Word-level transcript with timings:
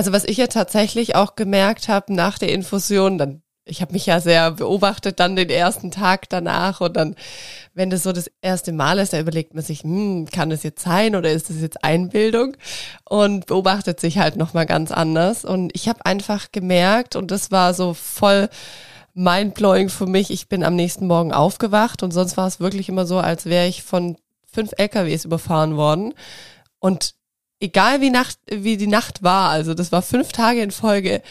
Also 0.00 0.12
was 0.12 0.24
ich 0.24 0.38
ja 0.38 0.46
tatsächlich 0.46 1.14
auch 1.14 1.36
gemerkt 1.36 1.88
habe 1.88 2.14
nach 2.14 2.38
der 2.38 2.50
Infusion, 2.54 3.18
dann 3.18 3.42
ich 3.66 3.82
habe 3.82 3.92
mich 3.92 4.06
ja 4.06 4.18
sehr 4.18 4.52
beobachtet 4.52 5.20
dann 5.20 5.36
den 5.36 5.50
ersten 5.50 5.90
Tag 5.90 6.26
danach 6.30 6.80
und 6.80 6.96
dann, 6.96 7.16
wenn 7.74 7.90
das 7.90 8.04
so 8.04 8.12
das 8.12 8.30
erste 8.40 8.72
Mal 8.72 8.98
ist, 8.98 9.12
da 9.12 9.20
überlegt 9.20 9.52
man 9.52 9.62
sich, 9.62 9.82
hm, 9.82 10.24
kann 10.32 10.48
das 10.48 10.62
jetzt 10.62 10.82
sein 10.82 11.16
oder 11.16 11.30
ist 11.30 11.50
das 11.50 11.60
jetzt 11.60 11.84
Einbildung 11.84 12.56
und 13.10 13.44
beobachtet 13.44 14.00
sich 14.00 14.16
halt 14.16 14.36
nochmal 14.36 14.64
ganz 14.64 14.90
anders 14.90 15.44
und 15.44 15.70
ich 15.74 15.86
habe 15.86 16.06
einfach 16.06 16.50
gemerkt 16.50 17.14
und 17.14 17.30
das 17.30 17.50
war 17.50 17.74
so 17.74 17.92
voll 17.92 18.48
mindblowing 19.12 19.90
für 19.90 20.06
mich. 20.06 20.30
Ich 20.30 20.48
bin 20.48 20.64
am 20.64 20.76
nächsten 20.76 21.08
Morgen 21.08 21.34
aufgewacht 21.34 22.02
und 22.02 22.12
sonst 22.12 22.38
war 22.38 22.46
es 22.46 22.58
wirklich 22.58 22.88
immer 22.88 23.04
so, 23.04 23.18
als 23.18 23.44
wäre 23.44 23.66
ich 23.66 23.82
von 23.82 24.16
fünf 24.50 24.70
LKWs 24.78 25.26
überfahren 25.26 25.76
worden 25.76 26.14
und 26.78 27.19
egal 27.60 28.00
wie 28.00 28.10
Nacht, 28.10 28.38
wie 28.50 28.76
die 28.76 28.86
Nacht 28.86 29.22
war, 29.22 29.50
also 29.50 29.74
das 29.74 29.92
war 29.92 30.02
fünf 30.02 30.32
Tage 30.32 30.62
in 30.62 30.70
Folge, 30.70 31.22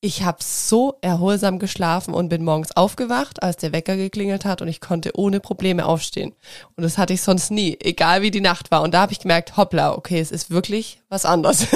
ich 0.00 0.22
habe 0.22 0.38
so 0.40 0.96
erholsam 1.00 1.58
geschlafen 1.58 2.14
und 2.14 2.28
bin 2.28 2.44
morgens 2.44 2.76
aufgewacht, 2.76 3.42
als 3.42 3.56
der 3.56 3.72
Wecker 3.72 3.96
geklingelt 3.96 4.44
hat 4.44 4.62
und 4.62 4.68
ich 4.68 4.80
konnte 4.80 5.10
ohne 5.16 5.40
Probleme 5.40 5.86
aufstehen. 5.86 6.36
Und 6.76 6.84
das 6.84 6.98
hatte 6.98 7.14
ich 7.14 7.22
sonst 7.22 7.50
nie, 7.50 7.76
egal 7.80 8.22
wie 8.22 8.30
die 8.30 8.40
Nacht 8.40 8.70
war. 8.70 8.82
Und 8.82 8.94
da 8.94 9.00
habe 9.00 9.12
ich 9.12 9.18
gemerkt, 9.18 9.56
hoppla, 9.56 9.94
okay, 9.94 10.20
es 10.20 10.30
ist 10.30 10.50
wirklich 10.50 11.02
was 11.08 11.24
anderes. 11.24 11.66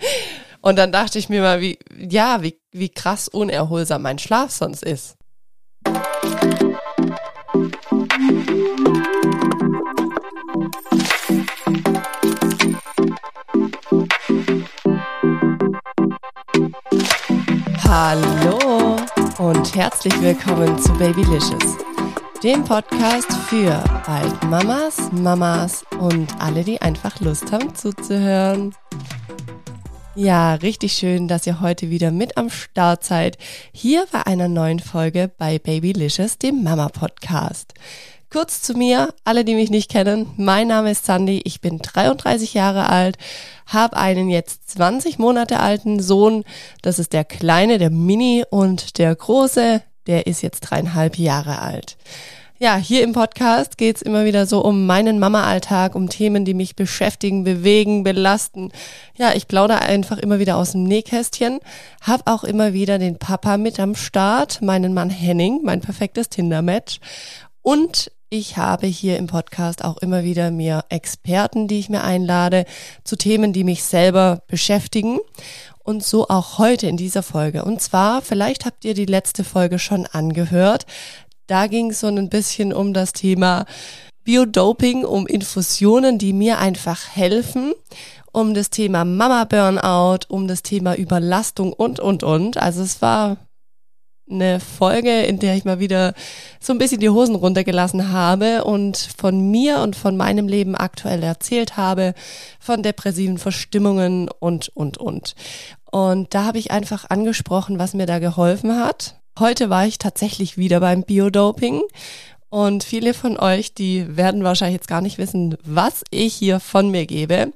und 0.60 0.76
dann 0.76 0.92
dachte 0.92 1.18
ich 1.18 1.30
mir 1.30 1.40
mal, 1.40 1.62
wie, 1.62 1.78
ja, 1.98 2.42
wie, 2.42 2.58
wie 2.72 2.90
krass 2.90 3.28
unerholsam 3.28 4.02
mein 4.02 4.18
Schlaf 4.18 4.50
sonst 4.50 4.82
ist. 4.82 5.16
Hallo 17.84 18.96
und 19.38 19.74
herzlich 19.74 20.20
willkommen 20.22 20.78
zu 20.78 20.92
Babylicious, 20.94 21.76
dem 22.42 22.64
Podcast 22.64 23.32
für 23.48 23.82
bald 24.06 24.42
Mamas, 24.44 25.10
Mamas 25.12 25.84
und 25.98 26.28
alle, 26.40 26.64
die 26.64 26.80
einfach 26.80 27.20
Lust 27.20 27.50
haben 27.52 27.74
zuzuhören. 27.74 28.74
Ja, 30.14 30.54
richtig 30.54 30.92
schön, 30.92 31.26
dass 31.26 31.46
ihr 31.46 31.60
heute 31.60 31.88
wieder 31.88 32.10
mit 32.10 32.36
am 32.36 32.50
Start 32.50 33.02
seid, 33.02 33.38
hier 33.72 34.06
bei 34.12 34.26
einer 34.26 34.46
neuen 34.48 34.78
Folge 34.78 35.30
bei 35.38 35.58
Babylicious, 35.58 36.36
dem 36.38 36.62
Mama 36.62 36.88
Podcast. 36.88 37.72
Kurz 38.32 38.62
zu 38.62 38.72
mir, 38.72 39.12
alle, 39.24 39.44
die 39.44 39.54
mich 39.54 39.68
nicht 39.68 39.90
kennen. 39.90 40.26
Mein 40.38 40.68
Name 40.68 40.92
ist 40.92 41.04
Sandy, 41.04 41.42
ich 41.44 41.60
bin 41.60 41.80
33 41.80 42.54
Jahre 42.54 42.88
alt, 42.88 43.18
habe 43.66 43.98
einen 43.98 44.30
jetzt 44.30 44.70
20 44.70 45.18
Monate 45.18 45.60
alten 45.60 46.00
Sohn. 46.00 46.44
Das 46.80 46.98
ist 46.98 47.12
der 47.12 47.26
Kleine, 47.26 47.76
der 47.76 47.90
Mini 47.90 48.42
und 48.48 48.96
der 48.96 49.14
Große, 49.14 49.82
der 50.06 50.26
ist 50.26 50.40
jetzt 50.40 50.60
dreieinhalb 50.60 51.18
Jahre 51.18 51.58
alt. 51.58 51.98
Ja, 52.58 52.76
hier 52.76 53.02
im 53.02 53.12
Podcast 53.12 53.76
geht's 53.76 54.00
immer 54.00 54.24
wieder 54.24 54.46
so 54.46 54.64
um 54.64 54.86
meinen 54.86 55.18
Mama-Alltag, 55.18 55.94
um 55.94 56.08
Themen, 56.08 56.46
die 56.46 56.54
mich 56.54 56.74
beschäftigen, 56.74 57.44
bewegen, 57.44 58.02
belasten. 58.02 58.72
Ja, 59.14 59.34
ich 59.34 59.46
plaudere 59.46 59.82
einfach 59.82 60.16
immer 60.16 60.38
wieder 60.38 60.56
aus 60.56 60.72
dem 60.72 60.84
Nähkästchen, 60.84 61.60
hab 62.00 62.30
auch 62.30 62.44
immer 62.44 62.72
wieder 62.72 62.98
den 62.98 63.18
Papa 63.18 63.58
mit 63.58 63.78
am 63.78 63.94
Start, 63.94 64.62
meinen 64.62 64.94
Mann 64.94 65.10
Henning, 65.10 65.60
mein 65.62 65.82
perfektes 65.82 66.30
Tinder-Match. 66.30 66.98
Und 67.60 68.10
ich 68.32 68.56
habe 68.56 68.86
hier 68.86 69.18
im 69.18 69.26
Podcast 69.26 69.84
auch 69.84 69.98
immer 69.98 70.24
wieder 70.24 70.50
mir 70.50 70.86
Experten, 70.88 71.68
die 71.68 71.78
ich 71.78 71.90
mir 71.90 72.02
einlade, 72.02 72.64
zu 73.04 73.16
Themen, 73.16 73.52
die 73.52 73.62
mich 73.62 73.84
selber 73.84 74.42
beschäftigen. 74.46 75.18
Und 75.84 76.02
so 76.02 76.28
auch 76.28 76.56
heute 76.56 76.86
in 76.86 76.96
dieser 76.96 77.22
Folge. 77.22 77.62
Und 77.62 77.82
zwar, 77.82 78.22
vielleicht 78.22 78.64
habt 78.64 78.86
ihr 78.86 78.94
die 78.94 79.04
letzte 79.04 79.44
Folge 79.44 79.78
schon 79.78 80.06
angehört. 80.06 80.86
Da 81.46 81.66
ging 81.66 81.90
es 81.90 82.00
so 82.00 82.06
ein 82.06 82.30
bisschen 82.30 82.72
um 82.72 82.94
das 82.94 83.12
Thema 83.12 83.66
Biodoping, 84.24 85.04
um 85.04 85.26
Infusionen, 85.26 86.16
die 86.16 86.32
mir 86.32 86.58
einfach 86.58 87.08
helfen, 87.14 87.74
um 88.32 88.54
das 88.54 88.70
Thema 88.70 89.04
Mama 89.04 89.44
Burnout, 89.44 90.20
um 90.28 90.48
das 90.48 90.62
Thema 90.62 90.94
Überlastung 90.94 91.74
und, 91.74 92.00
und, 92.00 92.22
und. 92.22 92.56
Also 92.56 92.80
es 92.82 93.02
war 93.02 93.36
eine 94.32 94.60
Folge, 94.60 95.22
in 95.22 95.38
der 95.38 95.54
ich 95.54 95.64
mal 95.64 95.78
wieder 95.78 96.14
so 96.60 96.72
ein 96.72 96.78
bisschen 96.78 97.00
die 97.00 97.10
Hosen 97.10 97.34
runtergelassen 97.34 98.12
habe 98.12 98.64
und 98.64 98.96
von 98.96 99.50
mir 99.50 99.80
und 99.80 99.96
von 99.96 100.16
meinem 100.16 100.48
Leben 100.48 100.74
aktuell 100.74 101.22
erzählt 101.22 101.76
habe, 101.76 102.14
von 102.58 102.82
depressiven 102.82 103.38
Verstimmungen 103.38 104.28
und, 104.28 104.70
und, 104.74 104.98
und. 104.98 105.34
Und 105.90 106.34
da 106.34 106.44
habe 106.44 106.58
ich 106.58 106.70
einfach 106.70 107.10
angesprochen, 107.10 107.78
was 107.78 107.94
mir 107.94 108.06
da 108.06 108.18
geholfen 108.18 108.78
hat. 108.78 109.16
Heute 109.38 109.70
war 109.70 109.86
ich 109.86 109.98
tatsächlich 109.98 110.58
wieder 110.58 110.80
beim 110.80 111.02
Biodoping 111.02 111.82
und 112.52 112.84
viele 112.84 113.14
von 113.14 113.38
euch, 113.38 113.72
die 113.72 114.16
werden 114.16 114.44
wahrscheinlich 114.44 114.76
jetzt 114.76 114.88
gar 114.88 115.00
nicht 115.00 115.16
wissen, 115.16 115.56
was 115.64 116.02
ich 116.10 116.34
hier 116.34 116.60
von 116.60 116.90
mir 116.90 117.06
gebe. 117.06 117.50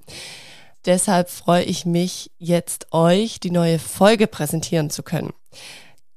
Deshalb 0.86 1.28
freue 1.28 1.64
ich 1.64 1.84
mich 1.84 2.30
jetzt 2.38 2.92
euch 2.92 3.38
die 3.38 3.50
neue 3.50 3.78
Folge 3.78 4.26
präsentieren 4.26 4.88
zu 4.88 5.02
können. 5.02 5.34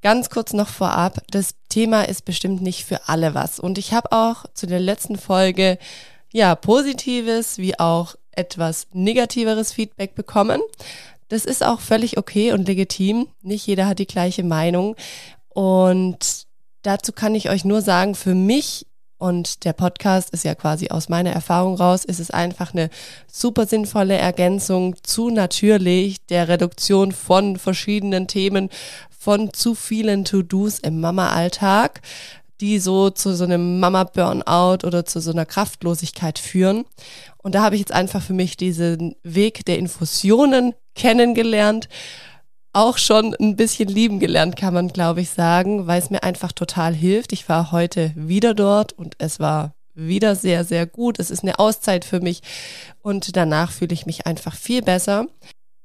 Ganz 0.02 0.30
kurz 0.30 0.54
noch 0.54 0.70
vorab, 0.70 1.20
das 1.30 1.56
Thema 1.68 2.04
ist 2.04 2.24
bestimmt 2.24 2.62
nicht 2.62 2.86
für 2.86 3.10
alle 3.10 3.34
was. 3.34 3.60
Und 3.60 3.78
ich 3.78 3.94
habe 3.94 4.12
auch 4.14 4.46
zu 4.54 4.66
der 4.66 4.80
letzten 4.80 5.18
Folge 5.18 5.78
ja 6.32 6.56
positives 6.56 7.58
wie 7.58 7.78
auch 7.80 8.16
etwas 8.32 8.88
negativeres 8.94 9.74
Feedback 9.74 10.16
bekommen. 10.16 10.62
Das 11.28 11.44
ist 11.44 11.64
auch 11.64 11.82
völlig 11.82 12.18
okay 12.18 12.54
und 12.54 12.68
legitim. 12.68 13.28
Nicht 13.42 13.68
jeder 13.68 13.88
hat 13.88 14.00
die 14.00 14.08
gleiche 14.08 14.44
Meinung. 14.44 14.96
Und 15.50 16.48
dazu 16.82 17.12
kann 17.12 17.36
ich 17.36 17.50
euch 17.50 17.66
nur 17.66 17.82
sagen, 17.82 18.16
für 18.16 18.36
mich 18.36 18.86
und 19.20 19.66
der 19.66 19.74
Podcast 19.74 20.30
ist 20.30 20.46
ja 20.46 20.56
quasi 20.56 20.90
aus 20.90 21.09
meiner 21.09 21.32
Erfahrung 21.32 21.76
raus, 21.76 22.06
ist 22.06 22.20
es 22.20 22.32
einfach 22.32 22.74
eine 22.74 22.90
super 23.30 23.66
sinnvolle 23.66 24.16
Ergänzung 24.16 24.96
zu 25.04 25.30
natürlich 25.30 26.26
der 26.28 26.48
Reduktion 26.48 27.12
von 27.12 27.58
verschiedenen 27.58 28.28
Themen, 28.28 28.70
von 29.19 29.53
zu 29.53 29.75
vielen 29.75 30.25
To-Dos 30.25 30.80
im 30.80 31.02
Mama-Alltag, 31.02 32.02
die 32.62 32.80
so 32.80 33.09
zu 33.09 33.35
so 33.35 33.44
einem 33.44 33.80
Mama-Burnout 33.80 34.88
oder 34.88 35.06
zu 35.06 35.19
so 35.22 35.31
einer 35.31 35.46
Kraftlosigkeit 35.46 36.40
führen. 36.40 36.85
Und 37.38 37.53
da 37.53 37.62
habe 37.62 37.75
ich 37.75 37.81
jetzt 37.81 37.94
einfach 37.94 38.24
für 38.24 38.34
mich 38.34 38.58
diesen 38.58 39.16
Weg 39.24 39.66
der 39.66 39.78
Infusionen 39.78 40.74
kennengelernt 40.96 41.90
auch 42.72 42.97
schon 42.97 43.35
ein 43.40 43.56
bisschen 43.56 43.90
lieben 43.90 44.19
gelernt, 44.19 44.56
kann 44.56 44.74
man, 44.74 44.90
glaube 44.90 45.22
ich, 45.22 45.31
sagen, 45.31 45.88
weil 45.88 46.00
es 46.00 46.09
mir 46.09 46.24
einfach 46.24 46.52
total 46.52 46.94
hilft. 46.94 47.34
Ich 47.34 47.50
war 47.50 47.72
heute 47.72 48.13
wieder 48.16 48.53
dort 48.53 48.94
und 48.94 49.16
es 49.18 49.40
war 49.40 49.74
wieder 49.96 50.35
sehr, 50.35 50.63
sehr 50.63 50.85
gut. 50.85 51.19
Es 51.19 51.31
ist 51.31 51.44
eine 51.44 51.59
Auszeit 51.59 52.06
für 52.06 52.19
mich 52.19 52.41
und 53.02 53.35
danach 53.35 53.72
fühle 53.72 53.94
ich 53.94 54.06
mich 54.06 54.28
einfach 54.28 54.56
viel 54.56 54.81
besser. 54.81 55.28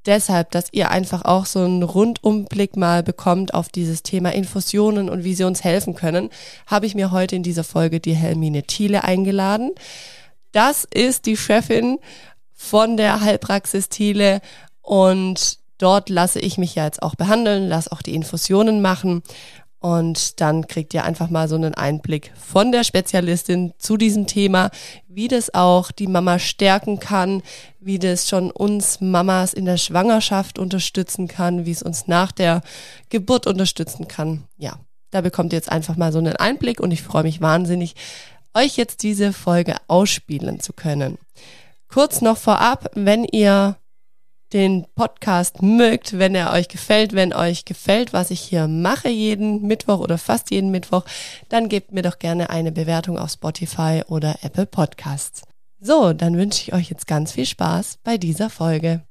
Deshalb, 0.07 0.51
dass 0.51 0.67
ihr 0.73 0.91
einfach 0.91 1.25
auch 1.25 1.47
so 1.47 1.61
einen 1.61 1.83
Rundumblick 1.83 2.77
mal 2.77 3.03
bekommt 3.03 3.55
auf 3.55 3.69
dieses 3.69 4.03
Thema 4.03 4.33
Infusionen 4.33 5.09
und 5.09 5.25
wie 5.25 5.35
sie 5.35 5.45
uns 5.45 5.65
helfen 5.65 5.95
können, 5.95 6.29
habe 6.67 6.87
ich 6.87 6.95
mir 6.95 7.11
heute 7.11 7.37
in 7.37 7.43
dieser 7.43 7.65
Folge 7.65 8.01
die 8.01 8.15
Helmine 8.15 8.65
Thiele 8.65 9.05
eingeladen. 9.05 9.71
Das 10.53 10.85
ist 10.85 11.27
die 11.27 11.37
Chefin 11.37 11.99
von 12.53 12.97
der 12.97 13.21
Heilpraxis 13.21 13.89
Thiele 13.89 14.41
und 14.83 15.59
dort 15.79 16.11
lasse 16.11 16.39
ich 16.39 16.59
mich 16.59 16.75
ja 16.75 16.85
jetzt 16.85 17.03
auch 17.03 17.15
behandeln, 17.15 17.69
lasse 17.69 17.91
auch 17.91 18.03
die 18.03 18.15
Infusionen 18.15 18.83
machen 18.83 19.23
und 19.85 20.41
dann 20.41 20.67
kriegt 20.67 20.95
ihr 20.95 21.05
einfach 21.05 21.29
mal 21.29 21.47
so 21.47 21.57
einen 21.57 21.75
Einblick 21.75 22.33
von 22.39 22.73
der 22.73 22.85
Spezialistin 22.85 23.75
zu 23.77 23.99
diesem 23.99 24.27
Thema, 24.27 24.71
wie 25.09 25.29
das 25.29 25.53
auch 25.53 25.93
die 25.93 26.07
Mama 26.07 26.39
stärken 26.39 27.01
kann, 27.01 27.43
wie 27.81 27.99
das 27.99 28.27
schon 28.27 28.51
uns 28.51 29.03
Mamas 29.03 29.53
in 29.53 29.67
der 29.67 29.77
Schwangerschaft 29.77 30.59
unterstützen 30.59 31.29
kann, 31.29 31.67
wie 31.67 31.71
es 31.71 31.83
uns 31.83 32.07
nach 32.07 32.33
der 32.33 32.63
Geburt 33.11 33.47
unterstützen 33.47 34.09
kann. 34.09 34.45
Ja, 34.57 34.79
da 35.11 35.21
bekommt 35.21 35.53
ihr 35.53 35.59
jetzt 35.59 35.71
einfach 35.71 35.99
mal 35.99 36.13
so 36.13 36.19
einen 36.19 36.37
Einblick 36.37 36.81
und 36.81 36.91
ich 36.91 37.03
freue 37.03 37.25
mich 37.25 37.43
wahnsinnig, 37.43 37.95
euch 38.55 38.79
jetzt 38.79 39.03
diese 39.03 39.35
Folge 39.35 39.77
ausspielen 39.87 40.61
zu 40.61 40.73
können. 40.73 41.19
Kurz 41.89 42.23
noch 42.23 42.39
vorab, 42.39 42.91
wenn 42.95 43.25
ihr 43.25 43.77
den 44.55 44.87
Podcast 44.95 45.63
mögt, 45.63 46.17
wenn 46.17 46.37
er 46.37 46.53
euch 46.53 46.69
gefällt, 46.69 47.13
wenn 47.13 47.35
euch 47.35 47.65
gefällt, 47.65 48.13
was 48.13 48.31
ich 48.31 48.41
hier 48.41 48.69
mache 48.69 49.09
jeden 49.09 49.63
Mittwoch 49.63 49.99
oder 49.99 50.17
fast 50.17 50.53
jeden 50.53 50.71
Mittwoch, 50.71 51.05
dann 51.49 51.69
gebt 51.69 51.91
mir 51.91 52.03
doch 52.03 52.21
gerne 52.21 52.51
eine 52.51 52.71
Bewertung 52.71 53.19
auf 53.19 53.31
Spotify 53.31 54.03
oder 54.07 54.37
Apple 54.43 54.67
Podcasts. 54.67 55.43
So, 55.81 56.13
dann 56.13 56.37
wünsche 56.39 56.63
ich 56.63 56.73
euch 56.73 56.89
jetzt 56.89 57.09
ganz 57.09 57.33
viel 57.33 57.47
Spaß 57.47 57.99
bei 58.05 58.17
dieser 58.17 58.49
Folge. 58.49 59.03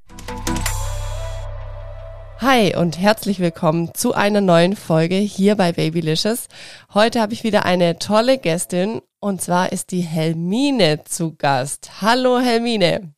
Hi 2.39 2.75
und 2.75 2.97
herzlich 2.97 3.39
willkommen 3.39 3.93
zu 3.93 4.13
einer 4.13 4.41
neuen 4.41 4.77
Folge 4.77 5.15
hier 5.15 5.55
bei 5.55 5.73
Babylicious. 5.73 6.47
Heute 6.93 7.19
habe 7.19 7.33
ich 7.33 7.43
wieder 7.43 7.65
eine 7.65 7.99
tolle 7.99 8.37
Gästin 8.37 9.01
und 9.19 9.41
zwar 9.41 9.73
ist 9.73 9.91
die 9.91 10.01
Helmine 10.01 11.03
zu 11.03 11.35
Gast. 11.35 12.01
Hallo 12.01 12.39
Helmine. 12.39 13.13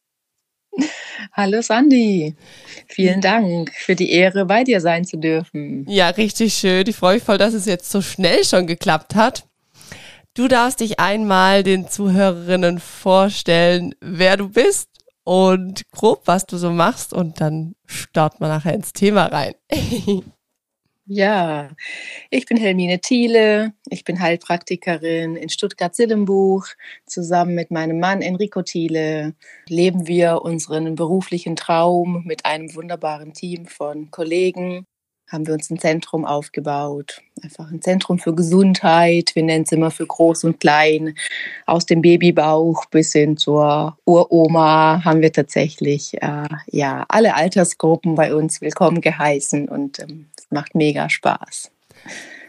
Hallo 1.33 1.61
Sandy, 1.61 2.35
vielen 2.87 3.21
Dank 3.21 3.71
für 3.73 3.95
die 3.95 4.11
Ehre, 4.11 4.45
bei 4.45 4.63
dir 4.63 4.81
sein 4.81 5.05
zu 5.05 5.17
dürfen. 5.17 5.85
Ja, 5.87 6.09
richtig 6.09 6.53
schön. 6.53 6.85
Ich 6.87 6.95
freue 6.95 7.15
mich 7.15 7.23
voll, 7.23 7.37
dass 7.37 7.53
es 7.53 7.65
jetzt 7.65 7.91
so 7.91 8.01
schnell 8.01 8.43
schon 8.43 8.67
geklappt 8.67 9.15
hat. 9.15 9.45
Du 10.33 10.47
darfst 10.47 10.81
dich 10.81 10.99
einmal 10.99 11.63
den 11.63 11.87
Zuhörerinnen 11.87 12.79
vorstellen, 12.79 13.95
wer 14.01 14.35
du 14.35 14.49
bist 14.49 14.89
und 15.23 15.89
grob, 15.91 16.23
was 16.25 16.45
du 16.45 16.57
so 16.57 16.71
machst 16.71 17.13
und 17.13 17.39
dann 17.39 17.75
starten 17.85 18.41
wir 18.41 18.47
nachher 18.47 18.73
ins 18.73 18.93
Thema 18.93 19.25
rein. 19.25 19.55
Ja, 21.07 21.69
ich 22.31 22.47
bin 22.47 22.57
Helmine 22.57 22.99
Thiele. 22.99 23.73
Ich 23.89 24.03
bin 24.03 24.19
Heilpraktikerin 24.19 25.35
in 25.35 25.49
Stuttgart-Sillenbuch. 25.49 26.65
Zusammen 27.05 27.53
mit 27.53 27.69
meinem 27.69 27.99
Mann 27.99 28.21
Enrico 28.23 28.63
Thiele 28.63 29.35
leben 29.67 30.07
wir 30.07 30.41
unseren 30.41 30.95
beruflichen 30.95 31.55
Traum 31.55 32.23
mit 32.25 32.45
einem 32.45 32.73
wunderbaren 32.73 33.33
Team 33.33 33.67
von 33.67 34.09
Kollegen 34.09 34.87
haben 35.27 35.47
wir 35.47 35.53
uns 35.53 35.69
ein 35.69 35.79
Zentrum 35.79 36.25
aufgebaut. 36.25 37.21
Einfach 37.41 37.71
ein 37.71 37.81
Zentrum 37.81 38.19
für 38.19 38.33
Gesundheit. 38.33 39.31
Wir 39.33 39.43
nennen 39.43 39.63
es 39.63 39.71
immer 39.71 39.91
für 39.91 40.05
groß 40.05 40.43
und 40.43 40.59
klein. 40.59 41.15
Aus 41.65 41.85
dem 41.85 42.01
Babybauch 42.01 42.85
bis 42.85 43.11
hin 43.13 43.37
zur 43.37 43.97
Uroma 44.05 45.03
haben 45.03 45.21
wir 45.21 45.31
tatsächlich 45.31 46.21
äh, 46.21 46.47
ja 46.67 47.05
alle 47.09 47.35
Altersgruppen 47.35 48.15
bei 48.15 48.35
uns 48.35 48.61
willkommen 48.61 49.01
geheißen 49.01 49.67
und 49.67 49.99
ähm, 49.99 50.27
es 50.37 50.45
macht 50.51 50.75
mega 50.75 51.09
Spaß. 51.09 51.71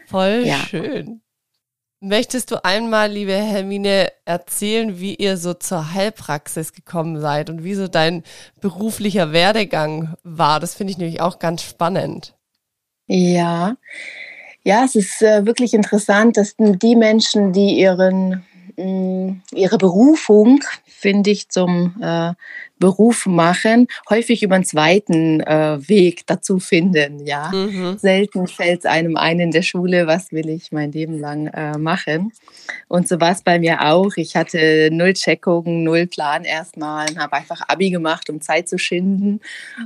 Voll 0.05 0.43
ja. 0.45 0.57
schön. 0.57 1.21
Möchtest 1.99 2.51
du 2.51 2.63
einmal, 2.63 3.11
liebe 3.11 3.33
Hermine, 3.33 4.11
erzählen, 4.23 4.99
wie 4.99 5.15
ihr 5.15 5.35
so 5.35 5.55
zur 5.55 5.95
Heilpraxis 5.95 6.73
gekommen 6.73 7.19
seid 7.19 7.49
und 7.49 7.63
wie 7.63 7.73
so 7.73 7.87
dein 7.87 8.21
beruflicher 8.61 9.31
Werdegang 9.31 10.13
war? 10.23 10.59
Das 10.59 10.75
finde 10.75 10.91
ich 10.91 10.99
nämlich 10.99 11.21
auch 11.21 11.39
ganz 11.39 11.63
spannend. 11.63 12.36
Ja, 13.07 13.77
ja, 14.63 14.83
es 14.83 14.95
ist 14.95 15.21
äh, 15.21 15.45
wirklich 15.45 15.73
interessant, 15.73 16.35
dass 16.35 16.55
die 16.57 16.97
Menschen, 16.97 17.53
die 17.53 17.79
ihren, 17.79 18.43
mh, 18.75 18.83
mm, 18.83 19.41
ihre 19.53 19.77
Berufung, 19.77 20.59
finde 20.85 21.29
ich, 21.29 21.47
zum 21.47 21.95
äh, 22.01 22.33
Beruf 22.79 23.25
machen, 23.25 23.87
häufig 24.09 24.43
über 24.43 24.55
einen 24.55 24.65
zweiten 24.65 25.41
äh, 25.41 25.77
Weg 25.87 26.25
dazu 26.27 26.59
finden. 26.59 27.25
Ja, 27.25 27.51
mhm. 27.51 27.97
selten 27.97 28.47
fällt 28.47 28.79
es 28.79 28.85
einem 28.85 29.17
ein 29.17 29.39
in 29.39 29.51
der 29.51 29.61
Schule, 29.61 30.07
was 30.07 30.31
will 30.31 30.49
ich 30.49 30.71
mein 30.71 30.91
Leben 30.91 31.19
lang 31.19 31.47
äh, 31.47 31.77
machen. 31.77 32.31
Und 32.87 33.07
so 33.07 33.19
war 33.19 33.31
es 33.31 33.41
bei 33.41 33.59
mir 33.59 33.81
auch. 33.81 34.11
Ich 34.15 34.35
hatte 34.35 34.89
null 34.91 35.13
Checkungen, 35.13 35.83
null 35.83 36.07
Plan 36.07 36.43
erstmal, 36.43 37.07
habe 37.17 37.33
einfach 37.33 37.61
Abi 37.67 37.89
gemacht, 37.89 38.29
um 38.29 38.41
Zeit 38.41 38.67
zu 38.69 38.77
schinden 38.77 39.41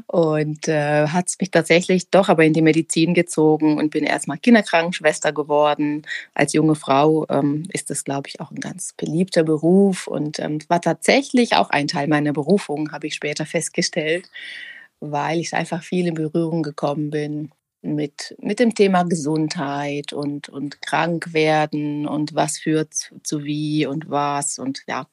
und 0.08 0.68
äh, 0.68 1.08
hat 1.08 1.28
es 1.28 1.38
mich 1.40 1.52
tatsächlich 1.52 2.10
doch 2.10 2.30
aber 2.30 2.44
in 2.44 2.54
die 2.54 2.62
Medizin 2.62 3.14
gezogen 3.14 3.78
und 3.78 3.92
bin 3.92 4.04
erstmal 4.04 4.38
Kinderkrankenschwester 4.38 5.32
geworden. 5.32 6.04
Als 6.34 6.54
junge 6.54 6.76
Frau 6.76 7.26
ähm, 7.30 7.68
ist 7.72 7.90
das, 7.90 8.04
glaube 8.04 8.28
ich, 8.28 8.40
auch 8.40 8.52
ein 8.52 8.60
ganz 8.60 8.94
beliebter 8.98 9.44
Beruf 9.44 10.08
und 10.08 10.40
ähm, 10.40 10.60
war 10.68 10.82
tatsächlich 10.82 11.56
auch 11.56 11.70
ein 11.70 11.88
Teil 11.88 12.08
meiner 12.08 12.34
Berufung 12.34 12.81
Berührung, 12.81 12.92
habe 12.92 13.07
ich 13.07 13.16
später 13.16 13.45
festgestellt, 13.45 14.30
weil 15.00 15.39
ich 15.39 15.54
einfach 15.54 15.83
viel 15.83 16.07
in 16.07 16.13
Berührung 16.13 16.63
gekommen 16.63 17.10
bin 17.10 17.51
mit, 17.83 18.36
mit 18.39 18.60
dem 18.60 18.75
Thema 18.75 19.04
Gesundheit 19.04 20.13
und, 20.13 20.50
und 20.50 20.83
krank 20.83 21.33
werden 21.33 22.06
und 22.07 22.36
was 22.36 22.60
führt 22.60 22.94
zu, 22.94 23.19
zu 23.24 23.44
wie 23.44 23.88
und 23.88 24.07
was 24.07 24.60
und 24.60 24.83
ja. 24.88 25.07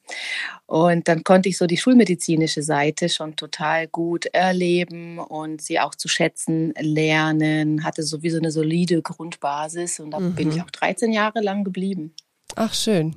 Und 0.67 1.07
dann 1.07 1.23
konnte 1.23 1.49
ich 1.49 1.57
so 1.57 1.65
die 1.65 1.77
schulmedizinische 1.77 2.61
Seite 2.61 3.09
schon 3.09 3.35
total 3.35 3.87
gut 3.87 4.27
erleben 4.27 5.17
und 5.17 5.61
sie 5.61 5.79
auch 5.79 5.95
zu 5.95 6.07
schätzen 6.07 6.73
lernen, 6.79 7.83
hatte 7.83 8.03
sowieso 8.03 8.37
eine 8.37 8.51
solide 8.51 9.01
Grundbasis 9.01 9.99
und 9.99 10.11
da 10.11 10.19
mhm. 10.19 10.35
bin 10.35 10.51
ich 10.51 10.61
auch 10.61 10.69
13 10.69 11.11
Jahre 11.11 11.41
lang 11.41 11.63
geblieben. 11.63 12.13
Ach, 12.55 12.73
schön 12.75 13.15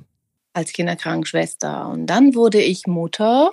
als 0.53 0.71
Kinderkrankenschwester. 0.71 1.89
Und 1.89 2.05
dann 2.05 2.35
wurde 2.35 2.61
ich 2.61 2.85
Mutter 2.87 3.51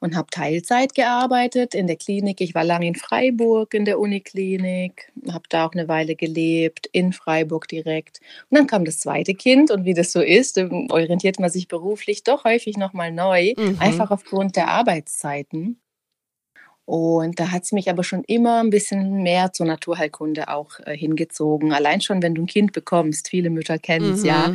und 0.00 0.14
habe 0.14 0.28
Teilzeit 0.30 0.94
gearbeitet 0.94 1.74
in 1.74 1.86
der 1.86 1.96
Klinik. 1.96 2.40
Ich 2.40 2.54
war 2.54 2.64
lange 2.64 2.86
in 2.86 2.94
Freiburg 2.94 3.74
in 3.74 3.84
der 3.84 3.98
Uniklinik, 3.98 5.10
habe 5.30 5.44
da 5.48 5.66
auch 5.66 5.72
eine 5.72 5.88
Weile 5.88 6.14
gelebt, 6.14 6.88
in 6.92 7.12
Freiburg 7.12 7.68
direkt. 7.68 8.20
Und 8.50 8.58
dann 8.58 8.66
kam 8.66 8.84
das 8.84 9.00
zweite 9.00 9.34
Kind 9.34 9.70
und 9.70 9.84
wie 9.84 9.94
das 9.94 10.12
so 10.12 10.20
ist, 10.20 10.58
ähm, 10.58 10.88
orientiert 10.90 11.40
man 11.40 11.50
sich 11.50 11.68
beruflich 11.68 12.22
doch 12.22 12.44
häufig 12.44 12.76
nochmal 12.76 13.12
neu, 13.12 13.54
mhm. 13.56 13.76
einfach 13.80 14.10
aufgrund 14.10 14.56
der 14.56 14.68
Arbeitszeiten. 14.68 15.78
Und 16.92 17.40
da 17.40 17.50
hat 17.50 17.62
es 17.62 17.72
mich 17.72 17.88
aber 17.88 18.04
schon 18.04 18.22
immer 18.24 18.62
ein 18.62 18.68
bisschen 18.68 19.22
mehr 19.22 19.50
zur 19.54 19.64
Naturheilkunde 19.64 20.48
auch 20.48 20.78
äh, 20.84 20.94
hingezogen. 20.94 21.72
Allein 21.72 22.02
schon, 22.02 22.22
wenn 22.22 22.34
du 22.34 22.42
ein 22.42 22.46
Kind 22.46 22.74
bekommst, 22.74 23.28
viele 23.28 23.48
Mütter 23.48 23.78
kennen 23.78 24.12
es 24.12 24.20
mhm. 24.20 24.26
ja, 24.26 24.54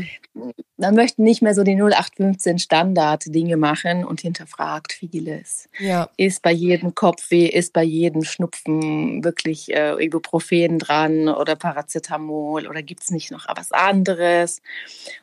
dann 0.77 0.93
möchten 0.93 1.23
nicht 1.23 1.41
mehr 1.41 1.55
so 1.55 1.63
die 1.63 1.73
0815 1.73 2.59
Standard-Dinge 2.59 3.57
machen 3.57 4.05
und 4.05 4.21
hinterfragt 4.21 4.93
vieles. 4.93 5.67
Ja. 5.79 6.11
Ist 6.15 6.43
bei 6.43 6.51
jedem 6.51 6.93
Kopfweh, 6.93 7.47
ist 7.47 7.73
bei 7.73 7.81
jedem 7.81 8.23
Schnupfen 8.23 9.23
wirklich 9.23 9.73
äh, 9.73 9.95
Ibuprofen 10.05 10.77
dran 10.77 11.29
oder 11.29 11.55
Paracetamol 11.55 12.67
oder 12.67 12.83
gibt 12.83 13.01
es 13.01 13.09
nicht 13.09 13.31
noch 13.31 13.47
was 13.55 13.71
anderes? 13.71 14.61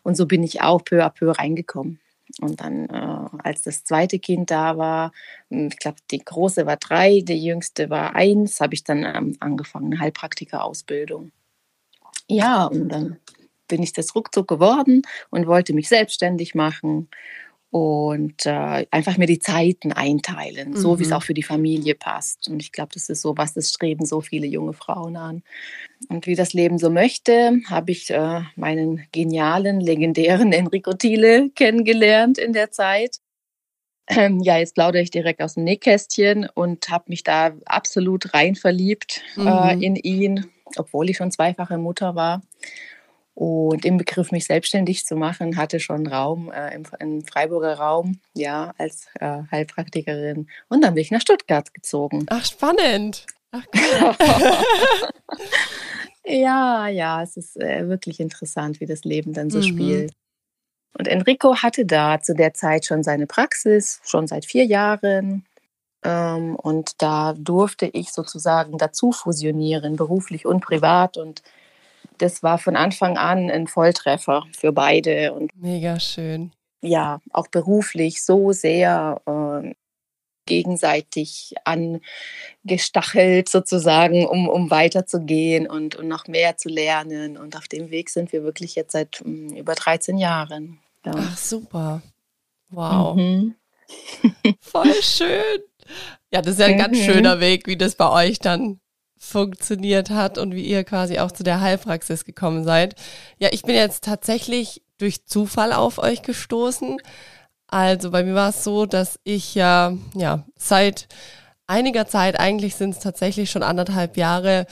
Und 0.03 0.17
so 0.17 0.27
bin 0.27 0.43
ich 0.43 0.63
auch 0.63 0.85
peu 0.85 1.05
à 1.05 1.11
peu 1.11 1.31
reingekommen. 1.31 2.01
Und 2.41 2.61
dann, 2.61 2.89
äh, 2.89 3.39
als 3.43 3.63
das 3.63 3.85
zweite 3.85 4.19
Kind 4.19 4.51
da 4.51 4.77
war, 4.77 5.13
hm, 5.51 5.69
ich 5.69 5.79
glaube, 5.79 5.99
die 6.11 6.19
große 6.19 6.67
war 6.67 6.77
drei, 6.77 7.21
die 7.21 7.45
jüngste 7.45 7.91
war 7.91 8.15
eins, 8.15 8.61
habe 8.61 8.75
ich 8.75 8.85
dann 8.85 9.05
ähm, 9.05 9.37
angefangen, 9.41 9.93
eine 9.93 10.01
Heilpraktika-Ausbildung. 10.01 11.33
Ja, 12.29 12.65
und 12.67 12.89
dann 12.89 13.19
bin 13.69 13.83
ich 13.83 13.93
das 13.93 14.15
ruckzuck 14.15 14.49
geworden 14.49 15.03
und 15.31 15.47
wollte 15.47 15.75
mich 15.75 15.89
selbstständig 15.89 16.55
machen 16.55 17.09
und 17.75 18.47
äh, 18.47 18.87
einfach 18.93 19.17
mir 19.17 19.27
die 19.27 19.41
Zeiten 19.41 19.91
einteilen, 19.91 20.71
mhm. 20.71 20.77
so 20.77 21.01
wie 21.01 21.03
es 21.03 21.11
auch 21.11 21.25
für 21.25 21.35
die 21.35 21.43
Familie 21.43 21.97
passt. 21.97 22.49
Und 22.49 22.63
ich 22.63 22.71
glaube, 22.71 22.91
das 22.95 23.09
ist 23.09 23.21
so 23.21 23.37
was, 23.37 23.53
das 23.55 23.71
streben 23.71 24.07
so 24.07 24.21
viele 24.21 24.47
junge 24.47 24.75
Frauen 24.75 25.17
an. 25.17 25.43
Und 26.09 26.29
wie 26.29 26.37
das 26.37 26.53
Leben 26.53 26.79
so 26.79 26.89
möchte, 26.89 27.59
habe 27.67 27.91
ich 27.91 28.11
äh, 28.11 28.43
meinen 28.55 29.05
genialen, 29.11 29.81
legendären 29.81 30.53
Enrico 30.53 30.93
Thiele 30.93 31.51
kennengelernt 31.51 32.39
in 32.39 32.53
der 32.53 32.71
Zeit. 32.71 33.17
Ähm, 34.07 34.39
ja, 34.39 34.57
jetzt 34.57 34.77
plaudere 34.77 35.03
ich 35.03 35.11
direkt 35.11 35.43
aus 35.43 35.55
dem 35.55 35.65
Nähkästchen 35.65 36.49
und 36.55 36.89
habe 36.91 37.07
mich 37.09 37.25
da 37.25 37.57
absolut 37.65 38.35
rein 38.35 38.55
verliebt 38.55 39.21
äh, 39.37 39.41
mhm. 39.41 39.49
äh, 39.83 39.85
in 39.85 39.97
ihn, 39.97 40.47
obwohl 40.77 41.11
ich 41.11 41.17
schon 41.17 41.33
zweifache 41.33 41.77
Mutter 41.77 42.15
war. 42.15 42.41
Und 43.35 43.85
im 43.85 43.97
Begriff, 43.97 44.31
mich 44.31 44.47
selbstständig 44.47 45.05
zu 45.07 45.17
machen, 45.17 45.57
hatte 45.57 45.81
schon 45.81 46.07
Raum 46.07 46.53
äh, 46.53 46.73
im, 46.73 46.85
im, 47.01 47.25
Freiburger 47.25 47.75
Raum, 47.75 48.21
ja, 48.33 48.73
als 48.79 49.09
äh, 49.19 49.43
Heilpraktikerin. 49.51 50.49
Und 50.69 50.85
dann 50.85 50.95
bin 50.95 51.03
ich 51.03 51.11
nach 51.11 51.21
Stuttgart 51.21 51.75
gezogen. 51.75 52.27
Ach, 52.29 52.45
spannend. 52.45 53.27
Ach, 53.51 53.65
cool. 53.75 55.39
ja, 56.25 56.87
ja, 56.89 57.23
es 57.23 57.37
ist 57.37 57.57
äh, 57.57 57.89
wirklich 57.89 58.21
interessant, 58.21 58.79
wie 58.81 58.87
das 58.87 59.03
Leben 59.03 59.33
dann 59.33 59.51
so 59.51 59.59
mhm. 59.59 59.63
spielt. 59.63 60.13
Und 60.97 61.09
Enrico 61.09 61.57
hatte 61.57 61.85
da 61.85 62.21
zu 62.21 62.35
der 62.35 62.55
Zeit 62.55 62.85
schon 62.87 63.03
seine 63.03 63.27
Praxis, 63.27 64.01
schon 64.05 64.29
seit 64.29 64.45
vier 64.45 64.65
Jahren. 64.65 65.45
Ähm, 66.05 66.55
und 66.55 67.03
da 67.03 67.35
durfte 67.37 67.87
ich 67.87 68.13
sozusagen 68.13 68.79
dazu 68.79 69.11
fusionieren, 69.11 69.97
beruflich 69.97 70.47
und 70.47 70.61
privat. 70.61 71.17
Und 71.17 71.43
das 72.19 72.43
war 72.43 72.59
von 72.59 72.77
Anfang 72.77 73.17
an 73.17 73.51
ein 73.51 73.67
Volltreffer 73.67 74.45
für 74.57 74.73
beide. 74.73 75.33
Und 75.33 75.51
Mega 75.57 75.99
schön. 76.01 76.53
Ja, 76.83 77.21
auch 77.33 77.49
beruflich 77.49 78.23
so 78.23 78.53
sehr 78.53 79.21
äh, 79.27 79.75
gegenseitig 80.47 81.55
angestachelt 81.65 83.49
sozusagen, 83.49 84.27
um, 84.27 84.49
um 84.49 84.71
weiterzugehen 84.71 85.67
und, 85.67 85.97
und 85.97 86.09
noch 86.09 86.27
mehr 86.27 86.57
zu 86.57 86.69
lernen. 86.69 87.37
Und 87.37 87.57
auf 87.57 87.69
dem 87.69 87.91
Weg 87.91 88.11
sind 88.11 88.33
wir 88.33 88.45
wirklich 88.45 88.75
jetzt 88.75 88.93
seit 88.93 89.23
um, 89.23 89.51
hm, 89.51 89.57
über 89.57 89.75
13 89.75 90.19
Jahren. 90.19 90.81
Ja. 91.05 91.13
Ach, 91.17 91.37
super. 91.37 92.03
Wow. 92.71 93.17
Mhm. 93.17 93.55
Voll 94.61 94.95
schön. 95.03 95.61
Ja, 96.33 96.43
das 96.43 96.55
ist 96.55 96.61
ja 96.61 96.67
ein 96.67 96.79
ganz 96.79 96.99
mhm. 96.99 97.03
schöner 97.03 97.41
Weg, 97.41 97.67
wie 97.67 97.77
das 97.77 97.95
bei 97.95 98.11
euch 98.11 98.39
dann 98.39 98.81
funktioniert 99.25 100.11
hat 100.11 100.39
und 100.39 100.55
wie 100.55 100.65
ihr 100.65 100.85
quasi 100.85 101.19
auch 101.19 101.33
zu 101.33 101.43
der 101.43 101.61
Heilpraxis 101.61 102.25
gekommen 102.25 102.65
seid. 102.65 102.95
Ja, 103.39 103.49
ich 103.53 103.63
bin 103.63 103.75
jetzt 103.75 104.05
tatsächlich 104.05 104.83
durch 104.99 105.27
Zufall 105.27 105.73
auf 105.73 105.99
euch 105.99 106.23
gestoßen. 106.23 106.99
Also 107.67 108.11
bei 108.11 108.23
mir 108.23 108.35
war 108.35 108.51
es 108.51 108.63
so, 108.63 108.87
dass 108.87 109.19
ich 109.25 109.55
ja, 109.55 109.97
ja, 110.15 110.45
seit 110.57 111.09
einiger 111.67 112.07
Zeit, 112.07 112.39
eigentlich 112.39 112.77
sind 112.77 112.91
es 112.91 113.01
tatsächlich 113.01 113.51
schon 113.51 113.63
anderthalb 113.63 114.17
Jahre, 114.17 114.67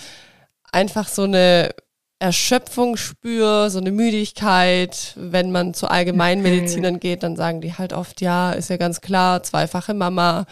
einfach 0.71 1.09
so 1.09 1.23
eine 1.23 1.71
Erschöpfung 2.19 2.97
spüre, 2.97 3.71
so 3.71 3.81
eine 3.81 3.91
Müdigkeit. 3.91 5.15
Wenn 5.17 5.51
man 5.51 5.75
zu 5.75 5.89
Allgemeinmedizinern 5.89 7.01
geht, 7.01 7.25
dann 7.25 7.35
sagen 7.35 7.61
die 7.61 7.75
halt 7.75 7.93
oft, 7.93 8.21
ja, 8.21 8.53
ist 8.53 8.71
ja 8.71 8.77
ganz 8.77 9.01
klar, 9.01 9.43
zweifache 9.43 9.95
Mama, 9.95 10.47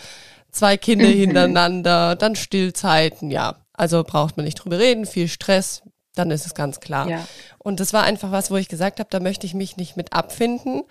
zwei 0.50 0.76
Kinder 0.76 1.06
mhm. 1.06 1.12
hintereinander, 1.12 2.16
dann 2.16 2.34
Stillzeiten, 2.34 3.30
ja. 3.30 3.56
Also 3.80 4.04
braucht 4.04 4.36
man 4.36 4.44
nicht 4.44 4.56
drüber 4.56 4.78
reden, 4.78 5.06
viel 5.06 5.26
Stress, 5.26 5.80
dann 6.14 6.30
ist 6.30 6.44
es 6.44 6.52
ganz 6.52 6.80
klar. 6.80 7.08
Ja. 7.08 7.26
Und 7.56 7.80
das 7.80 7.94
war 7.94 8.02
einfach 8.02 8.30
was, 8.30 8.50
wo 8.50 8.56
ich 8.56 8.68
gesagt 8.68 9.00
habe, 9.00 9.08
da 9.08 9.20
möchte 9.20 9.46
ich 9.46 9.54
mich 9.54 9.78
nicht 9.78 9.96
mit 9.96 10.12
abfinden. 10.12 10.82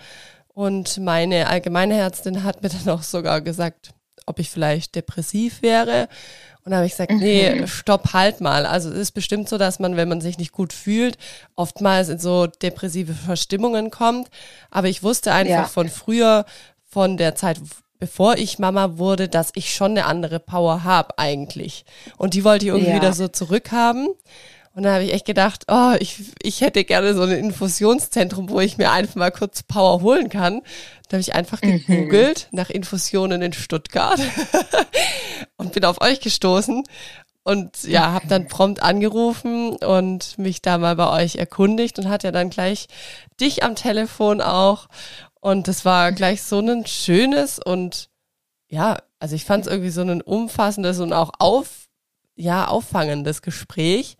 Und 0.47 0.97
meine 0.97 1.49
allgemeine 1.49 1.99
Ärztin 1.99 2.43
hat 2.43 2.63
mir 2.63 2.69
dann 2.83 2.89
auch 2.89 3.03
sogar 3.03 3.41
gesagt, 3.41 3.91
ob 4.25 4.39
ich 4.39 4.49
vielleicht 4.49 4.95
depressiv 4.95 5.61
wäre. 5.61 6.09
Und 6.63 6.71
da 6.71 6.77
habe 6.77 6.87
ich 6.87 6.93
gesagt, 6.93 7.11
nee, 7.11 7.61
mhm. 7.61 7.67
stopp, 7.67 8.13
halt 8.13 8.41
mal. 8.41 8.65
Also 8.65 8.89
es 8.89 8.97
ist 8.97 9.11
bestimmt 9.11 9.49
so, 9.49 9.59
dass 9.59 9.77
man, 9.77 9.95
wenn 9.95 10.09
man 10.09 10.19
sich 10.19 10.39
nicht 10.39 10.51
gut 10.51 10.73
fühlt, 10.73 11.19
oftmals 11.55 12.09
in 12.09 12.17
so 12.17 12.47
depressive 12.47 13.13
Verstimmungen 13.13 13.91
kommt. 13.91 14.29
Aber 14.71 14.87
ich 14.87 15.03
wusste 15.03 15.31
einfach 15.31 15.51
ja. 15.51 15.65
von 15.65 15.89
früher, 15.89 16.43
von 16.87 17.17
der 17.17 17.35
Zeit, 17.35 17.61
bevor 17.99 18.37
ich 18.37 18.59
Mama 18.59 18.97
wurde, 18.97 19.27
dass 19.27 19.51
ich 19.55 19.73
schon 19.73 19.91
eine 19.91 20.05
andere 20.05 20.39
Power 20.39 20.83
habe 20.83 21.17
eigentlich. 21.19 21.85
Und 22.17 22.33
die 22.33 22.43
wollte 22.43 22.65
ich 22.65 22.69
irgendwie 22.69 22.89
ja. 22.91 22.95
wieder 22.95 23.13
so 23.13 23.27
zurückhaben. 23.27 24.07
Und 24.73 24.83
dann 24.83 24.93
habe 24.93 25.03
ich 25.03 25.13
echt 25.13 25.25
gedacht, 25.25 25.65
oh, 25.67 25.93
ich, 25.99 26.21
ich 26.41 26.61
hätte 26.61 26.85
gerne 26.85 27.13
so 27.13 27.23
ein 27.23 27.31
Infusionszentrum, 27.31 28.49
wo 28.49 28.61
ich 28.61 28.77
mir 28.77 28.91
einfach 28.91 29.15
mal 29.15 29.31
kurz 29.31 29.63
Power 29.63 30.01
holen 30.01 30.29
kann. 30.29 30.61
Da 31.09 31.15
habe 31.15 31.21
ich 31.21 31.35
einfach 31.35 31.61
mhm. 31.61 31.83
gegoogelt 31.85 32.47
mhm. 32.51 32.57
nach 32.57 32.69
Infusionen 32.69 33.41
in 33.41 33.51
Stuttgart 33.51 34.19
und 35.57 35.73
bin 35.73 35.83
auf 35.83 36.01
euch 36.01 36.21
gestoßen 36.21 36.83
und 37.43 37.83
ja, 37.83 38.11
habe 38.11 38.27
dann 38.27 38.47
prompt 38.47 38.83
angerufen 38.83 39.75
und 39.77 40.37
mich 40.37 40.61
da 40.61 40.77
mal 40.77 40.95
bei 40.95 41.09
euch 41.23 41.37
erkundigt 41.37 41.97
und 41.97 42.07
hatte 42.07 42.27
ja 42.27 42.31
dann 42.31 42.51
gleich 42.51 42.87
dich 43.41 43.63
am 43.63 43.75
Telefon 43.75 44.39
auch. 44.39 44.87
Und 45.39 45.67
das 45.67 45.85
war 45.85 46.11
gleich 46.11 46.41
so 46.41 46.59
ein 46.59 46.85
schönes 46.85 47.59
und 47.59 48.09
ja, 48.67 48.97
also 49.19 49.35
ich 49.35 49.45
fand 49.45 49.65
es 49.65 49.71
irgendwie 49.71 49.89
so 49.89 50.01
ein 50.01 50.21
umfassendes 50.21 50.99
und 50.99 51.13
auch 51.13 51.31
auf, 51.39 51.87
ja, 52.35 52.67
auffangendes 52.67 53.41
Gespräch 53.41 54.17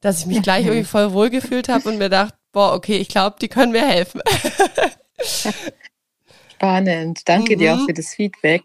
dass 0.00 0.20
ich 0.20 0.26
mich 0.26 0.42
gleich 0.42 0.64
irgendwie 0.66 0.84
voll 0.84 1.12
wohl 1.12 1.30
gefühlt 1.30 1.68
habe 1.68 1.88
und 1.88 1.98
mir 1.98 2.08
dachte, 2.08 2.36
boah, 2.52 2.72
okay, 2.72 2.96
ich 2.96 3.08
glaube, 3.08 3.36
die 3.40 3.48
können 3.48 3.72
mir 3.72 3.86
helfen. 3.86 4.22
Spannend. 6.54 7.28
Danke 7.28 7.54
mhm. 7.54 7.58
dir 7.58 7.74
auch 7.74 7.78
mhm. 7.78 7.86
für 7.86 7.94
das 7.94 8.14
Feedback. 8.14 8.62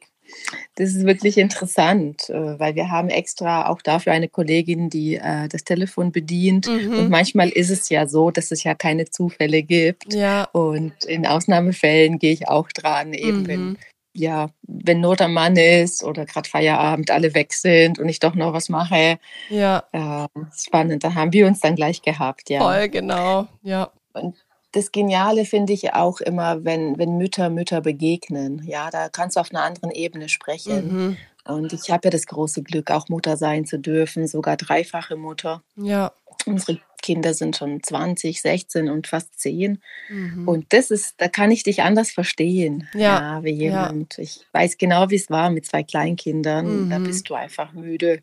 Das 0.76 0.90
ist 0.90 1.06
wirklich 1.06 1.38
interessant, 1.38 2.30
äh, 2.30 2.60
weil 2.60 2.76
wir 2.76 2.90
haben 2.90 3.10
extra 3.10 3.68
auch 3.68 3.82
dafür 3.82 4.14
eine 4.14 4.30
Kollegin, 4.30 4.90
die 4.90 5.16
äh, 5.16 5.48
das 5.48 5.64
Telefon 5.64 6.12
bedient. 6.12 6.68
Mhm. 6.68 6.98
Und 6.98 7.10
manchmal 7.10 7.50
ist 7.50 7.70
es 7.70 7.90
ja 7.90 8.08
so, 8.08 8.32
dass 8.32 8.52
es 8.52 8.64
ja 8.64 8.76
keine 8.76 9.06
Zufälle 9.06 9.64
gibt. 9.64 10.14
Ja. 10.14 10.46
Und 10.52 11.06
in 11.06 11.26
Ausnahmefällen 11.26 12.20
gehe 12.20 12.34
ich 12.34 12.48
auch 12.48 12.70
dran, 12.70 13.14
eben 13.14 13.44
mhm. 13.44 13.48
wenn 13.48 13.78
ja, 14.14 14.50
wenn 14.64 15.00
Not 15.00 15.22
am 15.22 15.34
Mann 15.34 15.56
ist 15.56 16.04
oder 16.04 16.26
gerade 16.26 16.50
Feierabend 16.50 17.12
alle 17.12 17.34
weg 17.34 17.54
sind 17.54 18.00
und 18.00 18.10
ich 18.10 18.20
doch 18.20 18.36
noch 18.36 18.54
was 18.54 18.70
mache. 18.70 19.20
Ja. 19.50 19.84
Äh, 19.92 20.28
spannend, 20.54 21.04
da 21.04 21.14
haben 21.14 21.32
wir 21.34 21.48
uns 21.48 21.62
dann 21.62 21.76
gleich 21.76 22.02
gehabt, 22.02 22.50
ja. 22.50 22.60
Voll, 22.60 22.90
genau, 22.90 23.48
ja. 23.64 23.92
Und 24.14 24.36
das 24.72 24.92
Geniale 24.92 25.46
finde 25.46 25.74
ich 25.74 25.94
auch 25.94 26.22
immer, 26.22 26.64
wenn, 26.64 26.98
wenn 26.98 27.18
Mütter 27.18 27.50
Mütter 27.50 27.82
begegnen. 27.82 28.64
Ja, 28.66 28.90
da 28.90 29.10
kannst 29.10 29.36
du 29.36 29.42
auf 29.42 29.52
einer 29.52 29.64
anderen 29.64 29.92
Ebene 29.92 30.30
sprechen. 30.30 31.08
Mhm. 31.08 31.18
Und 31.44 31.74
ich 31.74 31.90
habe 31.90 32.08
ja 32.08 32.10
das 32.12 32.28
große 32.28 32.64
Glück, 32.64 32.92
auch 32.92 33.10
Mutter 33.10 33.36
sein 33.36 33.66
zu 33.66 33.80
dürfen, 33.80 34.28
sogar 34.28 34.58
dreifache 34.58 35.16
Mutter. 35.16 35.64
Ja. 35.76 36.14
Unsere 36.46 36.80
Kinder 37.02 37.34
sind 37.34 37.58
schon 37.58 37.82
20, 37.82 38.42
16 38.42 38.90
und 38.90 39.08
fast 39.08 39.40
10. 39.40 39.82
Mhm. 40.10 40.48
Und 40.48 40.72
das 40.72 40.92
ist, 40.92 41.16
da 41.18 41.28
kann 41.28 41.52
ich 41.52 41.64
dich 41.64 41.82
anders 41.82 42.12
verstehen. 42.12 42.88
Ja, 42.94 43.00
ja 43.00 43.44
wie 43.44 43.52
jemand. 43.52 44.18
Ja. 44.18 44.24
Ich 44.24 44.46
weiß 44.52 44.78
genau, 44.78 45.10
wie 45.10 45.16
es 45.16 45.30
war 45.30 45.50
mit 45.50 45.66
zwei 45.66 45.84
Kleinkindern. 45.84 46.86
Mhm. 46.86 46.90
Da 46.92 47.00
bist 47.00 47.30
du 47.30 47.34
einfach 47.34 47.74
müde. 47.74 48.22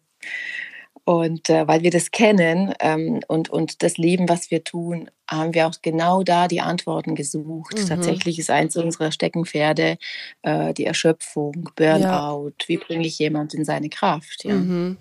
Und 1.08 1.48
äh, 1.48 1.66
weil 1.66 1.82
wir 1.82 1.90
das 1.90 2.10
kennen 2.10 2.74
ähm, 2.80 3.20
und, 3.28 3.48
und 3.48 3.82
das 3.82 3.96
Leben, 3.96 4.28
was 4.28 4.50
wir 4.50 4.62
tun, 4.62 5.10
haben 5.26 5.54
wir 5.54 5.66
auch 5.66 5.76
genau 5.80 6.22
da 6.22 6.48
die 6.48 6.60
Antworten 6.60 7.14
gesucht. 7.14 7.78
Mhm. 7.78 7.86
Tatsächlich 7.86 8.38
ist 8.38 8.50
eins 8.50 8.76
unserer 8.76 9.10
Steckenpferde 9.10 9.96
äh, 10.42 10.74
die 10.74 10.84
Erschöpfung, 10.84 11.70
Burnout. 11.76 12.48
Ja. 12.58 12.66
Wie 12.66 12.76
bringe 12.76 13.06
ich 13.06 13.18
jemand 13.18 13.54
in 13.54 13.64
seine 13.64 13.88
Kraft? 13.88 14.44
Ja, 14.44 14.52
mhm. 14.52 14.98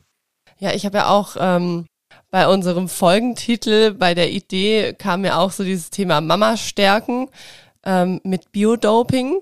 ja 0.59 0.73
ich 0.73 0.85
habe 0.85 0.99
ja 0.99 1.09
auch 1.09 1.35
ähm, 1.37 1.87
bei 2.31 2.47
unserem 2.47 2.87
Folgentitel, 2.87 3.91
bei 3.91 4.13
der 4.13 4.31
Idee 4.31 4.93
kam 4.93 5.25
ja 5.25 5.37
auch 5.37 5.51
so 5.51 5.65
dieses 5.65 5.89
Thema 5.89 6.21
Mama 6.21 6.55
stärken 6.55 7.27
ähm, 7.83 8.21
mit 8.23 8.53
Biodoping. 8.53 9.41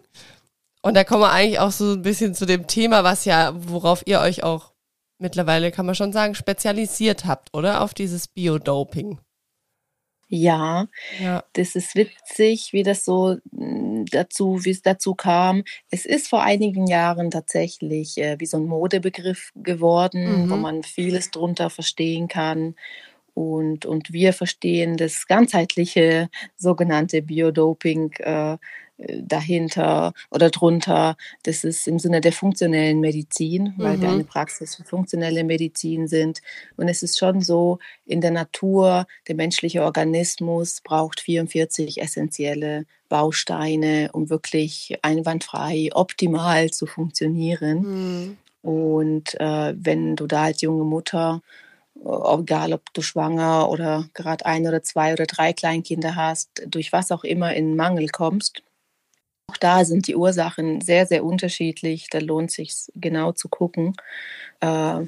Und 0.81 0.95
da 0.95 1.03
kommen 1.03 1.21
wir 1.21 1.31
eigentlich 1.31 1.59
auch 1.59 1.71
so 1.71 1.91
ein 1.91 2.01
bisschen 2.01 2.33
zu 2.33 2.47
dem 2.47 2.65
Thema, 2.65 3.03
was 3.03 3.25
ja, 3.25 3.53
worauf 3.55 4.01
ihr 4.07 4.19
euch 4.19 4.43
auch 4.43 4.71
mittlerweile, 5.17 5.71
kann 5.71 5.85
man 5.85 5.95
schon 5.95 6.13
sagen, 6.13 6.35
spezialisiert 6.35 7.25
habt, 7.25 7.49
oder? 7.53 7.81
Auf 7.81 7.93
dieses 7.93 8.27
Biodoping. 8.27 9.19
Ja, 10.27 10.87
ja, 11.19 11.43
das 11.53 11.75
ist 11.75 11.95
witzig, 11.95 12.73
wie 12.73 12.81
das 12.81 13.05
so 13.05 13.37
hm, 13.55 14.05
dazu, 14.07 14.65
wie 14.65 14.71
es 14.71 14.81
dazu 14.81 15.13
kam. 15.13 15.63
Es 15.91 16.05
ist 16.05 16.27
vor 16.27 16.41
einigen 16.41 16.87
Jahren 16.87 17.29
tatsächlich 17.29 18.17
äh, 18.17 18.35
wie 18.39 18.47
so 18.47 18.57
ein 18.57 18.65
Modebegriff 18.65 19.51
geworden, 19.55 20.45
mhm. 20.45 20.49
wo 20.49 20.55
man 20.55 20.81
vieles 20.81 21.29
drunter 21.29 21.69
verstehen 21.69 22.27
kann. 22.27 22.75
Und, 23.35 23.85
und 23.85 24.13
wir 24.13 24.33
verstehen 24.33 24.97
das 24.97 25.27
ganzheitliche 25.27 26.29
sogenannte 26.57 27.21
Biodoping 27.21 28.13
äh, 28.13 28.57
dahinter 28.97 30.13
oder 30.31 30.49
drunter. 30.49 31.17
Das 31.43 31.63
ist 31.63 31.87
im 31.87 31.99
Sinne 31.99 32.21
der 32.21 32.31
funktionellen 32.31 32.99
Medizin, 32.99 33.73
weil 33.77 33.97
mhm. 33.97 34.01
wir 34.01 34.09
eine 34.09 34.23
Praxis 34.23 34.75
für 34.75 34.83
funktionelle 34.83 35.43
Medizin 35.43 36.07
sind. 36.07 36.41
Und 36.77 36.87
es 36.87 37.03
ist 37.03 37.17
schon 37.17 37.41
so, 37.41 37.79
in 38.05 38.21
der 38.21 38.31
Natur, 38.31 39.05
der 39.27 39.35
menschliche 39.35 39.83
Organismus 39.83 40.81
braucht 40.81 41.19
44 41.19 42.01
essentielle 42.01 42.85
Bausteine, 43.09 44.09
um 44.13 44.29
wirklich 44.29 44.97
einwandfrei, 45.01 45.89
optimal 45.93 46.71
zu 46.71 46.85
funktionieren. 46.85 47.81
Mhm. 47.81 48.37
Und 48.61 49.39
äh, 49.39 49.73
wenn 49.77 50.15
du 50.15 50.25
da 50.25 50.43
als 50.45 50.61
junge 50.61 50.85
Mutter 50.85 51.41
egal 52.05 52.73
ob 52.73 52.93
du 52.93 53.01
schwanger 53.01 53.69
oder 53.69 54.07
gerade 54.13 54.45
ein 54.45 54.67
oder 54.67 54.83
zwei 54.83 55.13
oder 55.13 55.25
drei 55.25 55.53
Kleinkinder 55.53 56.15
hast, 56.15 56.49
durch 56.67 56.91
was 56.91 57.11
auch 57.11 57.23
immer 57.23 57.53
in 57.53 57.75
Mangel 57.75 58.09
kommst, 58.09 58.63
auch 59.47 59.57
da 59.57 59.85
sind 59.85 60.07
die 60.07 60.15
Ursachen 60.15 60.81
sehr, 60.81 61.05
sehr 61.05 61.23
unterschiedlich. 61.23 62.07
Da 62.09 62.19
lohnt 62.19 62.51
sich 62.51 62.73
genau 62.95 63.31
zu 63.31 63.47
gucken. 63.47 63.95
Äh, 64.59 65.05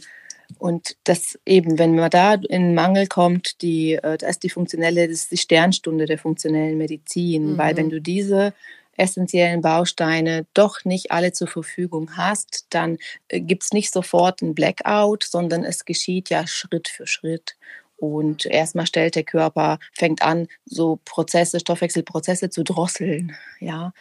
und 0.60 0.96
das 1.04 1.38
eben, 1.46 1.78
wenn 1.78 1.96
man 1.96 2.10
da 2.10 2.36
in 2.36 2.74
Mangel 2.74 3.08
kommt, 3.08 3.62
die, 3.62 3.94
äh, 3.96 4.18
das 4.18 4.32
ist 4.32 4.44
die 4.44 4.50
funktionelle, 4.50 5.08
das 5.08 5.22
ist 5.22 5.32
die 5.32 5.38
Sternstunde 5.38 6.06
der 6.06 6.18
funktionellen 6.18 6.78
Medizin. 6.78 7.54
Mhm. 7.54 7.58
Weil 7.58 7.76
wenn 7.78 7.90
du 7.90 8.00
diese 8.00 8.54
essentiellen 8.96 9.62
Bausteine 9.62 10.46
doch 10.54 10.84
nicht 10.86 11.12
alle 11.12 11.32
zur 11.32 11.48
Verfügung 11.48 12.18
hast, 12.18 12.68
dann 12.70 12.98
äh, 13.28 13.42
gibt 13.42 13.64
es 13.64 13.74
nicht 13.74 13.92
sofort 13.92 14.42
ein 14.42 14.56
Blackout, 14.56 15.24
sondern 15.24 15.64
es 15.64 15.86
geschieht 15.86 16.30
ja 16.30 16.48
Schritt 16.48 16.88
für 16.88 17.06
Schritt. 17.06 17.56
Und 17.98 18.46
erstmal 18.46 18.86
stellt 18.86 19.16
der 19.16 19.24
Körper, 19.24 19.80
fängt 19.92 20.22
an, 20.22 20.48
so 20.66 21.00
Prozesse, 21.04 21.60
Stoffwechselprozesse 21.60 22.52
zu 22.52 22.64
drosseln. 22.64 23.36
Ja 23.60 23.92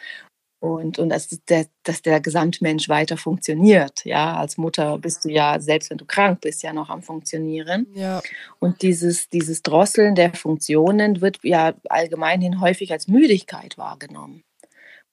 und, 0.75 0.99
und 0.99 1.09
dass, 1.09 1.29
der, 1.49 1.65
dass 1.83 2.01
der 2.01 2.19
Gesamtmensch 2.19 2.89
weiter 2.89 3.17
funktioniert. 3.17 4.03
Ja, 4.05 4.37
als 4.37 4.57
Mutter 4.57 4.97
bist 4.97 5.25
du 5.25 5.29
ja, 5.29 5.59
selbst 5.59 5.89
wenn 5.89 5.97
du 5.97 6.05
krank 6.05 6.41
bist, 6.41 6.63
ja 6.63 6.73
noch 6.73 6.89
am 6.89 7.01
Funktionieren. 7.01 7.87
Ja. 7.93 8.21
Und 8.59 8.81
dieses, 8.81 9.29
dieses 9.29 9.63
Drosseln 9.63 10.15
der 10.15 10.33
Funktionen 10.33 11.21
wird 11.21 11.39
ja 11.43 11.73
allgemeinhin 11.89 12.61
häufig 12.61 12.91
als 12.91 13.07
Müdigkeit 13.07 13.77
wahrgenommen. 13.77 14.43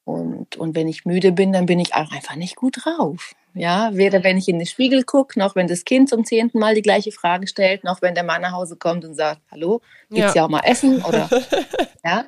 Und, 0.05 0.57
und 0.57 0.75
wenn 0.75 0.89
ich 0.89 1.07
müde 1.07 1.33
bin, 1.33 1.53
dann 1.53 1.67
bin 1.67 1.79
ich 1.79 1.95
auch 1.95 2.13
einfach 2.13 2.37
nicht 2.37 2.57
gut 2.57 2.85
drauf. 2.85 3.35
Ja, 3.55 3.91
weder 3.95 4.25
wenn 4.25 4.37
ich 4.37 4.49
in 4.49 4.59
den 4.59 4.67
Spiegel 4.67 5.05
gucke, 5.05 5.39
noch 5.39 5.55
wenn 5.55 5.69
das 5.69 5.85
Kind 5.85 6.09
zum 6.09 6.25
zehnten 6.25 6.59
Mal 6.59 6.75
die 6.75 6.83
gleiche 6.83 7.13
Frage 7.13 7.47
stellt, 7.47 7.85
noch 7.85 8.03
wenn 8.03 8.15
der 8.15 8.25
Mann 8.25 8.43
nach 8.43 8.53
Hause 8.53 8.77
kommt 8.77 9.05
und 9.05 9.15
sagt, 9.15 9.41
hallo, 9.51 9.81
gibt's 10.11 10.35
ja, 10.35 10.41
ja 10.41 10.45
auch 10.45 10.51
mal 10.51 10.63
Essen 10.65 11.03
oder 11.05 11.31
ja. 12.05 12.27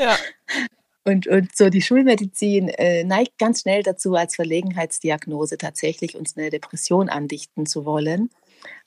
ja. 0.00 0.16
Und, 1.04 1.26
und 1.26 1.54
so 1.56 1.68
die 1.68 1.82
Schulmedizin 1.82 2.68
äh, 2.68 3.04
neigt 3.04 3.38
ganz 3.38 3.62
schnell 3.62 3.82
dazu, 3.82 4.14
als 4.14 4.36
Verlegenheitsdiagnose 4.36 5.58
tatsächlich 5.58 6.16
uns 6.16 6.36
eine 6.36 6.50
Depression 6.50 7.08
andichten 7.08 7.66
zu 7.66 7.84
wollen. 7.84 8.30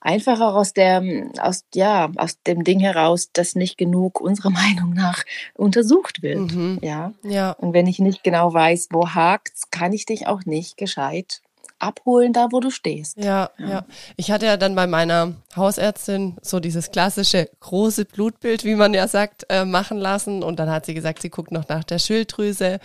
Einfach 0.00 0.40
auch 0.40 0.54
aus, 0.54 0.72
der, 0.72 1.02
aus, 1.38 1.64
ja, 1.74 2.10
aus 2.16 2.40
dem 2.42 2.64
Ding 2.64 2.80
heraus, 2.80 3.30
dass 3.32 3.54
nicht 3.54 3.76
genug 3.76 4.20
unserer 4.20 4.50
Meinung 4.62 4.94
nach 4.94 5.24
untersucht 5.54 6.22
wird. 6.22 6.52
Mhm. 6.52 6.78
Ja? 6.80 7.12
ja. 7.22 7.52
Und 7.52 7.74
wenn 7.74 7.86
ich 7.86 7.98
nicht 7.98 8.24
genau 8.24 8.52
weiß, 8.52 8.88
wo 8.92 9.10
hakt's, 9.10 9.70
kann 9.70 9.92
ich 9.92 10.06
dich 10.06 10.26
auch 10.26 10.44
nicht 10.44 10.76
gescheit 10.78 11.42
abholen, 11.78 12.32
da 12.32 12.48
wo 12.50 12.60
du 12.60 12.70
stehst. 12.70 13.18
Ja, 13.18 13.50
ja, 13.58 13.68
ja. 13.68 13.86
Ich 14.16 14.30
hatte 14.30 14.46
ja 14.46 14.56
dann 14.56 14.74
bei 14.74 14.86
meiner 14.86 15.34
Hausärztin 15.54 16.36
so 16.42 16.60
dieses 16.60 16.90
klassische 16.90 17.48
große 17.60 18.04
Blutbild, 18.04 18.64
wie 18.64 18.74
man 18.74 18.94
ja 18.94 19.08
sagt, 19.08 19.46
äh, 19.48 19.64
machen 19.64 19.98
lassen. 19.98 20.42
Und 20.42 20.58
dann 20.58 20.70
hat 20.70 20.86
sie 20.86 20.94
gesagt, 20.94 21.22
sie 21.22 21.30
guckt 21.30 21.52
noch 21.52 21.68
nach 21.68 21.84
der 21.84 21.98
Schilddrüse. 21.98 22.80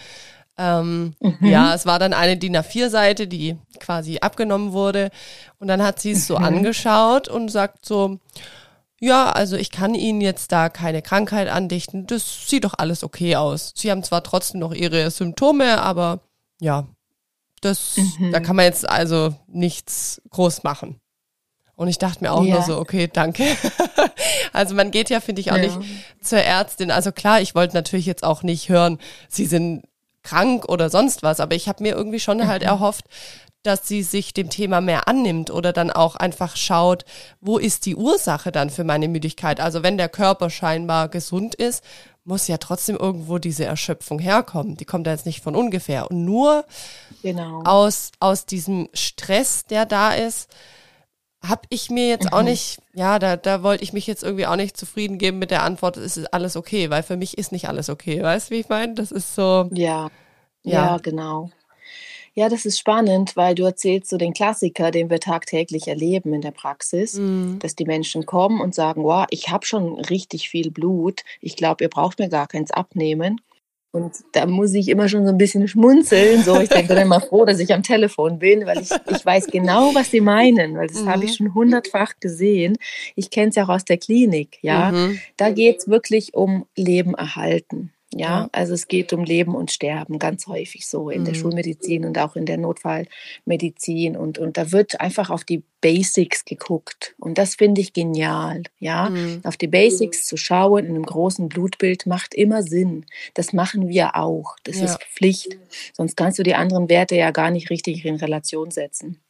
Ähm, 0.58 1.16
mhm. 1.20 1.38
Ja, 1.42 1.74
es 1.74 1.86
war 1.86 2.00
dann 2.00 2.14
eine 2.14 2.38
DIN 2.38 2.58
A4-Seite, 2.58 3.28
die 3.28 3.58
quasi 3.80 4.20
abgenommen 4.20 4.74
wurde. 4.74 5.10
Und 5.60 5.68
dann 5.68 5.82
hat 5.82 6.00
sie 6.00 6.12
es 6.12 6.28
so 6.28 6.38
mhm. 6.38 6.46
angeschaut 6.46 7.28
und 7.28 7.50
sagt 7.50 7.86
so, 7.86 8.20
ja, 9.00 9.32
also 9.32 9.56
ich 9.58 9.72
kann 9.72 9.96
Ihnen 9.96 10.22
jetzt 10.22 10.52
da 10.52 10.70
keine 10.70 11.02
Krankheit 11.02 11.50
andichten. 11.50 12.06
Das 12.06 12.48
sieht 12.48 12.66
doch 12.66 12.76
alles 12.78 13.04
okay 13.04 13.36
aus. 13.36 13.74
Sie 13.76 13.90
haben 13.90 14.04
zwar 14.04 14.24
trotzdem 14.24 14.60
noch 14.60 14.74
Ihre 14.74 15.10
Symptome, 15.10 15.82
aber 15.82 16.20
ja, 16.60 16.86
das, 17.62 17.98
mhm. 17.98 18.32
da 18.32 18.39
kann 18.39 18.56
man 18.56 18.65
jetzt 18.65 18.88
also 18.88 19.34
nichts 19.48 20.22
groß 20.30 20.63
machen. 20.63 21.00
Und 21.75 21.88
ich 21.88 21.98
dachte 21.98 22.24
mir 22.24 22.32
auch 22.32 22.44
ja. 22.44 22.56
nur 22.56 22.63
so, 22.63 22.77
okay, 22.77 23.10
danke. 23.12 23.44
also 24.53 24.75
man 24.75 24.91
geht 24.91 25.10
ja, 25.10 25.20
finde 25.20 25.41
ich, 25.41 25.51
auch 25.51 25.58
ja. 25.58 25.63
nicht 25.63 25.80
zur 26.22 26.39
Ärztin. 26.39 26.91
Also 26.91 27.12
klar, 27.12 27.41
ich 27.41 27.56
wollte 27.56 27.74
natürlich 27.74 28.06
jetzt 28.06 28.24
auch 28.24 28.44
nicht 28.44 28.70
hören, 28.70 29.00
sie 29.30 29.46
sind 29.46 29.84
krank 30.22 30.70
oder 30.70 30.89
sonst 30.89 31.24
was, 31.24 31.39
aber 31.39 31.56
ich 31.56 31.68
habe 31.68 31.82
mir 31.82 31.96
irgendwie 31.96 32.20
schon 32.20 32.46
halt 32.48 32.62
mhm. 32.62 32.68
erhofft, 32.68 33.06
dass 33.63 33.88
sie 33.88 34.03
sich 34.03 34.34
dem 34.34 34.50
Thema 34.50 34.82
mehr 34.82 35.08
annimmt 35.08 35.51
oder 35.51 35.74
dann 35.74 35.91
auch 35.91 36.15
einfach 36.15 36.56
schaut, 36.56 37.06
wo 37.39 37.58
ist 37.58 37.86
die 37.86 37.96
Ursache 37.96 38.51
dann 38.51 38.70
für 38.70 38.84
meine 38.84 39.08
Müdigkeit? 39.08 39.60
Also 39.60 39.84
wenn 39.84 39.98
der 39.98 40.10
Körper 40.10 40.50
scheinbar 40.50 41.10
gesund 41.10 41.56
ist, 41.56 41.84
muss 42.24 42.48
ja 42.48 42.58
trotzdem 42.58 42.96
irgendwo 42.96 43.38
diese 43.38 43.65
Erschöpfung 43.65 44.20
herkommen. 44.20 44.77
Die 44.77 44.86
kommt 44.86 45.08
ja 45.08 45.13
jetzt 45.13 45.25
nicht 45.25 45.41
von 45.41 45.56
ungefähr. 45.56 46.10
Und 46.10 46.25
nur 46.25 46.65
genau. 47.24 47.63
aus, 47.63 48.12
aus 48.20 48.46
diesem 48.46 48.89
Stress, 48.94 49.65
der 49.65 49.86
da 49.86 50.13
ist, 50.13 50.50
habe 51.44 51.62
ich 51.70 51.89
mir 51.89 52.08
jetzt 52.08 52.25
mhm. 52.25 52.34
auch 52.34 52.44
nicht, 52.44 52.80
ja, 52.94 53.18
da, 53.18 53.36
da 53.36 53.63
wollte 53.63 53.84
ich 53.84 53.94
mich 53.94 54.06
jetzt 54.06 54.24
irgendwie 54.24 54.46
auch 54.46 54.56
nicht 54.56 54.77
zufrieden 54.77 55.18
geben 55.18 55.39
mit 55.39 55.50
der 55.50 55.63
Antwort, 55.63 55.98
es 55.98 56.18
ist 56.18 56.32
alles 56.34 56.56
okay, 56.56 56.91
weil 56.91 57.01
für 57.01 57.18
mich 57.18 57.38
ist 57.38 57.51
nicht 57.51 57.68
alles 57.68 57.89
okay. 57.89 58.22
Weißt 58.22 58.50
du, 58.50 58.56
wie 58.56 58.60
ich 58.60 58.70
meine? 58.70 58.94
Das 58.94 59.12
ist 59.12 59.34
so. 59.34 59.70
Ja, 59.74 60.10
ja, 60.63 60.86
ja, 60.86 60.98
genau. 60.98 61.50
Ja, 62.34 62.48
das 62.48 62.66
ist 62.66 62.80
spannend, 62.80 63.36
weil 63.36 63.56
du 63.56 63.64
erzählst 63.64 64.10
so 64.10 64.18
den 64.18 64.34
Klassiker, 64.34 64.92
den 64.92 65.10
wir 65.10 65.20
tagtäglich 65.20 65.88
erleben 65.88 66.34
in 66.34 66.42
der 66.42 66.52
Praxis, 66.52 67.16
mhm. 67.16 67.60
dass 67.60 67.76
die 67.76 67.86
Menschen 67.86 68.26
kommen 68.26 68.62
und 68.62 68.74
sagen, 68.74 69.04
wow, 69.04 69.26
ich 69.30 69.50
habe 69.50 69.66
schon 69.66 70.00
richtig 70.00 70.50
viel 70.50 70.72
Blut, 70.72 71.22
ich 71.42 71.58
glaube, 71.58 71.84
ihr 71.84 71.90
braucht 71.90 72.20
mir 72.20 72.30
gar 72.30 72.48
keins 72.48 72.72
abnehmen. 72.72 73.42
Und 73.94 74.14
da 74.32 74.46
muss 74.46 74.74
ich 74.74 74.88
immer 74.88 75.10
schon 75.10 75.26
so 75.26 75.34
ein 75.34 75.38
bisschen 75.38 75.68
schmunzeln. 75.68 76.44
So, 76.44 76.58
ich 76.62 76.70
denke 76.70 76.96
dann 76.96 77.04
immer 77.04 77.20
froh, 77.20 77.44
dass 77.44 77.60
ich 77.60 77.74
am 77.74 77.84
Telefon 77.84 78.40
bin, 78.40 78.66
weil 78.66 78.80
ich, 78.80 78.90
ich 78.90 79.26
weiß 79.26 79.48
genau, 79.48 79.94
was 79.94 80.12
sie 80.12 80.22
meinen, 80.22 80.78
weil 80.78 80.88
das 80.88 81.02
mhm. 81.02 81.10
habe 81.10 81.26
ich 81.26 81.36
schon 81.36 81.54
hundertfach 81.54 82.14
gesehen. 82.22 82.78
Ich 83.18 83.30
kenne 83.32 83.50
es 83.50 83.56
ja 83.56 83.66
auch 83.66 83.70
aus 83.70 83.84
der 83.84 83.98
Klinik, 83.98 84.60
ja. 84.62 84.92
Mhm. 84.92 85.20
Da 85.36 85.52
geht 85.52 85.80
es 85.80 85.90
wirklich 85.90 86.34
um 86.34 86.66
Leben 86.78 87.16
erhalten. 87.16 87.92
Ja, 88.13 88.50
also 88.51 88.74
es 88.74 88.89
geht 88.89 89.13
um 89.13 89.24
Leben 89.24 89.56
und 89.56 89.72
Sterben, 89.72 90.20
ganz 90.20 90.46
häufig 90.48 90.86
so 90.86 91.10
in 91.10 91.22
mhm. 91.22 91.25
der 91.25 91.34
Schulmedizin 91.34 92.03
und 92.03 92.18
auch 92.20 92.36
in 92.36 92.46
der 92.46 92.58
Notfallmedizin. 92.58 94.18
Und, 94.18 94.38
und 94.38 94.58
da 94.58 94.74
wird 94.74 95.00
einfach 95.00 95.30
auf 95.30 95.46
die 95.46 95.63
Basics 95.80 96.44
geguckt. 96.44 97.15
Und 97.20 97.38
das 97.38 97.56
finde 97.56 97.80
ich 97.80 97.94
genial. 97.94 98.63
Ja, 98.80 99.10
mhm. 99.10 99.39
auf 99.44 99.56
die 99.56 99.68
Basics 99.68 100.25
zu 100.27 100.36
schauen 100.36 100.86
in 100.86 100.96
einem 100.96 101.06
großen 101.06 101.48
Blutbild 101.48 102.06
macht 102.06 102.34
immer 102.34 102.63
Sinn. 102.63 103.06
Das 103.34 103.53
machen 103.53 103.88
wir 103.88 104.18
auch. 104.18 104.58
Das 104.63 104.80
ja. 104.80 104.86
ist 104.86 105.01
Pflicht. 105.03 105.58
Sonst 105.94 106.18
kannst 106.18 106.38
du 106.38 106.44
die 106.44 106.56
anderen 106.56 106.89
Werte 106.89 107.15
ja 107.15 107.32
gar 107.32 107.50
nicht 107.50 107.70
richtig 107.70 108.03
in 108.03 108.15
Relation 108.15 108.72
setzen. 108.72 109.22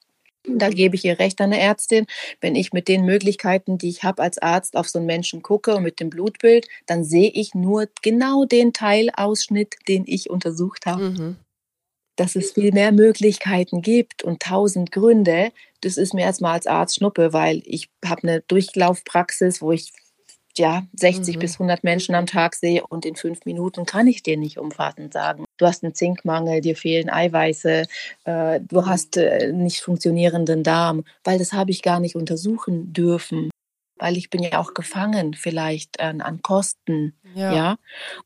Da 0.48 0.69
gebe 0.69 0.95
ich 0.95 1.05
ihr 1.05 1.19
recht 1.19 1.39
an 1.39 1.51
der 1.51 1.62
Ärztin. 1.62 2.07
Wenn 2.39 2.55
ich 2.55 2.74
mit 2.74 2.88
den 2.88 3.05
Möglichkeiten, 3.05 3.77
die 3.77 3.89
ich 3.89 4.03
habe 4.03 4.24
als 4.24 4.39
Arzt, 4.39 4.75
auf 4.75 4.89
so 4.89 5.00
einen 5.00 5.05
Menschen 5.05 5.41
gucke 5.41 5.75
und 5.75 5.83
mit 5.83 6.00
dem 6.00 6.10
Blutbild, 6.10 6.67
dann 6.88 7.03
sehe 7.03 7.29
ich 7.29 7.53
nur 7.53 7.88
genau 8.01 8.45
den 8.45 8.74
Teilausschnitt, 8.74 9.75
den 9.88 10.03
ich 10.07 10.29
untersucht 10.29 10.86
habe. 10.86 11.10
Mhm. 11.12 11.36
Dass 12.15 12.36
es 12.36 12.51
viel 12.51 12.71
mehr 12.71 12.91
Möglichkeiten 12.91 13.81
gibt 13.81 14.24
und 14.24 14.41
tausend 14.41 14.91
Gründe, 14.91 15.51
das 15.81 15.98
ist 15.98 16.13
mir 16.13 16.21
erstmal 16.21 16.53
als 16.53 16.67
Arzt 16.67 16.95
Schnuppe, 16.95 17.33
weil 17.33 17.62
ich 17.65 17.89
habe 18.05 18.24
eine 18.24 18.41
Durchlaufpraxis, 18.41 19.62
wo 19.62 19.71
ich 19.71 19.91
ja, 20.58 20.84
60 20.93 21.36
mhm. 21.36 21.39
bis 21.39 21.53
100 21.53 21.84
Menschen 21.84 22.15
am 22.15 22.25
Tag 22.25 22.55
sehe 22.55 22.86
und 22.88 23.06
in 23.06 23.15
fünf 23.15 23.45
Minuten 23.45 23.86
kann 23.86 24.08
ich 24.08 24.23
dir 24.23 24.38
nicht 24.38 24.58
umfassend 24.58 25.13
sagen. 25.13 25.45
Du 25.58 25.65
hast 25.65 25.84
einen 25.84 25.93
Zinkmangel, 25.93 26.62
dir 26.62 26.75
fehlen 26.75 27.10
Eiweiße, 27.10 27.86
äh, 28.25 28.60
du 28.62 28.86
hast 28.86 29.17
äh, 29.17 29.52
nicht 29.52 29.82
funktionierenden 29.82 30.63
Darm, 30.63 31.04
weil 31.23 31.39
das 31.39 31.54
habe 31.54 31.71
ich 31.71 31.82
gar 31.82 31.99
nicht 31.99 32.15
untersuchen 32.15 32.93
dürfen, 32.93 33.49
weil 34.02 34.17
ich 34.17 34.32
bin 34.32 34.41
ja 34.41 34.60
auch 34.60 34.73
gefangen 34.73 35.36
vielleicht 35.36 35.99
an, 35.99 36.21
an 36.21 36.41
Kosten, 36.41 37.13
ja. 37.36 37.54
ja. 37.54 37.75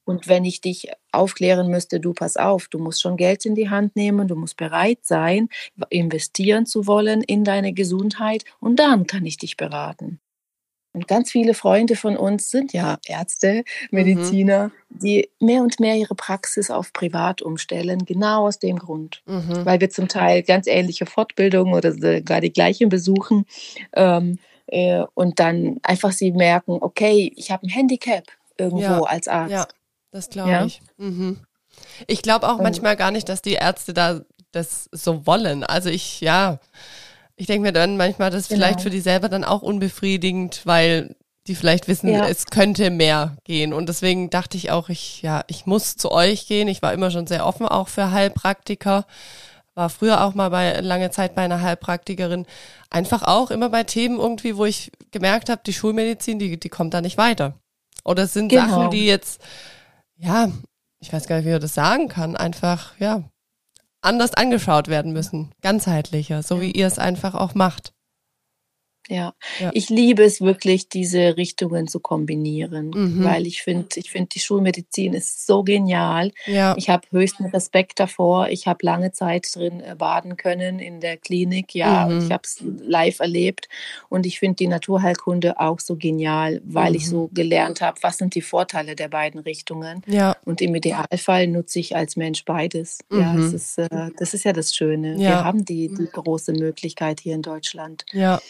Und 0.06 0.28
wenn 0.28 0.46
ich 0.46 0.62
dich 0.62 0.90
aufklären 1.12 1.68
müsste, 1.68 2.00
du 2.00 2.14
pass 2.14 2.38
auf, 2.38 2.70
du 2.70 2.80
musst 2.80 3.02
schon 3.02 3.18
Geld 3.18 3.46
in 3.46 3.56
die 3.56 3.70
Hand 3.70 3.96
nehmen, 3.96 4.28
du 4.28 4.36
musst 4.36 4.56
bereit 4.56 5.00
sein, 5.04 5.50
investieren 5.90 6.66
zu 6.66 6.88
wollen 6.88 7.22
in 7.22 7.44
deine 7.44 7.74
Gesundheit 7.74 8.46
und 8.60 8.80
dann 8.80 9.06
kann 9.06 9.26
ich 9.26 9.38
dich 9.38 9.58
beraten. 9.58 10.20
Und 10.96 11.10
ganz 11.10 11.30
viele 11.30 11.54
Freunde 11.54 11.98
von 11.98 12.16
uns 12.16 12.50
sind 12.50 12.72
ja 12.72 12.98
Ärzte, 13.06 13.66
mhm. 13.92 13.98
Mediziner, 13.98 14.68
mhm. 14.90 15.00
die 15.00 15.30
mehr 15.42 15.62
und 15.62 15.82
mehr 15.82 15.96
ihre 15.96 16.16
Praxis 16.16 16.72
auf 16.72 16.94
privat 16.94 17.42
umstellen, 17.42 18.06
genau 18.06 18.48
aus 18.48 18.60
dem 18.60 18.80
Grund. 18.80 19.22
Mhm. 19.26 19.66
Weil 19.66 19.82
wir 19.82 19.90
zum 19.90 20.08
Teil 20.08 20.42
ganz 20.42 20.68
ähnliche 20.68 21.06
Fortbildungen 21.06 21.74
oder 21.74 21.92
sogar 21.92 22.40
die 22.40 22.54
gleichen 22.54 22.88
besuchen 22.88 23.46
ähm, 23.92 24.40
äh, 24.68 25.04
und 25.14 25.40
dann 25.42 25.80
einfach 25.84 26.14
sie 26.14 26.32
merken, 26.32 26.78
okay, 26.80 27.30
ich 27.36 27.52
habe 27.52 27.68
ein 27.68 27.70
Handicap 27.70 28.24
irgendwo 28.58 28.82
ja. 28.82 29.02
als 29.02 29.28
Arzt. 29.28 29.52
Ja, 29.52 29.68
das 30.12 30.30
glaube 30.30 30.52
ja? 30.52 30.66
ich. 30.66 30.82
Mhm. 30.98 31.42
Ich 32.08 32.22
glaube 32.22 32.48
auch 32.48 32.62
manchmal 32.62 32.96
gar 32.96 33.12
nicht, 33.12 33.28
dass 33.28 33.42
die 33.42 33.56
Ärzte 33.56 33.94
da 33.94 34.22
das 34.54 34.88
so 34.94 35.28
wollen. 35.28 35.66
Also 35.66 35.90
ich, 35.90 36.22
ja 36.22 36.60
ich 37.36 37.48
denke 37.48 37.64
mir 37.64 37.74
dann 37.74 37.98
manchmal, 37.98 38.30
das 38.30 38.44
ist 38.44 38.50
genau. 38.50 38.66
vielleicht 38.66 38.82
für 38.82 38.90
die 38.90 39.02
selber 39.02 39.30
dann 39.30 39.44
auch 39.44 39.62
unbefriedigend, 39.62 40.62
weil 40.66 41.16
die 41.48 41.56
vielleicht 41.56 41.88
wissen, 41.88 42.10
ja. 42.10 42.28
es 42.28 42.48
könnte 42.48 42.90
mehr 42.90 43.38
gehen. 43.44 43.74
Und 43.74 43.88
deswegen 43.88 44.30
dachte 44.30 44.58
ich 44.58 44.72
auch, 44.72 44.90
ich, 44.90 45.22
ja, 45.22 45.44
ich 45.48 45.66
muss 45.66 45.96
zu 45.96 46.12
euch 46.12 46.48
gehen. 46.48 46.68
Ich 46.68 46.82
war 46.82 46.94
immer 46.94 47.12
schon 47.12 47.28
sehr 47.28 47.46
offen 47.46 47.68
auch 47.68 47.88
für 47.88 48.12
Heilpraktiker. 48.12 49.06
War 49.76 49.90
früher 49.90 50.24
auch 50.24 50.34
mal 50.34 50.50
bei 50.50 50.80
lange 50.80 51.12
Zeit 51.12 51.36
bei 51.36 51.44
einer 51.44 51.62
Heilpraktikerin. 51.62 52.48
Einfach 52.90 53.24
auch 53.24 53.52
immer 53.52 53.70
bei 53.70 53.84
Themen 53.84 54.18
irgendwie, 54.20 54.58
wo 54.58 54.66
ich 54.66 54.92
gemerkt 55.12 55.50
habe, 55.50 55.62
die 55.66 55.74
Schulmedizin, 55.74 56.40
die, 56.40 56.60
die 56.60 56.70
kommt 56.70 56.94
da 56.94 57.02
nicht 57.02 57.18
weiter. 57.18 57.60
Oder 58.04 58.24
es 58.24 58.34
sind 58.34 58.50
genau. 58.50 58.68
Sachen, 58.68 58.92
die 58.92 59.06
jetzt, 59.06 59.42
ja, 60.16 60.50
ich 61.00 61.14
weiß 61.14 61.28
gar 61.28 61.36
nicht, 61.38 61.46
wie 61.46 61.52
man 61.52 61.62
das 61.62 61.76
sagen 61.76 62.08
kann, 62.08 62.36
einfach, 62.36 62.98
ja, 63.00 63.24
anders 64.06 64.34
angeschaut 64.34 64.88
werden 64.88 65.14
müssen, 65.14 65.52
ganzheitlicher, 65.62 66.44
so 66.44 66.62
wie 66.62 66.72
ihr 66.72 66.88
es 66.88 67.00
einfach 67.00 67.36
auch 67.36 67.56
macht. 67.56 67.95
Ja. 69.08 69.34
ja. 69.60 69.72
ich 69.74 69.90
liebe 69.90 70.24
es 70.24 70.42
wirklich, 70.42 70.90
diese 70.90 71.38
Richtungen 71.38 71.88
zu 71.88 72.00
kombinieren, 72.00 72.90
mhm. 72.90 73.24
weil 73.24 73.46
ich 73.46 73.62
finde, 73.62 73.88
ich 73.96 74.10
finde, 74.10 74.30
die 74.30 74.40
Schulmedizin 74.40 75.14
ist 75.14 75.46
so 75.46 75.64
genial. 75.64 76.32
Ja. 76.46 76.76
Ich 76.78 76.90
habe 76.90 77.06
höchsten 77.12 77.46
Respekt 77.46 78.00
davor. 78.00 78.50
Ich 78.50 78.68
habe 78.68 78.80
lange 78.82 79.12
Zeit 79.12 79.48
drin 79.54 79.80
äh, 79.80 79.96
baden 79.96 80.38
können 80.38 80.80
in 80.80 81.02
der 81.02 81.18
Klinik, 81.18 81.76
ja, 81.76 82.08
mhm. 82.08 82.20
ich 82.20 82.32
habe 82.32 82.44
es 82.44 82.64
live 82.64 83.20
erlebt 83.20 83.70
und 84.10 84.26
ich 84.26 84.40
finde 84.40 84.56
die 84.58 84.68
Naturheilkunde 84.68 85.60
auch 85.60 85.80
so 85.80 85.96
genial, 85.96 86.62
weil 86.66 86.92
mhm. 86.92 86.96
ich 86.96 87.10
so 87.10 87.30
gelernt 87.34 87.82
habe, 87.82 88.00
was 88.02 88.18
sind 88.18 88.34
die 88.36 88.42
Vorteile 88.42 88.96
der 88.96 89.10
beiden 89.10 89.40
Richtungen. 89.40 90.02
Ja. 90.08 90.36
Und 90.46 90.62
im 90.62 90.74
Idealfall 90.74 91.48
nutze 91.48 91.80
ich 91.80 91.96
als 91.96 92.16
Mensch 92.16 92.44
beides. 92.46 93.00
Ja, 93.12 93.36
das 93.36 93.50
mhm. 93.50 93.56
ist, 93.56 93.78
äh, 93.78 94.10
das 94.18 94.34
ist 94.34 94.46
ja 94.46 94.54
das 94.54 94.74
Schöne. 94.74 95.18
Wir 95.18 95.44
haben 95.44 95.66
die, 95.66 95.90
die 95.90 96.08
große 96.12 96.54
Möglichkeit 96.54 97.20
hier 97.20 97.36
in 97.36 97.42
Deutschland. 97.42 98.06
Ja 98.12 98.42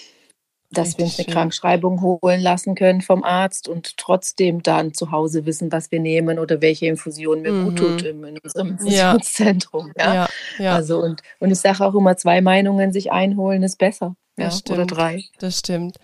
dass 0.77 0.97
wir 0.97 1.05
uns 1.05 1.19
eine 1.19 1.31
Krankschreibung 1.31 2.01
holen 2.01 2.41
lassen 2.41 2.75
können 2.75 3.01
vom 3.01 3.23
Arzt 3.23 3.67
und 3.67 3.97
trotzdem 3.97 4.61
dann 4.63 4.93
zu 4.93 5.11
Hause 5.11 5.45
wissen, 5.45 5.71
was 5.71 5.91
wir 5.91 5.99
nehmen 5.99 6.39
oder 6.39 6.61
welche 6.61 6.88
Infusion 6.88 7.41
mir 7.41 7.51
mhm. 7.51 7.65
gut 7.65 7.77
tut 7.77 8.01
in 8.03 8.23
unserem 8.39 8.71
Infusionszentrum. 8.71 9.91
Ja. 9.97 10.13
Ja. 10.13 10.29
ja. 10.59 10.75
Also 10.75 10.99
und, 10.99 11.21
und 11.39 11.51
ich 11.51 11.59
sage 11.59 11.85
auch 11.85 11.95
immer, 11.95 12.17
zwei 12.17 12.41
Meinungen 12.41 12.93
sich 12.93 13.11
einholen 13.11 13.63
ist 13.63 13.77
besser. 13.77 14.15
Ja, 14.38 14.51
stimmt, 14.51 14.79
oder 14.79 14.85
drei. 14.85 15.23
Das 15.39 15.59
stimmt. 15.59 15.97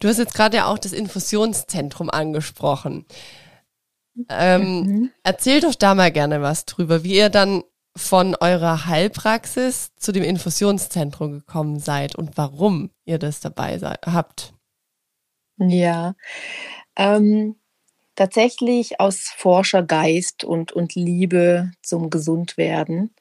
Du 0.00 0.08
hast 0.08 0.18
jetzt 0.18 0.34
gerade 0.34 0.56
ja 0.56 0.66
auch 0.66 0.78
das 0.78 0.92
Infusionszentrum 0.92 2.10
angesprochen. 2.10 3.06
Ähm, 4.28 4.80
mhm. 4.80 5.10
Erzähl 5.22 5.60
doch 5.60 5.74
da 5.74 5.94
mal 5.94 6.10
gerne 6.10 6.42
was 6.42 6.64
drüber, 6.64 7.04
wie 7.04 7.16
ihr 7.16 7.28
dann 7.28 7.62
von 7.96 8.36
eurer 8.38 8.86
Heilpraxis 8.86 9.90
zu 9.96 10.12
dem 10.12 10.22
Infusionszentrum 10.22 11.32
gekommen 11.32 11.80
seid 11.80 12.14
und 12.14 12.36
warum 12.36 12.90
ihr 13.04 13.18
das 13.18 13.40
dabei 13.40 13.78
habt. 13.78 14.52
Ja, 15.58 16.14
ähm, 16.96 17.56
tatsächlich 18.14 19.00
aus 19.00 19.32
Forschergeist 19.36 20.44
und, 20.44 20.72
und 20.72 20.94
Liebe 20.94 21.72
zum 21.82 22.10
Gesundwerden. 22.10 23.14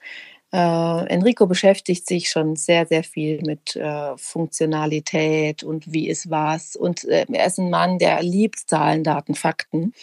Äh, 0.52 1.08
Enrico 1.08 1.48
beschäftigt 1.48 2.08
sich 2.08 2.30
schon 2.30 2.56
sehr, 2.56 2.86
sehr 2.86 3.04
viel 3.04 3.42
mit 3.42 3.76
äh, 3.76 4.18
Funktionalität 4.18 5.64
und 5.64 5.92
wie 5.92 6.10
ist 6.10 6.30
was. 6.30 6.76
Und 6.76 7.06
äh, 7.06 7.26
er 7.32 7.48
ist 7.48 7.60
ein 7.60 7.70
Mann, 7.70 7.98
der 7.98 8.22
liebt 8.22 8.60
Zahlen, 8.60 9.04
Daten, 9.04 9.36
Fakten. 9.36 9.94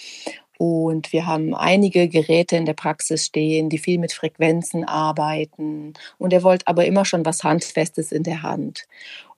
Und 0.63 1.13
wir 1.13 1.27
haben 1.27 1.57
einige 1.57 2.07
Geräte 2.07 2.55
in 2.55 2.67
der 2.67 2.75
Praxis 2.75 3.27
stehen, 3.27 3.69
die 3.69 3.79
viel 3.79 3.99
mit 3.99 4.13
Frequenzen 4.13 4.85
arbeiten. 4.85 5.95
Und 6.19 6.33
er 6.33 6.45
wollte 6.45 6.69
aber 6.69 6.85
immer 6.85 7.05
schon 7.05 7.27
was 7.27 7.43
Handfestes 7.43 8.13
in 8.13 8.23
der 8.23 8.45
Hand 8.45 8.87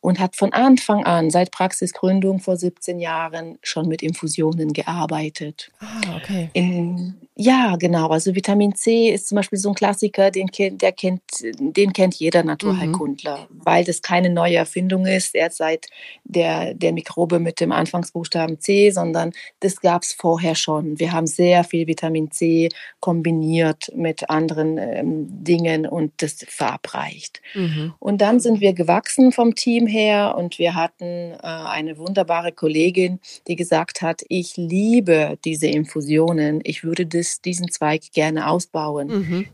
und 0.04 0.20
hat 0.20 0.36
von 0.36 0.52
Anfang 0.52 1.02
an, 1.06 1.30
seit 1.30 1.50
Praxisgründung 1.50 2.38
vor 2.38 2.58
17 2.58 2.98
Jahren, 2.98 3.58
schon 3.62 3.88
mit 3.88 4.02
Infusionen 4.02 4.74
gearbeitet. 4.74 5.70
Ah, 5.80 6.18
okay. 6.18 6.50
In, 6.52 7.14
ja, 7.36 7.74
genau. 7.76 8.08
Also 8.08 8.34
Vitamin 8.34 8.74
C 8.74 9.08
ist 9.08 9.28
zum 9.28 9.36
Beispiel 9.36 9.58
so 9.58 9.70
ein 9.70 9.74
Klassiker, 9.74 10.30
den, 10.30 10.48
der 10.52 10.92
kennt, 10.92 11.22
den 11.40 11.94
kennt 11.94 12.16
jeder 12.16 12.44
Naturheilkundler, 12.44 13.48
mhm. 13.50 13.60
weil 13.64 13.82
das 13.82 14.02
keine 14.02 14.28
neue 14.28 14.56
Erfindung 14.56 15.06
ist, 15.06 15.34
erst 15.34 15.56
seit 15.56 15.86
der, 16.24 16.74
der 16.74 16.92
Mikrobe 16.92 17.40
mit 17.40 17.58
dem 17.58 17.72
Anfangsbuchstaben 17.72 18.60
C, 18.60 18.90
sondern 18.90 19.32
das 19.60 19.80
gab 19.80 20.02
es 20.02 20.12
vorher 20.12 20.54
schon. 20.54 21.00
Wir 21.00 21.12
haben 21.12 21.26
sehr 21.26 21.64
viel 21.64 21.86
Vitamin 21.86 22.30
C 22.30 22.68
kombiniert 23.00 23.90
mit 23.96 24.28
anderen 24.28 24.76
ähm, 24.76 25.26
Dingen 25.28 25.86
und 25.86 26.12
das 26.18 26.44
verabreicht. 26.46 27.40
Mhm. 27.54 27.94
Und 27.98 28.20
dann 28.20 28.38
sind 28.38 28.60
wir 28.60 28.74
gewachsen 28.74 29.32
vom 29.32 29.54
Team 29.54 29.88
her 29.94 30.34
und 30.36 30.58
wir 30.58 30.74
hatten 30.74 31.32
äh, 31.32 31.36
eine 31.42 31.96
wunderbare 31.96 32.52
Kollegin, 32.52 33.20
die 33.48 33.56
gesagt 33.56 34.02
hat, 34.02 34.22
ich 34.28 34.56
liebe 34.56 35.38
diese 35.44 35.68
Infusionen, 35.68 36.60
ich 36.64 36.84
würde 36.84 37.06
das, 37.06 37.40
diesen 37.40 37.70
Zweig 37.70 38.12
gerne 38.12 38.48
ausbauen. 38.48 39.08
Mhm. 39.08 39.46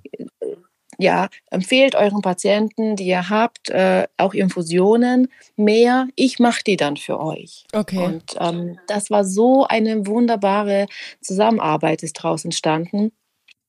Ja, 0.98 1.28
empfehlt 1.50 1.94
euren 1.94 2.20
Patienten, 2.20 2.94
die 2.96 3.06
ihr 3.06 3.30
habt, 3.30 3.70
äh, 3.70 4.06
auch 4.18 4.34
Infusionen 4.34 5.28
mehr. 5.56 6.08
Ich 6.14 6.38
mache 6.38 6.62
die 6.66 6.76
dann 6.76 6.98
für 6.98 7.20
euch. 7.20 7.64
Okay. 7.72 8.04
Und 8.04 8.36
ähm, 8.38 8.78
das 8.86 9.10
war 9.10 9.24
so 9.24 9.64
eine 9.66 10.06
wunderbare 10.06 10.86
Zusammenarbeit, 11.22 12.02
ist 12.02 12.18
daraus 12.22 12.44
entstanden 12.44 13.12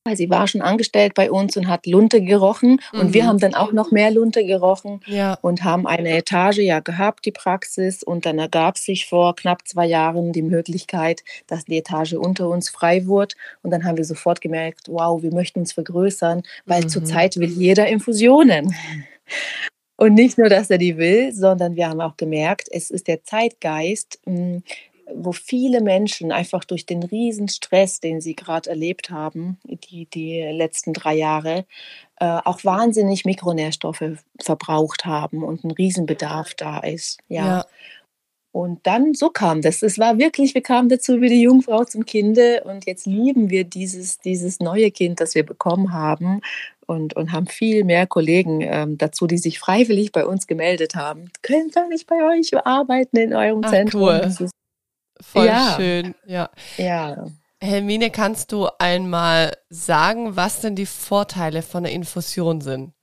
weil 0.04 0.18
sie 0.18 0.30
war 0.30 0.48
schon 0.48 0.62
angestellt 0.62 1.14
bei 1.14 1.30
uns 1.30 1.56
und 1.58 1.68
hat 1.68 1.86
Lunte 1.86 2.22
gerochen 2.22 2.82
und 2.92 3.10
mhm. 3.10 3.14
wir 3.14 3.28
haben 3.28 3.38
dann 3.38 3.54
auch 3.54 3.72
noch 3.72 3.92
mehr 3.92 4.10
Lunte 4.10 4.44
gerochen 4.44 5.02
ja. 5.06 5.38
und 5.42 5.64
haben 5.64 5.86
eine 5.86 6.10
Etage 6.10 6.58
ja 6.60 6.80
gehabt, 6.80 7.26
die 7.26 7.32
Praxis 7.32 8.02
und 8.02 8.26
dann 8.26 8.40
ergab 8.40 8.78
sich 8.78 9.06
vor 9.06 9.36
knapp 9.36 9.68
zwei 9.68 9.86
Jahren 9.86 10.32
die 10.32 10.42
Möglichkeit, 10.42 11.24
dass 11.46 11.66
die 11.66 11.78
Etage 11.78 12.14
unter 12.14 12.50
uns 12.50 12.70
frei 12.70 13.06
wurde 13.06 13.36
und 13.62 13.72
dann 13.72 13.84
haben 13.84 13.98
wir 13.98 14.06
sofort 14.06 14.42
gemerkt, 14.42 14.88
wow, 14.88 15.22
wir 15.22 15.34
möchten 15.34 15.60
uns 15.60 15.74
vergrößern, 15.74 16.42
weil 16.66 16.84
mhm. 16.84 16.90
zurzeit 16.90 17.38
will 17.38 17.50
jeder 17.50 17.88
Infusionen. 17.88 18.76
Und 19.98 20.16
nicht 20.16 20.40
nur, 20.40 20.50
dass 20.50 20.72
er 20.72 20.80
die 20.80 20.98
will, 20.98 21.32
sondern 21.32 21.76
wir 21.76 21.88
haben 21.88 22.02
auch 22.02 22.18
gemerkt, 22.18 22.68
es 22.72 22.90
ist 22.90 23.08
der 23.08 23.24
Zeitgeist, 23.24 24.20
hm, 24.26 24.64
wo 25.16 25.32
viele 25.32 25.82
Menschen 25.82 26.32
einfach 26.32 26.64
durch 26.64 26.86
den 26.86 27.04
Riesenstress, 27.04 28.00
den 28.00 28.22
sie 28.22 28.36
gerade 28.36 28.70
erlebt 28.70 29.10
haben, 29.10 29.60
die, 29.64 30.06
die 30.06 30.42
letzten 30.42 30.94
drei 30.94 31.16
Jahre, 31.16 31.66
äh, 32.20 32.40
auch 32.44 32.64
wahnsinnig 32.64 33.26
Mikronährstoffe 33.26 34.04
verbraucht 34.40 35.06
haben 35.06 35.44
und 35.44 35.64
ein 35.64 35.72
Riesenbedarf 35.72 36.54
da 36.54 36.80
ist. 36.80 37.20
Ja. 37.28 37.46
ja. 37.46 37.66
Und 38.54 38.86
dann 38.86 39.14
so 39.14 39.30
kam 39.30 39.62
das. 39.62 39.82
Es 39.82 39.98
war 39.98 40.18
wirklich, 40.18 40.54
wir 40.54 40.62
kamen 40.62 40.90
dazu 40.90 41.22
wie 41.22 41.30
die 41.30 41.42
Jungfrau 41.42 41.86
zum 41.86 42.06
Kinde 42.06 42.64
und 42.66 42.86
jetzt 42.86 43.06
lieben 43.06 43.50
wir 43.50 43.64
dieses, 43.64 44.20
dieses 44.20 44.60
neue 44.60 44.92
Kind, 44.92 45.22
das 45.22 45.36
wir 45.36 45.46
bekommen 45.46 45.94
haben 45.94 46.42
und, 46.86 47.16
und 47.16 47.32
haben 47.32 47.48
viel 47.48 47.86
mehr 47.86 48.08
Kollegen 48.08 48.60
ähm, 48.62 48.98
dazu, 48.98 49.26
die 49.26 49.38
sich 49.38 49.58
freiwillig 49.58 50.12
bei 50.12 50.26
uns 50.26 50.48
gemeldet 50.48 50.96
haben. 50.96 51.32
Können 51.42 51.74
wir 51.74 51.88
nicht 51.88 52.08
bei 52.08 52.18
euch 52.24 52.54
arbeiten 52.66 53.18
in 53.18 53.34
eurem 53.34 53.62
Ach, 53.64 53.70
Zentrum? 53.70 54.02
Cool. 54.02 54.20
Das 54.22 54.42
ist 54.42 54.52
Voll 55.22 55.46
ja. 55.46 55.76
schön, 55.78 56.16
ja. 56.26 56.50
Ja. 56.78 57.26
Helmine, 57.60 58.10
kannst 58.10 58.52
du 58.52 58.68
einmal 58.80 59.56
sagen, 59.70 60.36
was 60.36 60.62
denn 60.62 60.76
die 60.76 60.88
Vorteile 60.88 61.62
von 61.62 61.84
der 61.84 61.92
Infusion 61.94 62.62
sind? 62.62 62.94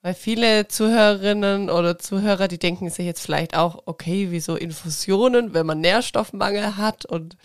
Weil 0.00 0.14
viele 0.14 0.68
Zuhörerinnen 0.68 1.70
oder 1.70 1.98
Zuhörer, 1.98 2.46
die 2.46 2.58
denken 2.58 2.88
sich 2.88 3.04
jetzt 3.04 3.20
vielleicht 3.20 3.56
auch, 3.56 3.82
okay, 3.86 4.28
wieso 4.30 4.56
Infusionen, 4.56 5.54
wenn 5.54 5.66
man 5.66 5.80
Nährstoffmangel 5.80 6.76
hat 6.76 7.04
und 7.04 7.36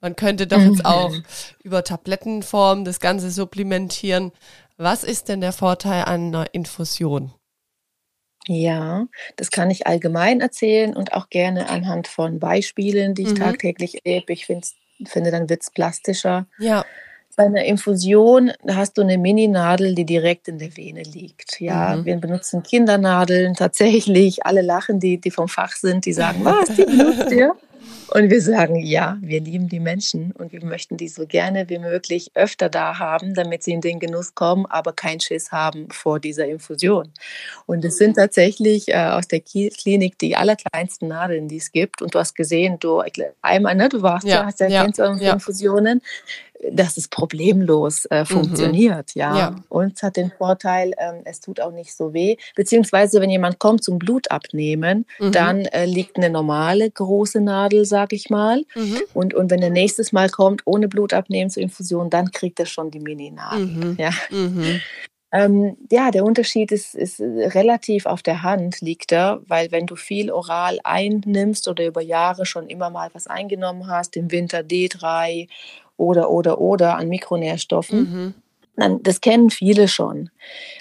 man 0.00 0.16
könnte 0.16 0.46
doch 0.46 0.60
jetzt 0.60 0.84
auch 0.86 1.14
über 1.62 1.84
Tablettenform 1.84 2.84
das 2.84 3.00
Ganze 3.00 3.30
supplementieren. 3.30 4.32
Was 4.78 5.04
ist 5.04 5.28
denn 5.28 5.40
der 5.40 5.52
Vorteil 5.52 6.04
einer 6.04 6.46
Infusion? 6.52 7.32
Ja, 8.48 9.06
das 9.36 9.50
kann 9.50 9.70
ich 9.70 9.86
allgemein 9.86 10.40
erzählen 10.40 10.96
und 10.96 11.12
auch 11.12 11.28
gerne 11.28 11.68
anhand 11.68 12.08
von 12.08 12.38
Beispielen, 12.38 13.14
die 13.14 13.22
ich 13.22 13.30
mhm. 13.30 13.36
tagtäglich 13.36 14.06
erlebe. 14.06 14.32
Ich 14.32 14.46
finde, 14.46 15.30
dann 15.30 15.50
wird 15.50 15.62
es 15.62 15.70
plastischer. 15.70 16.46
Ja. 16.58 16.86
Bei 17.36 17.44
einer 17.44 17.64
Infusion 17.64 18.50
hast 18.66 18.96
du 18.96 19.02
eine 19.02 19.18
Mini-Nadel, 19.18 19.94
die 19.94 20.06
direkt 20.06 20.48
in 20.48 20.58
der 20.58 20.74
Vene 20.76 21.02
liegt. 21.02 21.60
Ja, 21.60 21.96
mhm. 21.96 22.06
wir 22.06 22.16
benutzen 22.16 22.62
Kindernadeln 22.62 23.52
tatsächlich. 23.52 24.46
Alle 24.46 24.62
lachen, 24.62 24.98
die, 24.98 25.20
die 25.20 25.30
vom 25.30 25.46
Fach 25.46 25.76
sind, 25.76 26.06
die 26.06 26.14
sagen, 26.14 26.42
was, 26.42 26.70
die 26.74 26.84
benutzt 26.86 27.30
ihr? 27.30 27.54
Und 28.10 28.30
wir 28.30 28.40
sagen, 28.40 28.76
ja, 28.76 29.18
wir 29.20 29.40
lieben 29.40 29.68
die 29.68 29.80
Menschen 29.80 30.32
und 30.32 30.52
wir 30.52 30.64
möchten 30.64 30.96
die 30.96 31.08
so 31.08 31.26
gerne 31.26 31.68
wie 31.68 31.78
möglich 31.78 32.30
öfter 32.34 32.68
da 32.68 32.98
haben, 32.98 33.34
damit 33.34 33.62
sie 33.62 33.72
in 33.72 33.80
den 33.80 33.98
Genuss 33.98 34.34
kommen, 34.34 34.66
aber 34.66 34.92
keinen 34.92 35.20
Schiss 35.20 35.52
haben 35.52 35.90
vor 35.90 36.18
dieser 36.18 36.46
Infusion. 36.46 37.12
Und 37.66 37.84
es 37.84 37.98
sind 37.98 38.14
tatsächlich 38.14 38.88
äh, 38.88 38.96
aus 38.96 39.28
der 39.28 39.40
Klinik 39.40 40.18
die 40.18 40.36
allerkleinsten 40.36 41.08
Nadeln, 41.08 41.48
die 41.48 41.58
es 41.58 41.70
gibt. 41.70 42.00
Und 42.00 42.14
du 42.14 42.18
hast 42.18 42.34
gesehen, 42.34 42.78
du 42.80 43.02
einmal, 43.42 43.74
ne, 43.74 43.88
du 43.88 44.00
warst 44.02 44.26
ja, 44.26 44.36
ja 44.36 44.46
hast 44.46 44.60
ja, 44.60 44.68
ja, 44.68 44.88
ja. 45.16 45.32
Infusionen 45.34 46.00
dass 46.72 46.96
es 46.96 47.08
problemlos 47.08 48.04
äh, 48.06 48.20
mhm. 48.20 48.26
funktioniert, 48.26 49.14
mhm. 49.14 49.20
ja. 49.20 49.38
ja. 49.38 49.56
Und 49.68 49.96
es 49.96 50.02
hat 50.02 50.16
den 50.16 50.32
Vorteil, 50.36 50.92
ähm, 50.98 51.22
es 51.24 51.40
tut 51.40 51.60
auch 51.60 51.72
nicht 51.72 51.94
so 51.94 52.12
weh. 52.12 52.36
Beziehungsweise, 52.56 53.20
wenn 53.20 53.30
jemand 53.30 53.58
kommt 53.58 53.84
zum 53.84 53.98
Blut 53.98 54.30
abnehmen, 54.30 55.06
mhm. 55.18 55.32
dann 55.32 55.64
äh, 55.66 55.84
liegt 55.84 56.16
eine 56.16 56.30
normale 56.30 56.90
große 56.90 57.40
Nadel, 57.40 57.84
sag 57.84 58.12
ich 58.12 58.30
mal. 58.30 58.64
Mhm. 58.74 59.00
Und, 59.14 59.34
und 59.34 59.50
wenn 59.50 59.62
er 59.62 59.70
nächstes 59.70 60.12
Mal 60.12 60.30
kommt, 60.30 60.62
ohne 60.64 60.88
Blut 60.88 61.12
abnehmen 61.12 61.50
zur 61.50 61.62
Infusion, 61.62 62.10
dann 62.10 62.32
kriegt 62.32 62.58
er 62.58 62.66
schon 62.66 62.90
die 62.90 63.00
Mini-Nadel. 63.00 63.66
Mhm. 63.66 63.96
Ja. 63.98 64.10
Mhm. 64.30 64.80
Ähm, 65.30 65.76
ja, 65.92 66.10
der 66.10 66.24
Unterschied 66.24 66.72
ist, 66.72 66.94
ist 66.94 67.20
relativ 67.20 68.06
auf 68.06 68.22
der 68.22 68.42
Hand, 68.42 68.80
liegt 68.80 69.12
da, 69.12 69.40
weil 69.46 69.70
wenn 69.70 69.86
du 69.86 69.94
viel 69.94 70.30
oral 70.30 70.78
einnimmst 70.84 71.68
oder 71.68 71.84
über 71.84 72.00
Jahre 72.00 72.46
schon 72.46 72.66
immer 72.68 72.88
mal 72.88 73.10
was 73.12 73.26
eingenommen 73.26 73.88
hast, 73.88 74.16
im 74.16 74.30
Winter 74.30 74.60
D3 74.60 75.48
oder, 75.98 76.30
oder, 76.30 76.60
oder 76.60 76.96
an 76.96 77.08
Mikronährstoffen. 77.08 77.98
Mhm. 77.98 78.34
Dann, 78.76 79.02
das 79.02 79.20
kennen 79.20 79.50
viele 79.50 79.88
schon. 79.88 80.30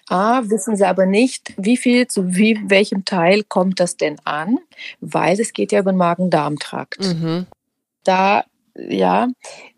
A, 0.07 0.43
wissen 0.45 0.77
sie 0.77 0.85
aber 0.85 1.07
nicht, 1.07 1.53
wie 1.57 1.77
viel 1.77 2.07
zu 2.07 2.35
wie, 2.35 2.59
welchem 2.67 3.05
Teil 3.05 3.43
kommt 3.43 3.79
das 3.79 3.97
denn 3.97 4.17
an, 4.23 4.59
weil 5.01 5.39
es 5.39 5.51
geht 5.51 5.71
ja 5.71 5.79
über 5.79 5.91
den 5.91 5.97
Magen-Darm-Trakt. 5.97 6.99
Mhm. 6.99 7.47
Da 8.03 8.45
ja, 8.77 9.27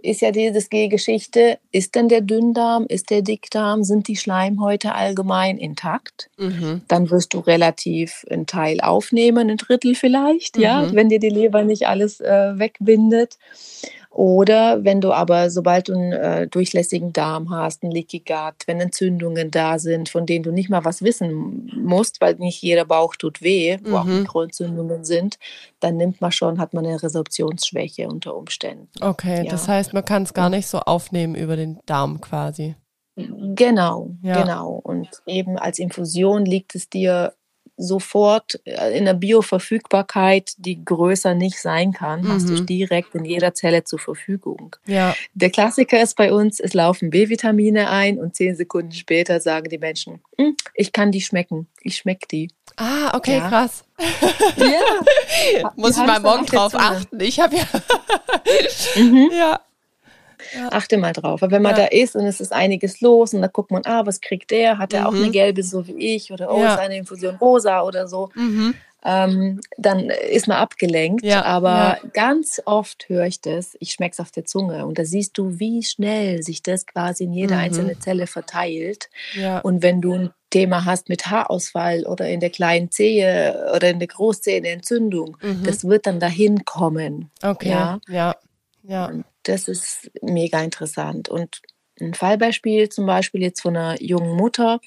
ist 0.02 0.22
ja 0.22 0.32
diese 0.32 0.68
Geschichte, 0.90 1.60
ist 1.72 1.96
denn 1.96 2.10
der 2.10 2.22
Dünndarm, 2.22 2.86
ist 2.88 3.10
der 3.10 3.22
Dickdarm, 3.22 3.84
sind 3.84 4.08
die 4.08 4.18
Schleimhäute 4.18 4.94
allgemein 4.94 5.58
intakt? 5.58 6.30
Mhm. 6.38 6.82
Dann 6.88 7.10
wirst 7.10 7.34
du 7.34 7.40
relativ 7.40 8.26
einen 8.30 8.46
Teil 8.46 8.82
aufnehmen, 8.82 9.50
ein 9.50 9.58
Drittel 9.58 9.96
vielleicht, 9.96 10.58
mhm. 10.58 10.64
ja, 10.64 10.94
wenn 10.94 11.10
dir 11.10 11.20
die 11.20 11.30
Leber 11.30 11.64
nicht 11.64 11.88
alles 11.88 12.20
äh, 12.20 12.60
wegbindet. 12.60 13.38
Oder 14.12 14.84
wenn 14.84 15.02
du 15.02 15.14
aber, 15.14 15.52
sobald 15.52 15.88
du 15.88 15.94
einen 15.94 16.14
äh, 16.14 16.48
durchlässigen 16.48 17.14
Darm 17.14 17.52
hast, 17.52 17.84
einen 17.84 17.92
Leaky 17.92 18.20
Gut, 18.20 18.66
wenn 18.66 18.82
Entzündungen 18.82 19.52
da 19.52 19.78
sind, 19.78 20.10
von 20.10 20.26
denen 20.26 20.44
du 20.44 20.52
nicht 20.52 20.70
mal 20.70 20.84
was 20.84 21.04
wissen 21.04 21.72
musst, 21.76 22.20
weil 22.20 22.36
nicht 22.36 22.62
jeder 22.62 22.86
Bauch 22.86 23.16
tut 23.16 23.44
weh, 23.44 23.78
wo 23.84 23.90
mhm. 23.90 23.96
auch 23.96 24.06
Mikroentzündungen 24.06 25.06
sind, 25.06 25.38
dann 25.80 25.98
nimmt 25.98 26.22
man 26.22 26.32
schon, 26.32 26.60
hat 26.60 26.74
man 26.74 26.86
eine 26.86 27.02
Resorptionsschwäche 27.02 28.08
unter 28.08 28.36
Umständen. 28.36 28.90
Okay, 29.00 29.44
ja. 29.46 29.52
das 29.52 29.68
heißt, 29.68 29.94
man 29.94 30.04
kann 30.04 30.24
es 30.24 30.34
gar 30.34 30.50
nicht 30.50 30.68
so 30.68 30.80
aufnehmen 30.80 31.36
über 31.36 31.56
den 31.56 31.80
Darm 31.86 32.20
quasi. 32.20 32.76
Genau, 33.16 34.12
ja. 34.22 34.42
genau. 34.42 34.80
Und 34.84 35.10
eben 35.26 35.58
als 35.58 35.78
Infusion 35.78 36.46
liegt 36.46 36.74
es 36.76 36.90
dir 36.90 37.34
sofort 37.80 38.60
äh, 38.66 38.98
in 38.98 39.06
der 39.06 39.14
Bioverfügbarkeit, 39.14 40.54
die 40.58 40.84
größer 40.84 41.34
nicht 41.34 41.60
sein 41.60 41.94
kann, 41.94 42.22
mhm. 42.22 42.28
hast 42.34 42.50
du 42.50 42.54
mhm. 42.54 42.66
direkt 42.66 43.16
in 43.16 43.26
jeder 43.26 43.54
Zelle 43.54 43.84
zur 43.86 44.00
Verfügung. 44.00 44.76
Ja. 44.86 45.16
Der 45.34 45.50
Klassiker 45.50 46.02
ist 46.02 46.16
bei 46.16 46.32
uns, 46.34 46.60
es 46.60 46.74
laufen 46.74 47.10
B-Vitamine 47.10 47.90
ein 47.90 48.20
und 48.20 48.36
zehn 48.36 48.56
Sekunden 48.56 48.92
später 48.92 49.40
sagen 49.40 49.70
die 49.70 49.78
Menschen, 49.78 50.22
hm, 50.38 50.56
ich 50.76 50.92
kann 50.92 51.12
die 51.12 51.22
schmecken, 51.22 51.68
ich 51.82 51.96
schmecke 51.98 52.28
die. 52.28 52.52
Ah, 52.76 53.16
okay, 53.16 53.38
ja. 53.38 53.50
krass. 53.50 53.84
Ja. 54.58 55.72
Muss 55.76 55.98
ich 55.98 56.06
mal 56.06 56.20
morgen 56.20 56.46
drauf 56.46 56.76
achten. 56.76 57.20
Ich 57.20 57.40
habe 57.40 57.56
ja. 57.56 57.66
mhm. 58.96 59.32
Ja. 59.40 59.60
Ja. 60.56 60.70
Achte 60.72 60.98
mal 60.98 61.14
drauf. 61.14 61.42
Weil 61.42 61.52
wenn 61.52 61.62
man 61.62 61.76
ja. 61.76 61.84
da 61.84 61.86
ist 61.86 62.16
und 62.16 62.26
es 62.26 62.40
ist 62.40 62.54
einiges 62.54 63.02
los 63.02 63.34
und 63.34 63.42
da 63.42 63.48
guckt 63.48 63.72
man, 63.72 63.84
ah, 63.86 64.06
was 64.06 64.22
kriegt 64.22 64.52
der? 64.52 64.78
Hat 64.78 64.94
er 64.94 65.02
mhm. 65.02 65.08
auch 65.08 65.14
eine 65.14 65.32
gelbe 65.32 65.64
so 65.64 65.88
wie 65.88 66.16
ich? 66.16 66.32
Oder 66.32 66.52
oh, 66.52 66.60
ja. 66.60 66.74
ist 66.74 66.80
eine 66.80 66.98
Infusion 66.98 67.36
rosa 67.36 67.82
oder 67.82 68.08
so? 68.08 68.30
Mhm. 68.36 68.76
ähm, 69.04 69.62
dann 69.78 70.10
ist 70.10 70.48
man 70.48 70.58
abgelenkt. 70.58 71.24
Ja, 71.24 71.44
aber 71.44 71.70
ja. 71.70 72.10
ganz 72.14 72.62
oft 72.66 73.08
höre 73.08 73.26
ich 73.26 73.42
das, 73.42 73.78
ich 73.80 73.92
schmecke 73.92 74.14
es 74.14 74.20
auf 74.20 74.32
der 74.32 74.46
Zunge 74.46 74.86
und 74.86 75.00
da 75.00 75.06
siehst 75.06 75.38
du, 75.38 75.60
wie 75.60 75.84
schnell 75.84 76.44
sich 76.44 76.62
das 76.64 76.86
quasi 76.86 77.26
in 77.26 77.34
jede 77.34 77.54
mhm. 77.54 77.60
einzelne 77.62 78.00
Zelle 78.00 78.28
verteilt. 78.28 79.10
Ja. 79.34 79.60
Und 79.60 79.84
wenn 79.84 80.02
du 80.02 80.14
ein 80.14 80.30
Thema 80.50 80.86
hast 80.86 81.10
mit 81.10 81.28
Haarausfall 81.28 82.06
oder 82.06 82.28
in 82.28 82.40
der 82.40 82.50
kleinen 82.50 82.92
Zehe 82.92 83.72
oder 83.76 83.90
in 83.90 84.00
der 84.00 84.08
Großzehe 84.08 84.58
eine 84.58 84.70
Entzündung, 84.70 85.38
mhm. 85.42 85.64
das 85.64 85.86
wird 85.86 86.08
dann 86.08 86.20
dahin 86.20 86.66
kommen. 86.66 87.30
Okay, 87.44 87.70
ja. 87.70 88.36
Ja. 88.90 89.06
Und 89.06 89.26
das 89.44 89.68
ist 89.68 90.12
mega 90.22 90.62
interessant. 90.62 91.30
Und 91.30 91.62
ein 92.02 92.14
Fallbeispiel 92.14 92.90
zum 92.90 93.06
Beispiel 93.06 93.42
jetzt 93.42 93.62
von 93.62 93.78
einer 93.78 94.02
jungen 94.02 94.36
Mutter, 94.36 94.80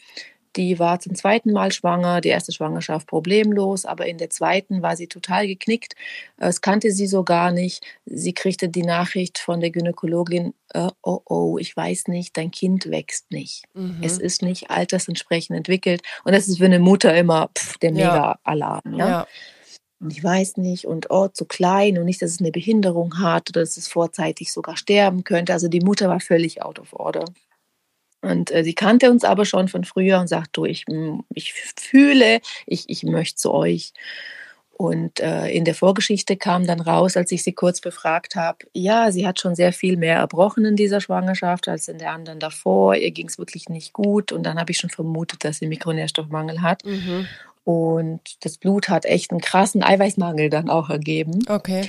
die 0.56 0.78
war 0.78 1.00
zum 1.00 1.14
zweiten 1.14 1.52
Mal 1.52 1.72
schwanger, 1.72 2.20
die 2.20 2.28
erste 2.28 2.52
Schwangerschaft 2.52 3.06
problemlos, 3.06 3.86
aber 3.86 4.06
in 4.06 4.18
der 4.18 4.28
zweiten 4.28 4.82
war 4.82 4.96
sie 4.96 5.06
total 5.06 5.46
geknickt. 5.46 5.94
Es 6.36 6.60
kannte 6.60 6.90
sie 6.90 7.06
so 7.06 7.24
gar 7.24 7.52
nicht. 7.52 7.82
Sie 8.04 8.34
kriegte 8.34 8.68
die 8.68 8.82
Nachricht 8.82 9.38
von 9.38 9.60
der 9.60 9.70
Gynäkologin, 9.70 10.52
äh, 10.74 10.88
oh 11.02 11.20
oh, 11.24 11.58
ich 11.58 11.74
weiß 11.74 12.08
nicht, 12.08 12.36
dein 12.36 12.50
Kind 12.50 12.90
wächst 12.90 13.30
nicht. 13.30 13.64
Mhm. 13.72 14.00
Es 14.02 14.18
ist 14.18 14.42
nicht 14.42 14.70
altersentsprechend 14.70 15.56
entwickelt. 15.56 16.02
Und 16.24 16.32
das 16.32 16.48
ist 16.48 16.58
für 16.58 16.66
eine 16.66 16.80
Mutter 16.80 17.14
immer 17.16 17.48
pff, 17.56 17.78
der 17.78 17.92
Mega-Alarm. 17.92 18.94
Ja? 18.94 19.08
ja. 19.08 19.26
Und 20.02 20.10
ich 20.10 20.22
weiß 20.22 20.56
nicht, 20.56 20.84
und 20.84 21.10
oh, 21.10 21.28
zu 21.28 21.44
klein 21.44 21.96
und 21.96 22.04
nicht, 22.04 22.20
dass 22.20 22.32
es 22.32 22.40
eine 22.40 22.50
Behinderung 22.50 23.20
hat 23.20 23.50
oder 23.50 23.60
dass 23.60 23.76
es 23.76 23.86
vorzeitig 23.86 24.52
sogar 24.52 24.76
sterben 24.76 25.22
könnte. 25.22 25.52
Also 25.52 25.68
die 25.68 25.80
Mutter 25.80 26.08
war 26.08 26.18
völlig 26.18 26.60
out 26.60 26.80
of 26.80 26.92
order. 26.92 27.24
Und 28.20 28.50
äh, 28.50 28.64
sie 28.64 28.74
kannte 28.74 29.10
uns 29.10 29.22
aber 29.22 29.44
schon 29.44 29.68
von 29.68 29.84
früher 29.84 30.18
und 30.18 30.26
sagt, 30.26 30.56
du, 30.56 30.64
ich, 30.64 30.86
ich 31.34 31.54
fühle, 31.76 32.40
ich, 32.66 32.90
ich 32.90 33.04
möchte 33.04 33.36
zu 33.36 33.52
euch. 33.52 33.92
Und 34.72 35.20
äh, 35.20 35.48
in 35.50 35.64
der 35.64 35.76
Vorgeschichte 35.76 36.36
kam 36.36 36.66
dann 36.66 36.80
raus, 36.80 37.16
als 37.16 37.30
ich 37.30 37.44
sie 37.44 37.52
kurz 37.52 37.80
befragt 37.80 38.34
habe, 38.34 38.58
ja, 38.72 39.12
sie 39.12 39.24
hat 39.24 39.40
schon 39.40 39.54
sehr 39.54 39.72
viel 39.72 39.96
mehr 39.96 40.16
erbrochen 40.16 40.64
in 40.64 40.74
dieser 40.74 41.00
Schwangerschaft 41.00 41.68
als 41.68 41.86
in 41.86 41.98
der 41.98 42.10
anderen 42.10 42.40
davor. 42.40 42.96
Ihr 42.96 43.12
ging 43.12 43.28
es 43.28 43.38
wirklich 43.38 43.68
nicht 43.68 43.92
gut. 43.92 44.32
Und 44.32 44.42
dann 44.42 44.58
habe 44.58 44.72
ich 44.72 44.78
schon 44.78 44.90
vermutet, 44.90 45.44
dass 45.44 45.58
sie 45.58 45.68
Mikronährstoffmangel 45.68 46.62
hat. 46.62 46.84
Mhm. 46.84 47.28
Und 47.64 48.20
das 48.44 48.58
Blut 48.58 48.88
hat 48.88 49.04
echt 49.04 49.30
einen 49.30 49.40
krassen 49.40 49.82
Eiweißmangel 49.82 50.50
dann 50.50 50.68
auch 50.68 50.90
ergeben. 50.90 51.44
Okay. 51.48 51.88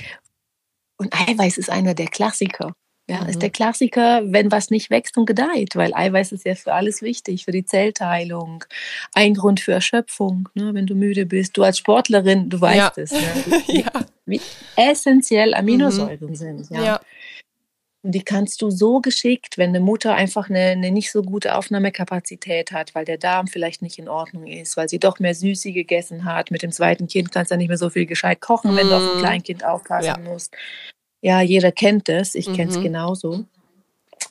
Und 0.96 1.12
Eiweiß 1.12 1.58
ist 1.58 1.70
einer 1.70 1.94
der 1.94 2.06
Klassiker. 2.06 2.74
Ja, 3.06 3.22
mhm. 3.22 3.28
ist 3.28 3.42
der 3.42 3.50
Klassiker, 3.50 4.22
wenn 4.24 4.50
was 4.50 4.70
nicht 4.70 4.88
wächst 4.88 5.18
und 5.18 5.26
gedeiht, 5.26 5.76
weil 5.76 5.92
Eiweiß 5.92 6.32
ist 6.32 6.46
ja 6.46 6.54
für 6.54 6.72
alles 6.72 7.02
wichtig, 7.02 7.44
für 7.44 7.50
die 7.50 7.66
Zellteilung, 7.66 8.64
ein 9.12 9.34
Grund 9.34 9.60
für 9.60 9.72
Erschöpfung, 9.72 10.48
ne, 10.54 10.72
wenn 10.72 10.86
du 10.86 10.94
müde 10.94 11.26
bist. 11.26 11.56
Du 11.56 11.62
als 11.64 11.76
Sportlerin, 11.76 12.48
du 12.48 12.58
weißt 12.58 12.96
ja. 12.96 13.02
es, 13.02 13.12
ne, 13.12 13.18
wie, 13.66 13.80
ja. 13.82 14.06
wie, 14.24 14.40
essentiell 14.76 15.52
Aminosäuren 15.52 16.30
mhm. 16.30 16.34
sind. 16.34 16.70
Ja. 16.70 16.82
ja. 16.82 17.00
Und 18.04 18.12
die 18.12 18.22
kannst 18.22 18.60
du 18.60 18.70
so 18.70 19.00
geschickt, 19.00 19.56
wenn 19.56 19.70
eine 19.70 19.80
Mutter 19.80 20.14
einfach 20.14 20.50
eine, 20.50 20.58
eine, 20.58 20.90
nicht 20.90 21.10
so 21.10 21.22
gute 21.22 21.56
Aufnahmekapazität 21.56 22.70
hat, 22.70 22.94
weil 22.94 23.06
der 23.06 23.16
Darm 23.16 23.46
vielleicht 23.46 23.80
nicht 23.80 23.98
in 23.98 24.10
Ordnung 24.10 24.46
ist, 24.46 24.76
weil 24.76 24.90
sie 24.90 24.98
doch 24.98 25.20
mehr 25.20 25.34
Süßi 25.34 25.72
gegessen 25.72 26.26
hat. 26.26 26.50
Mit 26.50 26.62
dem 26.62 26.70
zweiten 26.70 27.06
Kind 27.06 27.32
kannst 27.32 27.50
du 27.50 27.54
ja 27.54 27.56
nicht 27.56 27.68
mehr 27.68 27.78
so 27.78 27.88
viel 27.88 28.04
gescheit 28.04 28.42
kochen, 28.42 28.74
mm. 28.74 28.76
wenn 28.76 28.88
du 28.88 28.96
auf 28.96 29.02
ein 29.02 29.16
mhm. 29.16 29.20
Kleinkind 29.22 29.64
aufpassen 29.64 30.06
ja. 30.06 30.18
musst. 30.18 30.54
Ja, 31.22 31.40
jeder 31.40 31.72
kennt 31.72 32.10
es, 32.10 32.34
ich 32.34 32.46
mhm. 32.46 32.52
kenne 32.52 32.70
es 32.72 32.82
genauso. 32.82 33.46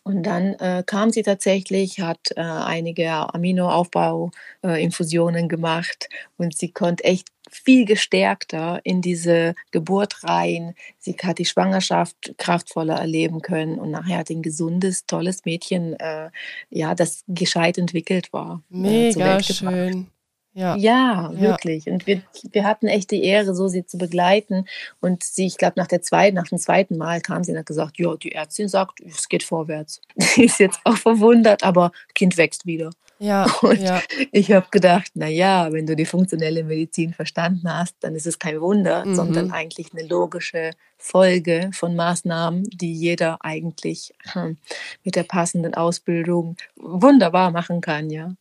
Und 0.04 0.24
dann 0.24 0.56
äh, 0.56 0.84
kam 0.86 1.12
sie 1.12 1.24
tatsächlich, 1.24 2.02
hat 2.02 2.32
äh, 2.36 2.42
einige 2.42 3.34
Aminoaufbauinfusionen 3.34 5.46
äh, 5.46 5.48
gemacht 5.48 6.10
und 6.38 6.58
sie 6.58 6.72
konnte 6.72 7.06
echt 7.06 7.30
viel 7.50 7.86
gestärkter 7.86 8.82
in 8.84 9.02
diese 9.02 9.56
Geburt 9.72 10.24
rein. 10.24 10.76
Sie 11.00 11.16
hat 11.24 11.40
die 11.40 11.46
Schwangerschaft 11.46 12.34
kraftvoller 12.38 12.96
erleben 12.96 13.42
können 13.42 13.80
und 13.80 13.92
nachher 13.92 14.20
hat 14.20 14.30
ein 14.30 14.42
gesundes, 14.42 15.06
tolles 15.06 15.46
Mädchen, 15.46 15.98
äh, 16.00 16.30
ja, 16.70 16.96
das 16.96 17.24
gescheit 17.28 17.78
entwickelt 17.78 18.34
war. 18.34 18.62
Äh, 18.72 18.78
Mega 18.78 19.42
schön. 19.42 20.08
Ja. 20.56 20.76
ja, 20.76 21.32
wirklich. 21.34 21.88
Und 21.88 22.06
wir, 22.06 22.22
wir 22.52 22.64
hatten 22.64 22.88
echt 22.88 23.10
die 23.10 23.24
Ehre, 23.24 23.56
so 23.56 23.68
sie 23.68 23.86
zu 23.86 23.98
begleiten. 23.98 24.66
Und 25.02 25.24
sie, 25.24 25.48
ich 25.48 25.58
glaube, 25.58 25.74
nach 25.78 25.88
der 25.88 26.02
zweiten, 26.02 26.36
nach 26.36 26.48
dem 26.48 26.60
zweiten 26.60 26.98
Mal 26.98 27.22
kam 27.22 27.44
sie 27.44 27.52
und 27.52 27.58
hat 27.58 27.66
gesagt, 27.66 27.98
ja, 27.98 28.16
die 28.16 28.34
Ärztin 28.34 28.68
sagt, 28.68 29.02
es 29.02 29.30
geht 29.30 29.44
vorwärts. 29.44 30.02
Sie 30.18 30.46
ist 30.46 30.60
jetzt 30.60 30.80
auch 30.84 30.98
verwundert, 30.98 31.64
aber 31.64 31.92
Kind 32.14 32.38
wächst 32.38 32.66
wieder. 32.66 32.92
Ja, 33.20 33.46
und 33.62 33.82
ja. 33.82 34.02
ich 34.32 34.52
habe 34.52 34.68
gedacht, 34.70 35.12
na 35.16 35.28
ja, 35.28 35.72
wenn 35.72 35.86
du 35.86 35.96
die 35.96 36.06
funktionelle 36.06 36.64
Medizin 36.64 37.14
verstanden 37.14 37.72
hast, 37.72 37.96
dann 38.02 38.16
ist 38.16 38.28
es 38.28 38.38
kein 38.38 38.60
Wunder, 38.60 39.06
mhm. 39.06 39.16
sondern 39.16 39.52
eigentlich 39.52 39.94
eine 39.94 40.08
logische 40.08 40.72
Folge 40.98 41.70
von 41.74 41.96
Maßnahmen, 41.96 42.64
die 42.64 42.94
jeder 42.94 43.44
eigentlich 43.44 44.14
hm, 44.34 44.58
mit 45.04 45.16
der 45.16 45.24
passenden 45.24 45.74
Ausbildung 45.74 46.58
wunderbar 46.76 47.52
machen 47.52 47.82
kann, 47.82 48.10
ja. 48.10 48.34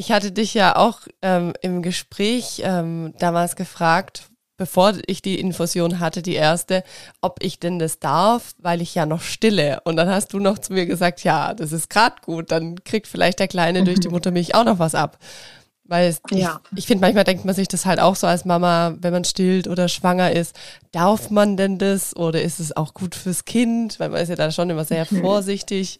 Ich 0.00 0.10
hatte 0.12 0.32
dich 0.32 0.54
ja 0.54 0.76
auch 0.76 1.00
ähm, 1.20 1.52
im 1.60 1.82
Gespräch 1.82 2.62
ähm, 2.64 3.12
damals 3.18 3.54
gefragt, 3.54 4.30
bevor 4.56 4.94
ich 5.06 5.20
die 5.20 5.38
Infusion 5.38 6.00
hatte, 6.00 6.22
die 6.22 6.36
erste, 6.36 6.84
ob 7.20 7.36
ich 7.42 7.60
denn 7.60 7.78
das 7.78 7.98
darf, 7.98 8.54
weil 8.56 8.80
ich 8.80 8.94
ja 8.94 9.04
noch 9.04 9.20
stille. 9.20 9.82
Und 9.84 9.96
dann 9.96 10.08
hast 10.08 10.32
du 10.32 10.38
noch 10.38 10.58
zu 10.58 10.72
mir 10.72 10.86
gesagt, 10.86 11.22
ja, 11.22 11.52
das 11.52 11.72
ist 11.72 11.90
gerade 11.90 12.16
gut, 12.24 12.50
dann 12.50 12.82
kriegt 12.82 13.08
vielleicht 13.08 13.40
der 13.40 13.48
Kleine 13.48 13.84
durch 13.84 14.00
die 14.00 14.08
mhm. 14.08 14.14
Muttermilch 14.14 14.54
auch 14.54 14.64
noch 14.64 14.78
was 14.78 14.94
ab. 14.94 15.18
Weil 15.84 16.16
ja. 16.30 16.62
ich, 16.72 16.78
ich 16.78 16.86
finde, 16.86 17.02
manchmal 17.02 17.24
denkt 17.24 17.44
man 17.44 17.54
sich 17.54 17.68
das 17.68 17.84
halt 17.84 18.00
auch 18.00 18.16
so 18.16 18.26
als 18.26 18.46
Mama, 18.46 18.94
wenn 19.02 19.12
man 19.12 19.24
stillt 19.24 19.68
oder 19.68 19.86
schwanger 19.88 20.32
ist, 20.32 20.58
darf 20.92 21.28
man 21.28 21.58
denn 21.58 21.76
das 21.76 22.16
oder 22.16 22.40
ist 22.40 22.58
es 22.58 22.74
auch 22.74 22.94
gut 22.94 23.14
fürs 23.14 23.44
Kind? 23.44 24.00
Weil 24.00 24.08
man 24.08 24.22
ist 24.22 24.30
ja 24.30 24.36
da 24.36 24.50
schon 24.50 24.70
immer 24.70 24.86
sehr 24.86 25.06
mhm. 25.10 25.20
vorsichtig. 25.20 25.98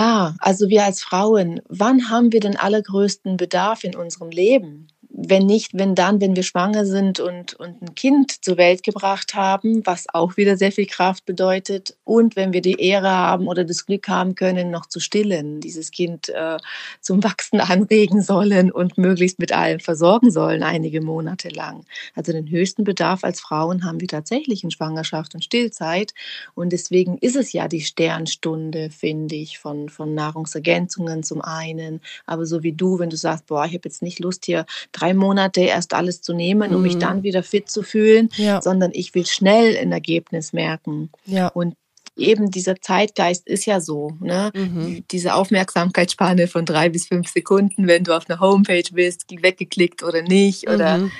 Ja, 0.00 0.34
also 0.40 0.68
wir 0.68 0.84
als 0.84 1.02
Frauen, 1.02 1.60
wann 1.68 2.10
haben 2.10 2.30
wir 2.32 2.40
den 2.40 2.56
allergrößten 2.58 3.36
Bedarf 3.38 3.84
in 3.84 3.94
unserem 3.96 4.28
Leben? 4.30 4.91
Wenn 5.28 5.46
nicht, 5.46 5.72
wenn 5.74 5.94
dann, 5.94 6.20
wenn 6.20 6.36
wir 6.36 6.42
schwanger 6.42 6.84
sind 6.84 7.20
und, 7.20 7.54
und 7.54 7.82
ein 7.82 7.94
Kind 7.94 8.44
zur 8.44 8.56
Welt 8.56 8.82
gebracht 8.82 9.34
haben, 9.34 9.84
was 9.86 10.06
auch 10.12 10.36
wieder 10.36 10.56
sehr 10.56 10.72
viel 10.72 10.86
Kraft 10.86 11.24
bedeutet. 11.26 11.96
Und 12.04 12.36
wenn 12.36 12.52
wir 12.52 12.60
die 12.60 12.80
Ehre 12.80 13.10
haben 13.10 13.46
oder 13.46 13.64
das 13.64 13.86
Glück 13.86 14.08
haben 14.08 14.34
können, 14.34 14.70
noch 14.70 14.86
zu 14.86 15.00
stillen, 15.00 15.60
dieses 15.60 15.90
Kind 15.90 16.28
äh, 16.28 16.58
zum 17.00 17.22
Wachsen 17.22 17.60
anregen 17.60 18.22
sollen 18.22 18.70
und 18.72 18.98
möglichst 18.98 19.38
mit 19.38 19.52
allem 19.52 19.80
versorgen 19.80 20.30
sollen, 20.30 20.62
einige 20.62 21.00
Monate 21.00 21.48
lang. 21.48 21.84
Also 22.14 22.32
den 22.32 22.50
höchsten 22.50 22.84
Bedarf 22.84 23.24
als 23.24 23.40
Frauen 23.40 23.84
haben 23.84 24.00
wir 24.00 24.08
tatsächlich 24.08 24.64
in 24.64 24.70
Schwangerschaft 24.70 25.34
und 25.34 25.44
Stillzeit. 25.44 26.14
Und 26.54 26.72
deswegen 26.72 27.18
ist 27.18 27.36
es 27.36 27.52
ja 27.52 27.68
die 27.68 27.80
Sternstunde, 27.80 28.90
finde 28.90 29.36
ich, 29.36 29.58
von, 29.58 29.88
von 29.88 30.14
Nahrungsergänzungen 30.14 31.22
zum 31.22 31.40
einen. 31.40 32.00
Aber 32.26 32.46
so 32.46 32.62
wie 32.62 32.72
du, 32.72 32.98
wenn 32.98 33.10
du 33.10 33.16
sagst, 33.16 33.46
boah, 33.46 33.64
ich 33.64 33.74
habe 33.74 33.82
jetzt 33.84 34.02
nicht 34.02 34.18
Lust 34.18 34.44
hier 34.44 34.66
drei 34.92 35.11
Monate 35.14 35.60
erst 35.62 35.94
alles 35.94 36.22
zu 36.22 36.32
nehmen, 36.32 36.70
um 36.70 36.78
mhm. 36.78 36.82
mich 36.82 36.98
dann 36.98 37.22
wieder 37.22 37.42
fit 37.42 37.68
zu 37.70 37.82
fühlen, 37.82 38.28
ja. 38.36 38.60
sondern 38.62 38.90
ich 38.94 39.14
will 39.14 39.26
schnell 39.26 39.76
ein 39.76 39.92
Ergebnis 39.92 40.52
merken. 40.52 41.10
Ja. 41.26 41.48
Und 41.48 41.74
eben 42.16 42.50
dieser 42.50 42.80
Zeitgeist 42.80 43.46
ist 43.46 43.66
ja 43.66 43.80
so, 43.80 44.12
ne? 44.20 44.50
Mhm. 44.54 45.04
Diese 45.10 45.34
Aufmerksamkeitsspanne 45.34 46.46
von 46.46 46.64
drei 46.64 46.88
bis 46.88 47.06
fünf 47.06 47.28
Sekunden, 47.28 47.86
wenn 47.86 48.04
du 48.04 48.16
auf 48.16 48.28
einer 48.28 48.40
Homepage 48.40 48.88
bist, 48.92 49.24
weggeklickt 49.30 50.02
oder 50.02 50.22
nicht, 50.22 50.68
oder 50.68 50.98
mhm. 50.98 51.12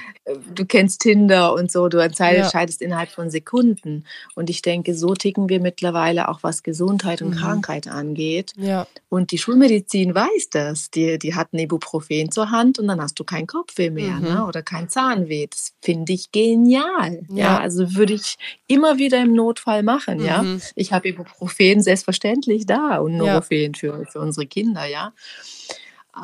Du 0.54 0.64
kennst 0.64 1.00
Tinder 1.00 1.52
und 1.52 1.72
so, 1.72 1.88
du 1.88 1.98
entscheidest 1.98 2.80
ja. 2.80 2.86
innerhalb 2.86 3.10
von 3.10 3.28
Sekunden. 3.28 4.04
Und 4.36 4.50
ich 4.50 4.62
denke, 4.62 4.94
so 4.94 5.14
ticken 5.14 5.48
wir 5.48 5.60
mittlerweile 5.60 6.28
auch, 6.28 6.44
was 6.44 6.62
Gesundheit 6.62 7.22
und 7.22 7.30
mhm. 7.30 7.38
Krankheit 7.38 7.88
angeht. 7.88 8.52
Ja. 8.56 8.86
Und 9.08 9.32
die 9.32 9.38
Schulmedizin 9.38 10.14
weiß 10.14 10.50
das. 10.50 10.90
Die, 10.90 11.18
die 11.18 11.34
hat 11.34 11.52
ein 11.52 11.58
Ibuprofen 11.58 12.30
zur 12.30 12.50
Hand 12.52 12.78
und 12.78 12.86
dann 12.86 13.00
hast 13.00 13.18
du 13.18 13.24
kein 13.24 13.48
Kopfweh 13.48 13.90
mehr 13.90 14.20
ne? 14.20 14.36
Mhm. 14.36 14.48
oder 14.48 14.62
kein 14.62 14.88
Zahnweh. 14.88 15.48
Das 15.50 15.72
finde 15.80 16.12
ich 16.12 16.30
genial. 16.30 17.24
Ja. 17.28 17.36
ja. 17.36 17.58
also 17.58 17.96
würde 17.96 18.14
ich 18.14 18.36
immer 18.68 18.98
wieder 18.98 19.20
im 19.20 19.34
Notfall 19.34 19.82
machen. 19.82 20.24
Ja, 20.24 20.42
mhm. 20.42 20.62
ich 20.76 20.92
habe 20.92 21.08
Ibuprofen 21.08 21.82
selbstverständlich 21.82 22.64
da 22.64 22.98
und 22.98 23.16
Norofen 23.16 23.72
ja. 23.72 23.78
für, 23.78 24.06
für 24.06 24.20
unsere 24.20 24.46
Kinder. 24.46 24.86
Ja. 24.86 25.12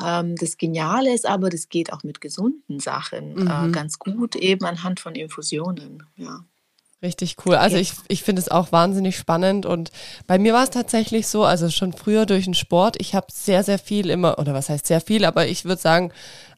Ähm, 0.03 0.35
das 0.35 0.57
Geniale 0.57 1.13
ist 1.13 1.25
aber, 1.25 1.49
das 1.49 1.69
geht 1.69 1.91
auch 1.91 2.03
mit 2.03 2.21
gesunden 2.21 2.79
Sachen 2.79 3.37
äh, 3.37 3.41
mhm. 3.41 3.69
äh, 3.69 3.71
ganz 3.71 3.99
gut, 3.99 4.35
eben 4.35 4.65
anhand 4.65 4.99
von 4.99 5.15
Infusionen. 5.15 6.03
Ja. 6.15 6.43
Richtig 7.01 7.37
cool. 7.45 7.55
Also 7.55 7.77
ich, 7.77 7.93
ich 8.09 8.23
finde 8.23 8.41
es 8.41 8.49
auch 8.49 8.73
wahnsinnig 8.73 9.15
spannend 9.17 9.65
und 9.65 9.89
bei 10.27 10.37
mir 10.37 10.53
war 10.53 10.63
es 10.63 10.69
tatsächlich 10.69 11.27
so, 11.27 11.45
also 11.45 11.69
schon 11.69 11.93
früher 11.93 12.25
durch 12.25 12.43
den 12.43 12.53
Sport, 12.53 12.97
ich 12.99 13.15
habe 13.15 13.27
sehr, 13.31 13.63
sehr 13.63 13.79
viel 13.79 14.09
immer, 14.09 14.37
oder 14.37 14.53
was 14.53 14.67
heißt 14.67 14.85
sehr 14.85 14.99
viel, 14.99 15.23
aber 15.23 15.47
ich 15.47 15.63
würde 15.63 15.81
sagen, 15.81 16.11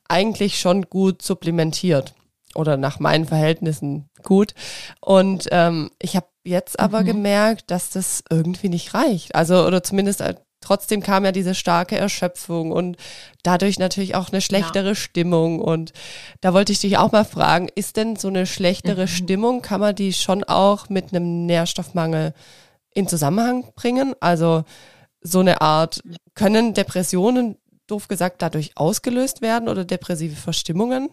eigentlich 0.07 0.59
schon 0.59 0.83
gut 0.89 1.21
supplementiert 1.21 2.15
oder 2.55 2.75
nach 2.75 2.99
meinen 2.99 3.25
Verhältnissen 3.25 4.09
gut. 4.23 4.53
Und 4.99 5.47
ähm, 5.51 5.91
ich 5.99 6.15
habe 6.15 6.27
jetzt 6.43 6.79
aber 6.79 7.01
mhm. 7.01 7.05
gemerkt, 7.05 7.71
dass 7.71 7.91
das 7.91 8.23
irgendwie 8.29 8.69
nicht 8.69 8.93
reicht. 8.93 9.35
Also, 9.35 9.65
oder 9.65 9.83
zumindest 9.83 10.21
trotzdem 10.62 11.02
kam 11.02 11.26
ja 11.26 11.32
diese 11.32 11.56
starke 11.56 11.97
Erschöpfung 11.97 12.71
und 12.71 12.97
dadurch 13.43 13.80
natürlich 13.80 14.15
auch 14.15 14.30
eine 14.30 14.41
schlechtere 14.41 14.89
ja. 14.89 14.95
Stimmung. 14.95 15.60
Und 15.60 15.91
da 16.39 16.54
wollte 16.54 16.71
ich 16.71 16.80
dich 16.80 16.97
auch 16.97 17.12
mal 17.12 17.26
fragen, 17.26 17.67
ist 17.76 17.97
denn 17.97 18.15
so 18.15 18.28
eine 18.30 18.45
schlechtere 18.45 19.04
mhm. 19.04 19.08
Stimmung, 19.08 19.62
kann 19.62 19.82
man 19.82 19.95
die 19.95 20.13
schon 20.13 20.43
auch 20.43 20.89
mit 20.89 21.13
einem 21.13 21.45
Nährstoffmangel 21.45 22.34
in 22.93 23.08
Zusammenhang 23.08 23.71
bringen? 23.76 24.13
Also 24.19 24.63
so 25.21 25.39
eine 25.39 25.62
Art, 25.62 26.02
können 26.34 26.74
Depressionen, 26.74 27.58
doof 27.88 28.08
gesagt, 28.08 28.41
dadurch 28.41 28.71
ausgelöst 28.76 29.41
werden 29.41 29.67
oder 29.67 29.84
depressive 29.84 30.36
Verstimmungen? 30.36 31.10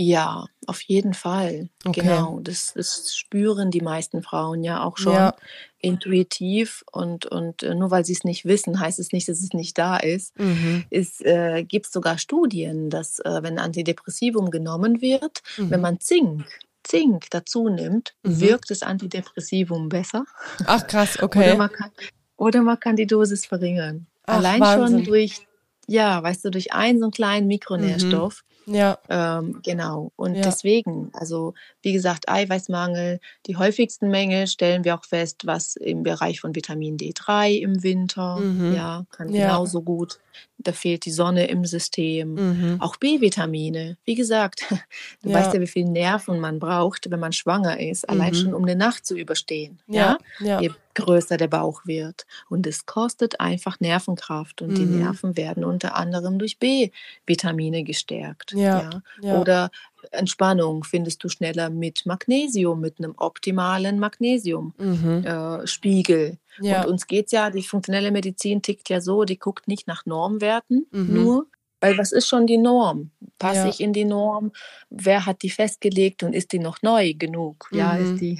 Ja, 0.00 0.46
auf 0.68 0.80
jeden 0.82 1.12
Fall. 1.12 1.70
Okay. 1.84 2.02
Genau. 2.02 2.38
Das, 2.38 2.72
das 2.72 3.16
spüren 3.16 3.72
die 3.72 3.80
meisten 3.80 4.22
Frauen 4.22 4.62
ja 4.62 4.84
auch 4.84 4.96
schon 4.96 5.14
ja. 5.14 5.34
intuitiv 5.80 6.84
und, 6.92 7.26
und 7.26 7.64
äh, 7.64 7.74
nur 7.74 7.90
weil 7.90 8.04
sie 8.04 8.12
es 8.12 8.22
nicht 8.22 8.44
wissen, 8.44 8.78
heißt 8.78 9.00
es 9.00 9.10
nicht, 9.12 9.28
dass 9.28 9.40
es 9.40 9.54
nicht 9.54 9.76
da 9.76 9.96
ist. 9.96 10.38
Mhm. 10.38 10.84
Es 10.90 11.20
äh, 11.22 11.64
gibt 11.64 11.90
sogar 11.90 12.16
Studien, 12.18 12.90
dass 12.90 13.18
äh, 13.18 13.42
wenn 13.42 13.58
Antidepressivum 13.58 14.52
genommen 14.52 15.02
wird, 15.02 15.42
mhm. 15.56 15.70
wenn 15.70 15.80
man 15.80 15.98
Zink 15.98 16.46
Zink 16.84 17.28
dazu 17.30 17.68
nimmt, 17.68 18.14
mhm. 18.22 18.40
wirkt 18.40 18.70
das 18.70 18.82
Antidepressivum 18.82 19.88
besser. 19.88 20.26
Ach 20.64 20.86
krass, 20.86 21.20
okay. 21.20 21.40
Oder 21.40 21.56
man 21.56 21.72
kann, 21.72 21.90
oder 22.36 22.62
man 22.62 22.78
kann 22.78 22.94
die 22.94 23.08
Dosis 23.08 23.46
verringern. 23.46 24.06
Ach, 24.26 24.36
Allein 24.36 24.60
Wahnsinn. 24.60 24.98
schon 24.98 25.04
durch, 25.06 25.40
ja, 25.88 26.22
weißt 26.22 26.44
du, 26.44 26.50
durch 26.50 26.72
einen 26.72 27.00
so 27.00 27.06
einen 27.06 27.12
kleinen 27.12 27.48
Mikronährstoff 27.48 28.44
ja. 28.68 28.98
Ähm, 29.08 29.60
genau. 29.62 30.12
Und 30.16 30.34
ja. 30.34 30.42
deswegen, 30.42 31.10
also 31.12 31.54
wie 31.82 31.92
gesagt, 31.92 32.28
Eiweißmangel, 32.28 33.20
die 33.46 33.56
häufigsten 33.56 34.08
Mängel 34.10 34.46
stellen 34.46 34.84
wir 34.84 34.94
auch 34.94 35.04
fest, 35.04 35.42
was 35.46 35.76
im 35.76 36.02
Bereich 36.02 36.40
von 36.40 36.54
Vitamin 36.54 36.96
D3 36.96 37.58
im 37.58 37.82
Winter, 37.82 38.36
mhm. 38.36 38.74
ja, 38.74 39.04
kann 39.10 39.32
ja. 39.32 39.46
genauso 39.46 39.82
gut. 39.82 40.18
Da 40.58 40.72
fehlt 40.72 41.04
die 41.04 41.12
Sonne 41.12 41.46
im 41.46 41.64
System. 41.64 42.34
Mhm. 42.34 42.80
Auch 42.80 42.96
B-Vitamine. 42.96 43.96
Wie 44.04 44.14
gesagt, 44.14 44.64
du 45.22 45.30
ja. 45.30 45.36
weißt 45.36 45.54
ja, 45.54 45.60
wie 45.60 45.66
viel 45.66 45.84
Nerven 45.84 46.40
man 46.40 46.58
braucht, 46.58 47.10
wenn 47.10 47.20
man 47.20 47.32
schwanger 47.32 47.78
ist, 47.78 48.08
allein 48.08 48.32
mhm. 48.32 48.36
schon 48.36 48.54
um 48.54 48.64
eine 48.64 48.76
Nacht 48.76 49.06
zu 49.06 49.16
überstehen. 49.16 49.78
Ja. 49.86 50.18
ja? 50.40 50.60
Je 50.60 50.70
größer 50.98 51.36
der 51.36 51.46
Bauch 51.46 51.86
wird. 51.86 52.26
Und 52.48 52.66
es 52.66 52.84
kostet 52.84 53.38
einfach 53.40 53.78
Nervenkraft. 53.78 54.62
Und 54.62 54.76
die 54.76 54.84
mhm. 54.84 54.98
Nerven 54.98 55.36
werden 55.36 55.62
unter 55.64 55.94
anderem 55.94 56.40
durch 56.40 56.58
B-Vitamine 56.58 57.84
gestärkt. 57.84 58.50
Ja. 58.52 58.90
ja. 59.22 59.40
Oder 59.40 59.70
Entspannung 60.10 60.82
findest 60.84 61.22
du 61.22 61.28
schneller 61.28 61.70
mit 61.70 62.06
Magnesium, 62.06 62.80
mit 62.80 62.98
einem 62.98 63.14
optimalen 63.16 64.00
Magnesiumspiegel. 64.00 66.30
Mhm. 66.30 66.34
Äh, 66.34 66.36
ja. 66.60 66.82
Und 66.82 66.92
uns 66.92 67.06
geht 67.06 67.32
ja, 67.32 67.50
die 67.50 67.62
funktionelle 67.62 68.10
Medizin 68.10 68.62
tickt 68.62 68.88
ja 68.88 69.00
so, 69.00 69.24
die 69.24 69.38
guckt 69.38 69.68
nicht 69.68 69.86
nach 69.86 70.06
Normwerten 70.06 70.86
mhm. 70.90 71.14
nur, 71.14 71.46
weil 71.80 71.96
was 71.98 72.12
ist 72.12 72.26
schon 72.26 72.46
die 72.46 72.58
Norm? 72.58 73.10
Passe 73.38 73.60
ja. 73.60 73.68
ich 73.68 73.80
in 73.80 73.92
die 73.92 74.04
Norm? 74.04 74.52
Wer 74.90 75.26
hat 75.26 75.42
die 75.42 75.50
festgelegt 75.50 76.22
und 76.22 76.32
ist 76.32 76.52
die 76.52 76.58
noch 76.58 76.82
neu 76.82 77.14
genug? 77.14 77.68
Mhm. 77.70 77.78
Ja, 77.78 77.96
ist 77.96 78.12
mhm. 78.12 78.18
die 78.18 78.38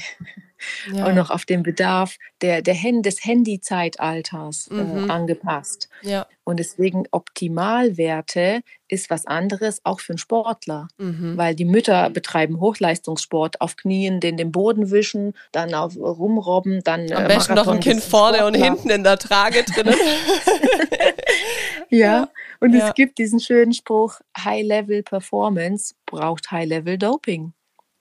ja. 0.92 1.07
auch 1.07 1.12
noch 1.12 1.31
auf 1.31 1.44
den 1.44 1.62
Bedarf 1.62 2.16
der, 2.40 2.62
der 2.62 2.74
Hand, 2.74 3.07
des 3.07 3.24
Handy-Zeitalters 3.24 4.68
äh, 4.70 4.74
mhm. 4.74 5.09
äh, 5.09 5.12
angepasst. 5.12 5.88
Ja. 6.03 6.27
Und 6.44 6.59
deswegen 6.59 7.05
Optimalwerte 7.11 8.62
ist 8.88 9.11
was 9.11 9.27
anderes, 9.27 9.81
auch 9.85 10.01
für 10.01 10.14
einen 10.14 10.18
Sportler. 10.18 10.88
Mhm. 10.98 11.37
Weil 11.37 11.55
die 11.55 11.64
Mütter 11.64 12.11
betreiben 12.11 12.59
Hochleistungssport 12.59 13.61
auf 13.61 13.77
Knien, 13.77 14.20
den 14.20 14.37
den 14.37 14.51
Boden 14.51 14.90
wischen, 14.90 15.35
dann 15.53 15.74
auf 15.74 15.96
rumrobben, 15.96 16.83
dann. 16.83 17.12
Am 17.12 17.24
äh, 17.24 17.29
besten 17.29 17.55
noch 17.55 17.68
ein 17.68 17.81
Kind 17.81 18.03
vorne 18.03 18.46
und 18.46 18.55
hinten 18.55 18.90
in 18.90 19.05
der 19.05 19.18
Trage 19.18 19.62
drinnen. 19.62 19.94
ja. 21.90 22.29
Und 22.61 22.74
ja. 22.74 22.88
es 22.88 22.94
gibt 22.94 23.18
diesen 23.18 23.40
schönen 23.40 23.72
Spruch, 23.72 24.20
High-Level 24.37 25.03
Performance 25.03 25.94
braucht 26.07 26.51
High-Level 26.51 26.98
Doping. 26.98 27.53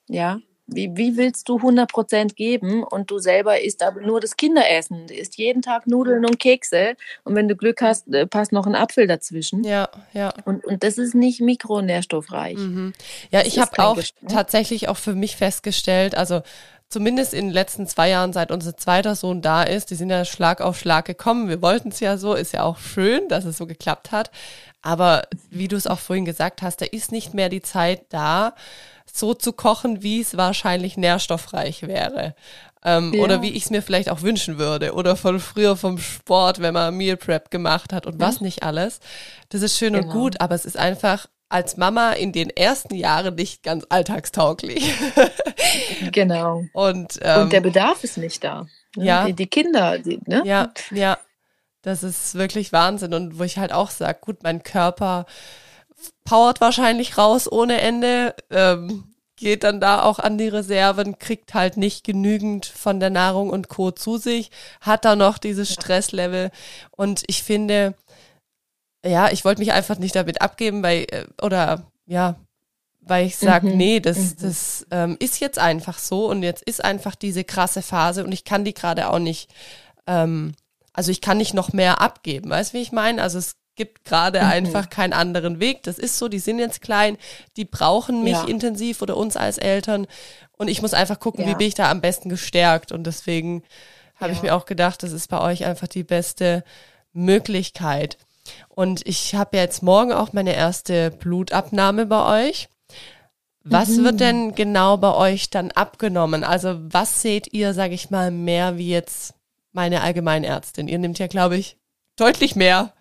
Ja. 0.08 0.39
Wie, 0.69 0.91
wie 0.97 1.15
willst 1.15 1.47
du 1.47 1.60
100% 1.60 2.36
geben 2.36 2.84
und 2.84 3.10
du 3.10 3.19
selber 3.19 3.62
isst 3.62 3.82
aber 3.82 4.02
nur 4.02 4.19
das 4.19 4.36
Kinderessen? 4.36 5.08
Du 5.08 5.13
isst 5.13 5.38
jeden 5.38 5.62
Tag 5.62 5.88
Nudeln 5.88 6.26
und 6.26 6.39
Kekse 6.39 6.95
und 7.23 7.36
wenn 7.36 7.47
du 7.47 7.56
Glück 7.56 7.82
hast, 7.82 8.13
äh, 8.13 8.28
passt 8.28 8.52
noch 8.52 8.67
ein 8.67 8.76
Apfel 8.76 9.08
dazwischen. 9.08 9.63
Ja, 9.63 9.88
ja. 10.12 10.34
Und, 10.43 10.65
und 10.65 10.84
das 10.84 10.97
ist 10.97 11.15
nicht 11.15 11.39
mikronährstoffreich. 11.39 12.58
Mhm. 12.58 12.91
Ja, 13.32 13.43
ich 13.45 13.60
habe 13.60 13.71
auch 13.80 13.95
Geschmack. 13.95 14.30
tatsächlich 14.30 14.89
auch 14.89 14.97
für 14.97 15.15
mich 15.15 15.38
festgestellt, 15.38 16.15
also 16.15 16.41
zumindest 16.89 17.34
in 17.34 17.47
den 17.47 17.54
letzten 17.54 17.88
zwei 17.88 18.10
Jahren, 18.10 18.34
seit 18.34 18.52
unser 18.52 18.78
zweiter 18.78 19.15
Sohn 19.15 19.41
da 19.41 19.63
ist, 19.63 19.89
die 19.89 19.95
sind 19.95 20.10
ja 20.10 20.23
Schlag 20.26 20.62
auf 20.62 20.80
Schlag 20.80 21.06
gekommen. 21.06 21.50
Wir 21.50 21.62
wollten 21.62 21.89
es 21.89 22.00
ja 22.00 22.17
so, 22.17 22.34
ist 22.34 22.54
ja 22.54 22.63
auch 22.63 22.78
schön, 22.78 23.28
dass 23.28 23.45
es 23.45 23.58
so 23.58 23.67
geklappt 23.67 24.12
hat. 24.12 24.32
Aber 24.82 25.23
wie 25.50 25.67
du 25.67 25.76
es 25.76 25.88
auch 25.88 26.00
vorhin 26.00 26.26
gesagt 26.26 26.62
hast, 26.62 26.82
da 26.82 26.86
ist 26.86 27.12
nicht 27.12 27.34
mehr 27.34 27.50
die 27.50 27.62
Zeit 27.62 28.06
da, 28.10 28.54
so 29.12 29.34
zu 29.34 29.52
kochen, 29.54 30.04
wie 30.04 30.21
es 30.21 30.38
wahrscheinlich 30.38 30.95
nährstoffreich 30.97 31.84
wäre. 31.84 32.36
Ähm, 32.84 33.13
ja. 33.13 33.23
Oder 33.23 33.41
wie 33.41 33.52
ich 33.52 33.63
es 33.63 33.69
mir 33.69 33.82
vielleicht 33.82 34.10
auch 34.10 34.21
wünschen 34.21 34.58
würde. 34.58 34.93
Oder 34.93 35.15
von 35.15 35.39
früher 35.39 35.76
vom 35.76 35.97
Sport, 35.97 36.60
wenn 36.60 36.73
man 36.73 36.95
Meal 36.95 37.17
Prep 37.17 37.52
gemacht 37.52 37.91
hat 37.91 38.06
und 38.06 38.15
mhm. 38.15 38.21
was 38.21 38.39
nicht 38.39 38.63
alles. 38.63 39.00
Das 39.50 39.62
ist 39.62 39.78
schön 39.78 39.93
genau. 39.93 40.06
und 40.06 40.13
gut, 40.13 40.41
aber 40.41 40.56
es 40.56 40.65
ist 40.65 40.78
einfach 40.78 41.28
als 41.50 41.78
Mama 41.78 42.14
in 42.14 42.32
den 42.32 42.50
ersten 42.50 42.96
Jahren 42.96 43.36
nicht 43.36 43.64
ganz 43.64 43.86
alltagstauglich. 43.90 44.94
genau. 46.12 46.66
Und, 46.74 47.20
ähm, 47.22 47.44
und 47.44 47.54
der 47.54 47.62
Bedarf 47.62 48.04
ist 48.04 48.18
nicht 48.18 48.44
da. 48.44 48.68
Ne? 48.96 49.06
Ja. 49.06 49.26
Die, 49.26 49.34
die 49.34 49.48
Kinder, 49.48 50.00
die, 50.00 50.20
ne? 50.26 50.42
Ja, 50.46 50.72
ja. 50.92 51.18
Das 51.82 52.04
ist 52.04 52.36
wirklich 52.36 52.74
Wahnsinn. 52.74 53.14
Und 53.14 53.40
wo 53.40 53.44
ich 53.44 53.58
halt 53.58 53.72
auch 53.72 53.92
sage, 53.92 54.20
gut, 54.20 54.44
mein 54.44 54.64
Körper 54.64 55.26
powert 56.26 56.60
wahrscheinlich 56.60 57.18
raus 57.18 57.50
ohne 57.50 57.80
Ende, 57.80 58.36
ähm, 58.50 59.16
geht 59.38 59.64
dann 59.64 59.80
da 59.80 60.02
auch 60.02 60.20
an 60.20 60.38
die 60.38 60.48
Reserven, 60.48 61.20
kriegt 61.20 61.54
halt 61.54 61.78
nicht 61.78 62.04
genügend 62.04 62.66
von 62.66 63.00
der 63.00 63.12
Nahrung 63.12 63.52
und 63.52 63.70
Co. 63.70 63.92
zu 63.92 64.18
sich, 64.18 64.50
hat 64.82 65.06
da 65.06 65.16
noch 65.16 65.38
dieses 65.38 65.72
Stresslevel. 65.72 66.52
Und 66.92 67.24
ich 67.28 67.44
finde, 67.44 67.94
ja, 69.08 69.32
ich 69.32 69.46
wollte 69.46 69.60
mich 69.60 69.72
einfach 69.72 69.98
nicht 69.98 70.15
damit 70.15 70.41
abgeben, 70.41 70.84
weil, 70.84 71.06
äh, 71.10 71.26
oder 71.41 71.84
ja, 72.06 72.36
weil 73.02 73.26
ich 73.26 73.38
sage, 73.38 73.67
mhm. 73.67 73.78
nee, 73.78 74.00
das, 74.00 74.17
mhm. 74.17 74.36
das 74.41 74.88
ähm, 74.91 75.17
ist 75.20 75.39
jetzt 75.39 75.60
einfach 75.60 75.98
so 75.98 76.30
und 76.30 76.43
jetzt 76.43 76.63
ist 76.63 76.84
einfach 76.84 77.15
diese 77.15 77.43
krasse 77.43 77.82
Phase 77.82 78.24
und 78.24 78.32
ich 78.32 78.43
kann 78.43 78.65
die 78.65 78.74
gerade 78.74 79.10
auch 79.10 79.20
nicht, 79.20 79.50
ähm, 80.08 80.54
also 80.93 81.12
ich 81.12 81.22
kann 81.22 81.38
nicht 81.38 81.54
noch 81.54 81.74
mehr 81.74 82.02
abgeben, 82.02 82.50
weißt 82.50 82.74
du, 82.74 82.78
wie 82.78 82.82
ich 82.82 82.91
meine? 82.91 83.22
Also 83.22 83.38
es 83.39 83.56
gibt 83.78 84.04
gerade 84.04 84.41
mhm. 84.41 84.48
einfach 84.48 84.89
keinen 84.89 85.13
anderen 85.13 85.62
Weg. 85.62 85.84
Das 85.84 85.98
ist 85.98 86.17
so, 86.17 86.28
die 86.28 86.39
sind 86.39 86.60
jetzt 86.60 86.82
klein, 86.82 87.17
die 87.56 87.63
brauchen 87.63 88.24
mich 88.24 88.34
ja. 88.34 88.43
intensiv 88.43 89.02
oder 89.02 89.15
uns 89.15 89.38
als 89.38 89.58
Eltern. 89.58 90.08
Und 90.58 90.67
ich 90.67 90.82
muss 90.82 90.93
einfach 90.93 91.20
gucken, 91.20 91.46
ja. 91.46 91.52
wie 91.52 91.56
bin 91.56 91.67
ich 91.67 91.76
da 91.76 91.89
am 91.89 92.02
besten 92.02 92.28
gestärkt. 92.28 92.91
Und 92.91 93.06
deswegen 93.06 93.63
habe 94.15 94.32
ja. 94.32 94.36
ich 94.36 94.41
mir 94.41 94.56
auch 94.56 94.65
gedacht, 94.65 95.04
das 95.04 95.12
ist 95.12 95.30
bei 95.30 95.39
euch 95.39 95.63
einfach 95.63 95.88
die 95.88 96.04
beste 96.04 96.63
Möglichkeit. 97.13 98.17
Und 98.70 99.06
ich 99.06 99.36
habe 99.36 99.58
jetzt 99.58 99.84
morgen 99.84 100.12
auch 100.12 100.34
meine 100.34 100.56
erste 100.56 101.12
Blutabnahme 101.12 102.06
bei 102.06 102.48
euch. 102.48 102.70
Was 103.64 103.90
mhm. 103.90 104.04
wird 104.04 104.20
denn 104.22 104.56
genau 104.56 104.98
bei 104.98 105.14
euch 105.14 105.50
dann 105.50 105.72
abgenommen? 105.72 106.44
Also 106.44 106.78
was 106.80 107.22
seht 107.22 107.54
ihr, 107.54 107.74
sage 107.74 107.94
ich 107.94 108.10
mal, 108.10 108.32
mehr 108.32 108.78
wie 108.78 108.90
jetzt 108.90 109.34
meine 109.74 110.02
Allgemeinärztin? 110.02 110.88
Ihr 110.88 111.00
nehmt 111.00 111.20
ja, 111.20 111.28
glaube 111.28 111.58
ich, 111.58 111.78
deutlich 112.16 112.56
mehr 112.56 112.94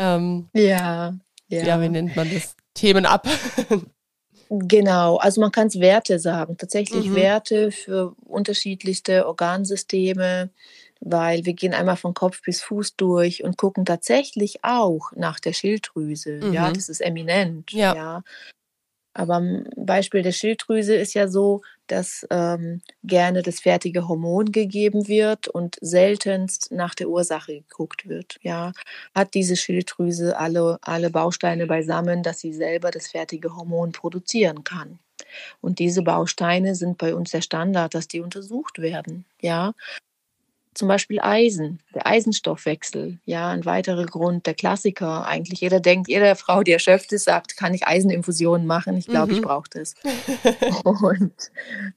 ähm, 0.00 0.48
ja, 0.54 1.14
ja. 1.48 1.62
Ja, 1.62 1.80
wie 1.82 1.88
nennt 1.90 2.16
man 2.16 2.32
das? 2.32 2.56
Themen 2.74 3.06
ab. 3.06 3.28
Genau, 4.52 5.16
also 5.18 5.40
man 5.40 5.52
kann 5.52 5.68
es 5.68 5.78
Werte 5.78 6.18
sagen, 6.18 6.56
tatsächlich 6.58 7.06
mhm. 7.06 7.14
Werte 7.14 7.70
für 7.70 8.16
unterschiedlichste 8.26 9.28
Organsysteme, 9.28 10.50
weil 11.00 11.44
wir 11.44 11.54
gehen 11.54 11.74
einmal 11.74 11.96
von 11.96 12.14
Kopf 12.14 12.42
bis 12.42 12.62
Fuß 12.62 12.96
durch 12.96 13.42
und 13.42 13.56
gucken 13.56 13.84
tatsächlich 13.84 14.62
auch 14.62 15.12
nach 15.16 15.40
der 15.40 15.52
Schilddrüse. 15.52 16.40
Mhm. 16.42 16.52
Ja, 16.52 16.70
das 16.70 16.88
ist 16.88 17.00
eminent. 17.00 17.72
Ja. 17.72 17.94
ja. 17.94 18.22
Aber 19.12 19.36
am 19.36 19.64
Beispiel 19.76 20.22
der 20.22 20.32
Schilddrüse 20.32 20.94
ist 20.94 21.14
ja 21.14 21.26
so, 21.26 21.62
dass 21.88 22.24
ähm, 22.30 22.80
gerne 23.02 23.42
das 23.42 23.58
fertige 23.58 24.06
Hormon 24.06 24.52
gegeben 24.52 25.08
wird 25.08 25.48
und 25.48 25.76
seltenst 25.80 26.70
nach 26.70 26.94
der 26.94 27.08
Ursache 27.08 27.54
geguckt 27.54 28.08
wird. 28.08 28.38
Ja, 28.42 28.72
hat 29.12 29.34
diese 29.34 29.56
Schilddrüse 29.56 30.38
alle, 30.38 30.78
alle 30.82 31.10
Bausteine 31.10 31.66
beisammen, 31.66 32.22
dass 32.22 32.38
sie 32.38 32.52
selber 32.52 32.92
das 32.92 33.08
fertige 33.08 33.56
Hormon 33.56 33.90
produzieren 33.90 34.62
kann. 34.62 35.00
Und 35.60 35.80
diese 35.80 36.02
Bausteine 36.02 36.74
sind 36.76 36.96
bei 36.96 37.14
uns 37.14 37.30
der 37.30 37.42
Standard, 37.42 37.94
dass 37.94 38.06
die 38.06 38.20
untersucht 38.20 38.80
werden. 38.80 39.24
Ja, 39.40 39.74
zum 40.80 40.88
Beispiel 40.88 41.20
Eisen, 41.20 41.78
der 41.94 42.06
Eisenstoffwechsel. 42.06 43.18
Ja, 43.26 43.50
ein 43.50 43.66
weiterer 43.66 44.06
Grund, 44.06 44.46
der 44.46 44.54
Klassiker. 44.54 45.26
Eigentlich 45.26 45.60
jeder 45.60 45.78
denkt, 45.78 46.08
jede 46.08 46.34
Frau, 46.36 46.62
die 46.62 46.72
erschöpft 46.72 47.12
ist, 47.12 47.24
sagt, 47.24 47.58
kann 47.58 47.74
ich 47.74 47.86
Eiseninfusionen 47.86 48.66
machen? 48.66 48.96
Ich 48.96 49.06
glaube, 49.06 49.32
mhm. 49.32 49.38
ich 49.38 49.44
brauche 49.44 49.68
das. 49.68 49.94
und 50.84 51.34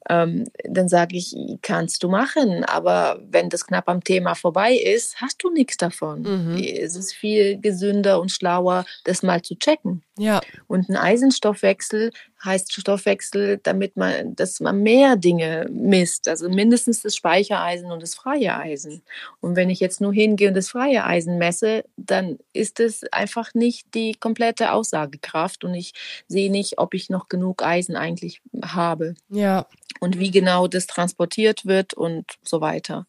ähm, 0.09 0.49
dann 0.65 0.89
sage 0.89 1.15
ich, 1.15 1.33
kannst 1.61 2.03
du 2.03 2.09
machen, 2.09 2.65
aber 2.65 3.21
wenn 3.25 3.49
das 3.49 3.65
knapp 3.65 3.87
am 3.87 4.03
Thema 4.03 4.35
vorbei 4.35 4.73
ist, 4.73 5.21
hast 5.21 5.41
du 5.41 5.49
nichts 5.49 5.77
davon. 5.77 6.23
Mhm. 6.23 6.57
Es 6.61 6.97
ist 6.97 7.13
viel 7.13 7.57
gesünder 7.61 8.19
und 8.19 8.33
schlauer, 8.33 8.83
das 9.05 9.23
mal 9.23 9.41
zu 9.41 9.55
checken. 9.55 10.03
Ja. 10.17 10.41
Und 10.67 10.89
ein 10.89 10.97
Eisenstoffwechsel 10.97 12.11
heißt 12.43 12.73
Stoffwechsel, 12.73 13.59
damit 13.63 13.95
man, 13.95 14.35
dass 14.35 14.59
man 14.59 14.81
mehr 14.81 15.15
Dinge 15.15 15.67
misst. 15.71 16.27
Also 16.27 16.49
mindestens 16.49 17.01
das 17.01 17.15
Speichereisen 17.15 17.91
und 17.91 18.03
das 18.03 18.15
freie 18.15 18.55
Eisen. 18.55 19.01
Und 19.39 19.55
wenn 19.55 19.69
ich 19.69 19.79
jetzt 19.79 20.01
nur 20.01 20.13
hingehe 20.13 20.49
und 20.49 20.53
das 20.55 20.69
freie 20.69 21.05
Eisen 21.05 21.37
messe, 21.37 21.85
dann 21.95 22.39
ist 22.51 22.79
es 22.79 23.03
einfach 23.11 23.53
nicht 23.53 23.93
die 23.93 24.13
komplette 24.13 24.71
Aussagekraft 24.71 25.63
und 25.63 25.73
ich 25.73 25.93
sehe 26.27 26.51
nicht, 26.51 26.79
ob 26.79 26.93
ich 26.93 27.09
noch 27.09 27.29
genug 27.29 27.63
Eisen 27.63 27.95
eigentlich 27.95 28.41
habe. 28.63 29.15
Ja. 29.29 29.67
Und 29.99 30.19
wie 30.19 30.31
genau 30.31 30.67
das 30.67 30.87
transportiert 30.87 31.65
wird 31.65 31.93
und 31.93 32.25
so 32.43 32.61
weiter. 32.61 33.05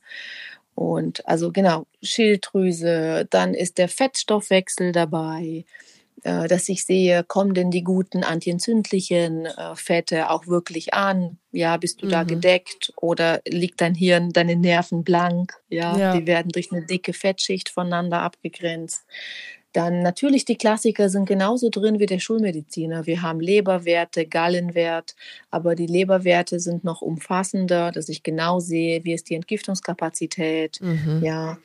Und 0.74 1.26
also 1.28 1.52
genau, 1.52 1.86
Schilddrüse, 2.02 3.26
dann 3.30 3.54
ist 3.54 3.78
der 3.78 3.88
Fettstoffwechsel 3.88 4.92
dabei. 4.92 5.64
Äh, 6.22 6.48
dass 6.48 6.68
ich 6.68 6.84
sehe, 6.84 7.24
kommen 7.24 7.54
denn 7.54 7.70
die 7.70 7.82
guten 7.82 8.24
antientzündlichen 8.24 9.46
äh, 9.46 9.74
Fette 9.74 10.30
auch 10.30 10.46
wirklich 10.46 10.94
an? 10.94 11.38
Ja, 11.50 11.76
bist 11.76 12.02
du 12.02 12.06
mhm. 12.06 12.10
da 12.10 12.22
gedeckt 12.22 12.92
oder 12.96 13.40
liegt 13.46 13.80
dein 13.80 13.94
Hirn, 13.94 14.30
deine 14.30 14.56
Nerven 14.56 15.04
blank? 15.04 15.54
Ja, 15.68 15.96
ja, 15.96 16.16
die 16.16 16.26
werden 16.26 16.50
durch 16.50 16.72
eine 16.72 16.86
dicke 16.86 17.12
Fettschicht 17.12 17.68
voneinander 17.68 18.20
abgegrenzt. 18.22 19.04
Dann 19.74 20.02
natürlich 20.02 20.44
die 20.44 20.56
Klassiker 20.56 21.08
sind 21.08 21.26
genauso 21.26 21.68
drin 21.68 21.98
wie 21.98 22.06
der 22.06 22.20
Schulmediziner. 22.20 23.06
Wir 23.06 23.22
haben 23.22 23.40
Leberwerte, 23.40 24.24
Gallenwert, 24.24 25.16
aber 25.50 25.74
die 25.74 25.88
Leberwerte 25.88 26.60
sind 26.60 26.84
noch 26.84 27.02
umfassender, 27.02 27.90
dass 27.90 28.08
ich 28.08 28.22
genau 28.22 28.60
sehe, 28.60 29.04
wie 29.04 29.14
ist 29.14 29.28
die 29.30 29.34
Entgiftungskapazität. 29.34 30.80
Mhm. 30.80 31.22
Ja, 31.24 31.58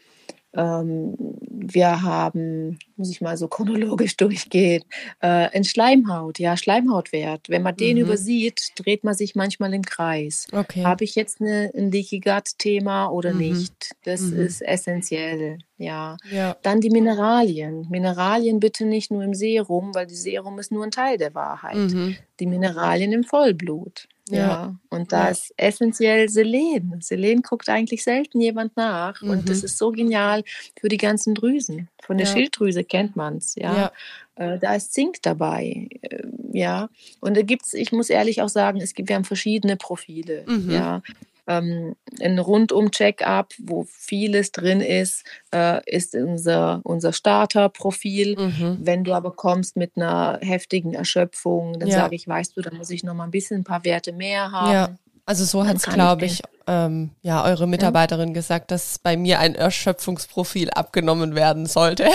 ähm, 0.54 1.16
wir 1.52 2.02
haben, 2.02 2.80
muss 2.95 3.12
ich 3.12 3.22
mal 3.22 3.38
so 3.38 3.47
chronologisch 3.47 4.18
durchgehen, 4.18 4.84
äh, 5.20 5.28
ein 5.28 5.64
Schleimhaut, 5.64 6.39
ja, 6.39 6.58
Schleimhautwert. 6.58 7.50
Wenn 7.50 7.62
man 7.62 7.76
den 7.76 7.97
mhm. 7.97 8.04
übersieht, 8.04 8.72
dreht 8.76 9.04
man 9.04 9.14
sich 9.14 9.36
manchmal 9.36 9.74
im 9.74 9.84
Kreis. 9.84 10.47
Okay. 10.52 10.84
Habe 10.84 11.04
ich 11.04 11.16
jetzt 11.16 11.41
eine, 11.41 11.72
ein 11.76 11.91
Leaky 11.91 12.20
Gut-Thema 12.20 13.08
oder 13.08 13.34
mhm. 13.34 13.39
nicht? 13.39 13.91
Das 14.04 14.22
mhm. 14.22 14.39
ist 14.39 14.62
essentiell, 14.62 15.60
ja. 15.78 16.18
ja. 16.32 16.58
Dann 16.64 16.82
die 16.82 16.89
Mineralien. 16.89 17.88
Mineralien 17.89 18.60
bitte 18.60 18.86
nicht 18.86 19.12
nur 19.12 19.24
im 19.24 19.34
Serum, 19.34 19.93
weil 19.93 20.08
die 20.08 20.16
Serum 20.16 20.58
ist 20.60 20.72
nur 20.72 20.84
ein 20.84 20.91
Teil 20.91 21.18
der 21.18 21.36
Wahrheit. 21.36 21.76
Mhm. 21.76 22.16
Die 22.39 22.47
Mineralien 22.47 23.12
im 23.12 23.24
Vollblut. 23.24 24.08
Ja. 24.30 24.38
ja. 24.38 24.76
Und 24.90 25.12
da 25.12 25.26
ja. 25.26 25.30
ist 25.30 25.54
essentiell 25.58 26.30
Selen. 26.30 26.98
Selen 27.02 27.42
guckt 27.42 27.70
eigentlich 27.70 28.04
selten 28.04 28.42
jemand 28.42 28.78
nach. 28.78 29.22
Mhm. 29.22 29.30
Und 29.30 29.50
das 29.50 29.60
mhm. 29.60 29.66
ist 29.66 29.78
so 29.78 29.92
genial 29.92 30.44
für 30.80 30.90
die 30.90 30.98
ganzen 30.98 31.36
Drüsen. 31.36 31.90
Von 32.04 32.18
der 32.18 32.28
ja. 32.28 32.34
Schilddrüse 32.34 32.84
kennt 32.84 33.16
man 33.16 33.38
es, 33.38 33.56
ja. 33.56 33.92
Äh, 34.36 34.58
da 34.58 34.74
ist 34.74 34.94
Zink 34.94 35.22
dabei, 35.22 35.90
äh, 36.02 36.24
ja. 36.52 36.90
Und 37.20 37.38
da 37.38 37.42
gibt 37.42 37.66
es, 37.66 37.74
ich 37.74 37.92
muss 37.92 38.10
ehrlich 38.10 38.42
auch 38.42 38.50
sagen, 38.50 38.82
es 38.82 38.94
gibt, 38.94 39.10
wir 39.10 39.16
haben 39.16 39.26
verschiedene 39.26 39.76
Profile, 39.76 40.44
mhm. 40.48 40.72
ja 40.72 41.02
ähm, 41.50 41.95
ein 42.22 42.38
Rundum-Check-up, 42.38 43.54
wo 43.58 43.86
vieles 43.89 44.52
drin 44.52 44.82
ist, 44.82 45.26
äh, 45.52 45.82
ist 45.86 46.16
unser, 46.16 46.80
unser 46.84 47.12
Starter-Profil. 47.12 48.38
Mhm. 48.38 48.78
Wenn 48.82 49.04
du 49.04 49.14
aber 49.14 49.32
kommst 49.32 49.76
mit 49.76 49.93
einer 49.95 50.38
heftigen 50.41 50.93
Erschöpfung, 50.93 51.80
dann 51.80 51.89
ja. 51.89 51.97
sage 51.97 52.16
ich, 52.16 52.28
weißt 52.28 52.56
du, 52.56 52.62
dann 52.62 52.78
muss 52.78 52.91
ich 52.91 53.04
noch 53.04 53.16
mal 53.16 53.24
ein 53.24 53.32
bisschen 53.32 53.62
ein 53.62 53.64
paar 53.64 53.84
Werte 53.84 54.14
mehr 54.14 54.52
haben. 54.52 54.72
Ja. 54.72 54.95
Also 55.30 55.46
so 55.46 55.64
hat 55.64 55.76
es, 55.76 55.84
glaube 55.84 56.26
ich, 56.26 56.42
ähm, 56.66 57.12
ja, 57.22 57.46
eure 57.46 57.68
Mitarbeiterin 57.68 58.30
ja. 58.30 58.34
gesagt, 58.34 58.72
dass 58.72 58.98
bei 58.98 59.16
mir 59.16 59.38
ein 59.38 59.54
Erschöpfungsprofil 59.54 60.72
abgenommen 60.72 61.36
werden 61.36 61.68
sollte. 61.68 62.08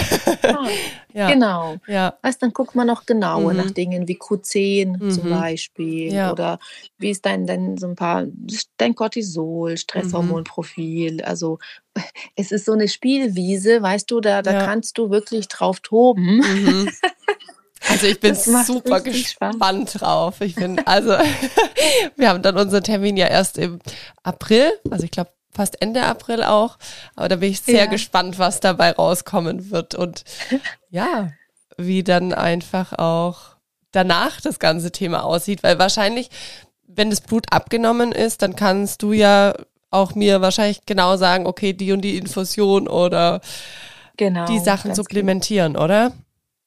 Ah, 0.43 0.67
ja. 1.15 1.31
Genau. 1.31 1.77
Ja. 1.87 2.19
Weißt, 2.23 2.43
dann 2.43 2.53
guckt 2.53 2.75
man 2.75 2.89
noch 2.89 3.07
genauer 3.07 3.53
mhm. 3.53 3.59
nach 3.59 3.71
Dingen 3.71 4.09
wie 4.09 4.19
Q10 4.19 5.01
mhm. 5.01 5.11
zum 5.13 5.31
Beispiel 5.31 6.13
ja. 6.13 6.33
oder 6.33 6.59
wie 6.99 7.11
ist 7.11 7.25
dein, 7.25 7.47
dein 7.47 7.79
so 7.79 7.87
ein 7.87 7.95
paar 7.95 8.27
dein 8.79 8.97
Cortisol, 8.97 9.77
Stresshormonprofil. 9.77 11.19
Mhm. 11.19 11.25
Also 11.25 11.61
es 12.35 12.51
ist 12.51 12.65
so 12.65 12.73
eine 12.73 12.89
Spielwiese, 12.89 13.81
weißt 13.81 14.11
du, 14.11 14.21
da, 14.21 14.43
da 14.43 14.67
kannst 14.67 14.99
du 14.99 15.11
wirklich 15.11 15.47
drauf 15.47 15.79
toben. 15.79 16.43
Also 17.89 18.07
ich 18.07 18.21
bin 18.21 18.35
super 18.35 19.01
gespannt 19.01 19.91
Spaß. 19.91 20.01
drauf. 20.01 20.41
Ich 20.41 20.55
bin, 20.55 20.85
also 20.87 21.11
wir 22.17 22.29
haben 22.29 22.43
dann 22.43 22.57
unseren 22.57 22.83
Termin 22.83 23.17
ja 23.17 23.27
erst 23.27 23.59
im 23.59 23.79
April, 24.23 24.73
also 24.91 25.05
ich 25.05 25.11
glaube 25.11 25.31
fast 25.55 25.81
Ende 25.81 26.03
April 26.03 26.43
auch. 26.43 26.79
Aber 27.15 27.29
da 27.29 27.37
bin 27.37 27.51
ich 27.51 27.61
sehr 27.61 27.85
ja. 27.85 27.87
gespannt, 27.87 28.39
was 28.39 28.61
dabei 28.61 28.93
rauskommen 28.93 29.71
wird. 29.71 29.95
Und 29.95 30.25
ja, 30.91 31.31
wie 31.79 32.03
dann 32.03 32.33
einfach 32.33 32.93
auch 32.99 33.57
danach 33.93 34.41
das 34.41 34.59
ganze 34.59 34.91
Thema 34.91 35.25
aussieht. 35.25 35.63
Weil 35.63 35.79
wahrscheinlich, 35.79 36.31
wenn 36.87 37.11
das 37.11 37.21
Blut 37.21 37.47
abgenommen 37.53 38.13
ist, 38.13 38.43
dann 38.43 38.57
kannst 38.57 39.03
du 39.03 39.13
ja 39.13 39.55
auch 39.91 40.15
mir 40.15 40.41
wahrscheinlich 40.41 40.87
genau 40.87 41.17
sagen, 41.17 41.47
okay, 41.47 41.73
die 41.73 41.93
und 41.93 42.01
die 42.01 42.17
Infusion 42.17 42.89
oder 42.89 43.41
genau, 44.17 44.47
die 44.47 44.59
Sachen 44.59 44.91
genau. 44.91 44.97
supplementieren, 44.97 45.75
genau. 45.75 45.85
oder? 45.85 46.13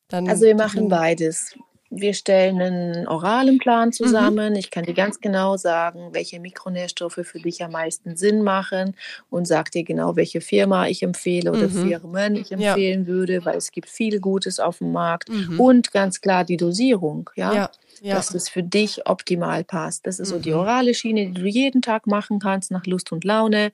Dann 0.09 0.29
also 0.29 0.45
wir 0.45 0.55
machen 0.55 0.87
beides. 0.89 1.55
Wir 1.89 2.13
stellen 2.13 2.61
einen 2.61 3.07
oralen 3.07 3.59
Plan 3.59 3.93
zusammen. 3.93 4.53
Mhm. 4.53 4.59
Ich 4.59 4.71
kann 4.71 4.83
dir 4.83 4.93
ganz 4.93 5.21
genau 5.21 5.55
sagen, 5.55 6.09
welche 6.11 6.39
Mikronährstoffe 6.39 7.21
für 7.23 7.39
dich 7.39 7.63
am 7.63 7.71
meisten 7.71 8.17
Sinn 8.17 8.43
machen 8.43 8.95
und 9.29 9.47
sag 9.47 9.71
dir 9.71 9.85
genau, 9.85 10.17
welche 10.17 10.41
Firma 10.41 10.87
ich 10.87 11.01
empfehle 11.01 11.51
oder 11.51 11.69
mhm. 11.69 11.87
Firmen 11.87 12.35
ich 12.35 12.51
empfehlen 12.51 13.01
ja. 13.01 13.07
würde, 13.07 13.45
weil 13.45 13.55
es 13.55 13.71
gibt 13.71 13.89
viel 13.89 14.19
Gutes 14.19 14.59
auf 14.59 14.79
dem 14.79 14.91
Markt 14.91 15.29
mhm. 15.29 15.59
und 15.59 15.91
ganz 15.93 16.19
klar 16.19 16.43
die 16.43 16.57
Dosierung, 16.57 17.29
ja. 17.35 17.53
ja. 17.53 17.71
Ja. 18.01 18.15
dass 18.15 18.35
es 18.35 18.49
für 18.49 18.63
dich 18.63 19.07
optimal 19.07 19.63
passt. 19.63 20.05
Das 20.05 20.19
ist 20.19 20.29
so 20.29 20.39
die 20.39 20.51
mhm. 20.51 20.57
orale 20.57 20.93
Schiene, 20.93 21.27
die 21.27 21.41
du 21.41 21.47
jeden 21.47 21.81
Tag 21.81 22.05
machen 22.05 22.39
kannst, 22.39 22.69
nach 22.69 22.85
Lust 22.85 23.11
und 23.11 23.23
Laune. 23.23 23.71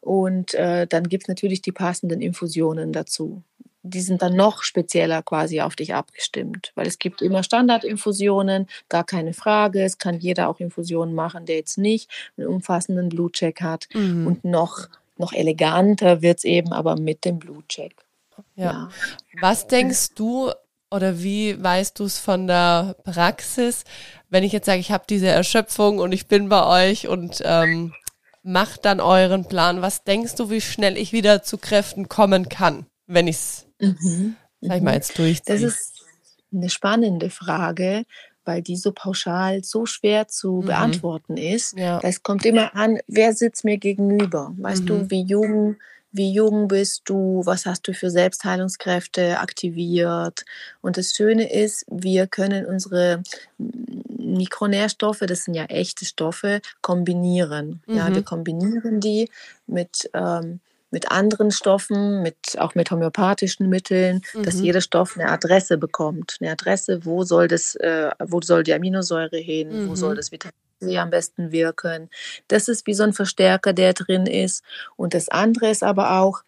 Und 0.00 0.52
äh, 0.52 0.86
dann 0.86 1.08
gibt 1.08 1.24
es 1.24 1.28
natürlich 1.28 1.62
die 1.62 1.72
passenden 1.72 2.20
Infusionen 2.20 2.92
dazu 2.92 3.42
die 3.86 4.00
sind 4.00 4.22
dann 4.22 4.34
noch 4.34 4.62
spezieller 4.62 5.22
quasi 5.22 5.60
auf 5.60 5.76
dich 5.76 5.94
abgestimmt, 5.94 6.72
weil 6.74 6.86
es 6.86 6.98
gibt 6.98 7.20
immer 7.20 7.42
Standardinfusionen, 7.42 8.66
gar 8.88 9.04
keine 9.04 9.34
Frage. 9.34 9.82
Es 9.84 9.98
kann 9.98 10.18
jeder 10.18 10.48
auch 10.48 10.58
Infusionen 10.58 11.14
machen, 11.14 11.44
der 11.44 11.56
jetzt 11.56 11.76
nicht 11.76 12.10
einen 12.36 12.46
umfassenden 12.46 13.10
Blutcheck 13.10 13.60
hat. 13.60 13.86
Mhm. 13.92 14.26
Und 14.26 14.44
noch, 14.44 14.88
noch 15.18 15.34
eleganter 15.34 16.22
wird 16.22 16.38
es 16.38 16.44
eben 16.44 16.72
aber 16.72 16.96
mit 16.96 17.26
dem 17.26 17.38
Blutcheck. 17.38 17.94
Ja. 18.56 18.64
ja. 18.64 18.88
Was 19.40 19.66
denkst 19.66 20.14
du 20.14 20.50
oder 20.90 21.22
wie 21.22 21.62
weißt 21.62 21.98
du 21.98 22.04
es 22.04 22.18
von 22.18 22.46
der 22.46 22.96
Praxis, 23.04 23.84
wenn 24.30 24.44
ich 24.44 24.52
jetzt 24.52 24.66
sage, 24.66 24.80
ich 24.80 24.92
habe 24.92 25.04
diese 25.08 25.28
Erschöpfung 25.28 25.98
und 25.98 26.12
ich 26.12 26.26
bin 26.26 26.48
bei 26.48 26.88
euch 26.88 27.06
und 27.06 27.42
ähm, 27.44 27.92
macht 28.42 28.84
dann 28.86 29.00
euren 29.00 29.44
Plan. 29.44 29.82
Was 29.82 30.04
denkst 30.04 30.36
du, 30.36 30.48
wie 30.50 30.60
schnell 30.60 30.96
ich 30.96 31.12
wieder 31.12 31.42
zu 31.42 31.58
Kräften 31.58 32.08
kommen 32.08 32.48
kann, 32.48 32.86
wenn 33.06 33.26
ich 33.26 33.36
es 33.36 33.66
Mhm. 33.84 34.36
Sag 34.60 34.76
ich 34.76 34.82
mal 34.82 34.90
mhm. 34.90 34.96
jetzt 34.96 35.18
durchziehe. 35.18 35.54
Das 35.54 35.62
ist 35.62 35.92
eine 36.52 36.70
spannende 36.70 37.30
Frage, 37.30 38.04
weil 38.44 38.62
die 38.62 38.76
so 38.76 38.92
pauschal 38.92 39.64
so 39.64 39.86
schwer 39.86 40.28
zu 40.28 40.60
mhm. 40.62 40.66
beantworten 40.66 41.36
ist. 41.36 41.76
Ja. 41.78 42.00
Es 42.02 42.22
kommt 42.22 42.44
immer 42.44 42.74
an, 42.74 42.98
wer 43.06 43.34
sitzt 43.34 43.64
mir 43.64 43.78
gegenüber? 43.78 44.54
Weißt 44.58 44.82
mhm. 44.82 44.86
du, 44.86 45.10
wie 45.10 45.22
jung, 45.22 45.76
wie 46.12 46.32
jung 46.32 46.68
bist 46.68 47.02
du? 47.06 47.42
Was 47.44 47.66
hast 47.66 47.88
du 47.88 47.94
für 47.94 48.10
Selbstheilungskräfte 48.10 49.40
aktiviert? 49.40 50.44
Und 50.80 50.96
das 50.96 51.12
Schöne 51.12 51.50
ist, 51.52 51.84
wir 51.90 52.26
können 52.26 52.66
unsere 52.66 53.22
Mikronährstoffe, 54.18 55.20
das 55.20 55.44
sind 55.44 55.54
ja 55.54 55.64
echte 55.64 56.04
Stoffe, 56.04 56.60
kombinieren. 56.82 57.82
Mhm. 57.86 57.96
Ja, 57.96 58.14
wir 58.14 58.22
kombinieren 58.22 59.00
die 59.00 59.28
mit 59.66 60.10
ähm, 60.14 60.60
mit 60.94 61.10
anderen 61.10 61.50
Stoffen, 61.50 62.22
mit, 62.22 62.36
auch 62.58 62.74
mit 62.74 62.90
homöopathischen 62.90 63.68
Mitteln, 63.68 64.22
mhm. 64.32 64.44
dass 64.44 64.60
jeder 64.60 64.80
Stoff 64.80 65.18
eine 65.18 65.28
Adresse 65.30 65.76
bekommt. 65.76 66.38
Eine 66.40 66.52
Adresse, 66.52 67.04
wo 67.04 67.24
soll, 67.24 67.48
das, 67.48 67.74
äh, 67.74 68.10
wo 68.24 68.40
soll 68.40 68.62
die 68.62 68.72
Aminosäure 68.72 69.36
hin, 69.36 69.68
mhm. 69.68 69.90
wo 69.90 69.96
soll 69.96 70.12
mhm. 70.12 70.16
das 70.16 70.32
Vitamin 70.32 70.54
C 70.80 70.98
am 70.98 71.10
besten 71.10 71.52
wirken. 71.52 72.08
Das 72.48 72.68
ist 72.68 72.86
wie 72.86 72.94
so 72.94 73.02
ein 73.02 73.12
Verstärker, 73.12 73.72
der 73.72 73.92
drin 73.92 74.26
ist. 74.26 74.62
Und 74.96 75.14
das 75.14 75.28
andere 75.28 75.68
ist 75.68 75.82
aber 75.82 76.20
auch, 76.20 76.42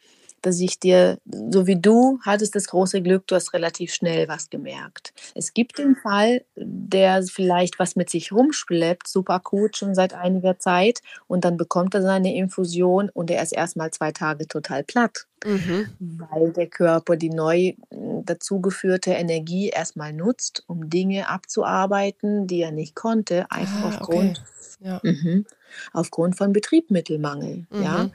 dass 0.47 0.61
ich 0.61 0.79
dir, 0.79 1.19
so 1.25 1.67
wie 1.67 1.75
du, 1.75 2.21
hattest 2.23 2.55
das 2.55 2.69
große 2.69 3.03
Glück, 3.03 3.27
du 3.27 3.35
hast 3.35 3.53
relativ 3.53 3.93
schnell 3.93 4.29
was 4.29 4.49
gemerkt. 4.49 5.13
Es 5.35 5.55
gibt 5.55 5.79
den 5.79 5.97
Fall, 5.97 6.45
der 6.55 7.25
vielleicht 7.25 7.81
was 7.81 7.97
mit 7.97 8.11
sich 8.11 8.31
rumschleppt, 8.31 9.09
super 9.09 9.35
akut 9.35 9.77
schon 9.77 9.97
seit 9.97 10.15
einiger 10.15 10.61
Zeit 10.61 11.01
und 11.27 11.45
dann 11.45 11.57
bekommt 11.57 11.95
er 11.95 12.03
seine 12.03 12.37
Infusion 12.37 13.11
und 13.11 13.29
er 13.29 13.43
ist 13.43 13.53
erstmal 13.53 13.91
zwei 13.91 14.13
Tage 14.13 14.47
total 14.47 14.85
platt. 14.85 15.27
Mhm. 15.45 15.89
Weil 15.99 16.53
der 16.53 16.69
Körper 16.69 17.17
die 17.17 17.31
neu 17.31 17.75
dazugeführte 17.91 19.11
Energie 19.11 19.69
erstmal 19.69 20.13
nutzt, 20.13 20.63
um 20.69 20.89
Dinge 20.89 21.29
abzuarbeiten, 21.29 22.47
die 22.47 22.63
er 22.63 22.73
nicht 22.73 22.95
konnte, 22.95 23.51
einfach 23.51 23.83
ah, 23.83 23.89
aufgrund, 23.89 24.45
okay. 24.81 24.89
ja. 24.89 25.01
mhm, 25.03 25.45
aufgrund 25.93 26.37
von 26.37 26.53
Betriebsmittelmangel. 26.53 27.67
Mhm. 27.71 27.83
Ja? 27.83 28.11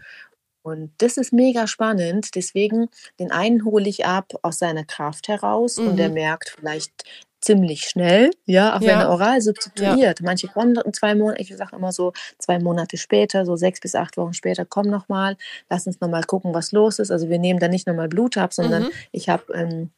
Und 0.64 0.92
das 1.00 1.18
ist 1.18 1.34
mega 1.34 1.68
spannend. 1.68 2.36
Deswegen, 2.36 2.90
den 3.20 3.32
einen 3.32 3.66
hole 3.66 3.90
ich 3.90 4.06
ab 4.06 4.34
aus 4.42 4.60
seiner 4.60 4.86
Kraft 4.86 5.28
heraus 5.28 5.78
mhm. 5.78 5.88
und 5.88 5.98
der 5.98 6.10
mhm. 6.10 6.16
merkt 6.16 6.56
vielleicht 6.58 7.04
ziemlich 7.42 7.86
schnell, 7.86 8.30
ja, 8.46 8.76
auch 8.76 8.82
ja. 8.82 8.88
wenn 8.88 9.00
er 9.00 9.10
oral 9.10 9.42
substituiert. 9.42 10.20
Ja. 10.20 10.26
Manche 10.26 10.48
kommen 10.48 10.78
zwei 10.94 11.16
Monate, 11.16 11.42
ich 11.42 11.56
sage 11.56 11.76
immer 11.76 11.92
so 11.92 12.14
zwei 12.38 12.60
Monate 12.60 12.98
später, 12.98 13.46
so 13.46 13.56
sechs 13.56 13.80
bis 13.80 13.96
acht 13.96 14.16
Wochen 14.18 14.34
später, 14.34 14.64
komm 14.64 14.88
nochmal, 14.88 15.38
lass 15.70 15.88
uns 15.88 16.00
nochmal 16.00 16.24
gucken, 16.24 16.54
was 16.54 16.72
los 16.72 17.00
ist. 17.00 17.10
Also 17.10 17.30
wir 17.30 17.40
nehmen 17.40 17.60
da 17.60 17.68
nicht 17.68 17.88
nochmal 17.88 18.08
Blut 18.10 18.38
ab, 18.38 18.54
sondern 18.54 18.84
mhm. 18.84 18.92
ich 19.12 19.28
habe 19.28 19.52
ähm, 19.54 19.90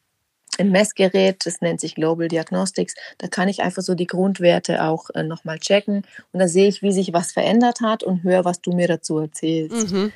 ein 0.58 0.70
Messgerät, 0.70 1.44
das 1.44 1.60
nennt 1.60 1.80
sich 1.80 1.96
Global 1.96 2.28
Diagnostics. 2.28 2.94
Da 3.18 3.28
kann 3.28 3.48
ich 3.48 3.62
einfach 3.62 3.82
so 3.82 3.94
die 3.94 4.06
Grundwerte 4.06 4.82
auch 4.82 5.10
äh, 5.10 5.22
nochmal 5.22 5.58
checken 5.58 6.06
und 6.32 6.40
da 6.40 6.48
sehe 6.48 6.68
ich, 6.68 6.82
wie 6.82 6.92
sich 6.92 7.12
was 7.12 7.32
verändert 7.32 7.80
hat 7.82 8.02
und 8.02 8.22
höre, 8.22 8.46
was 8.46 8.62
du 8.62 8.72
mir 8.72 8.88
dazu 8.88 9.18
erzählst. 9.18 9.92
Mhm. 9.92 10.12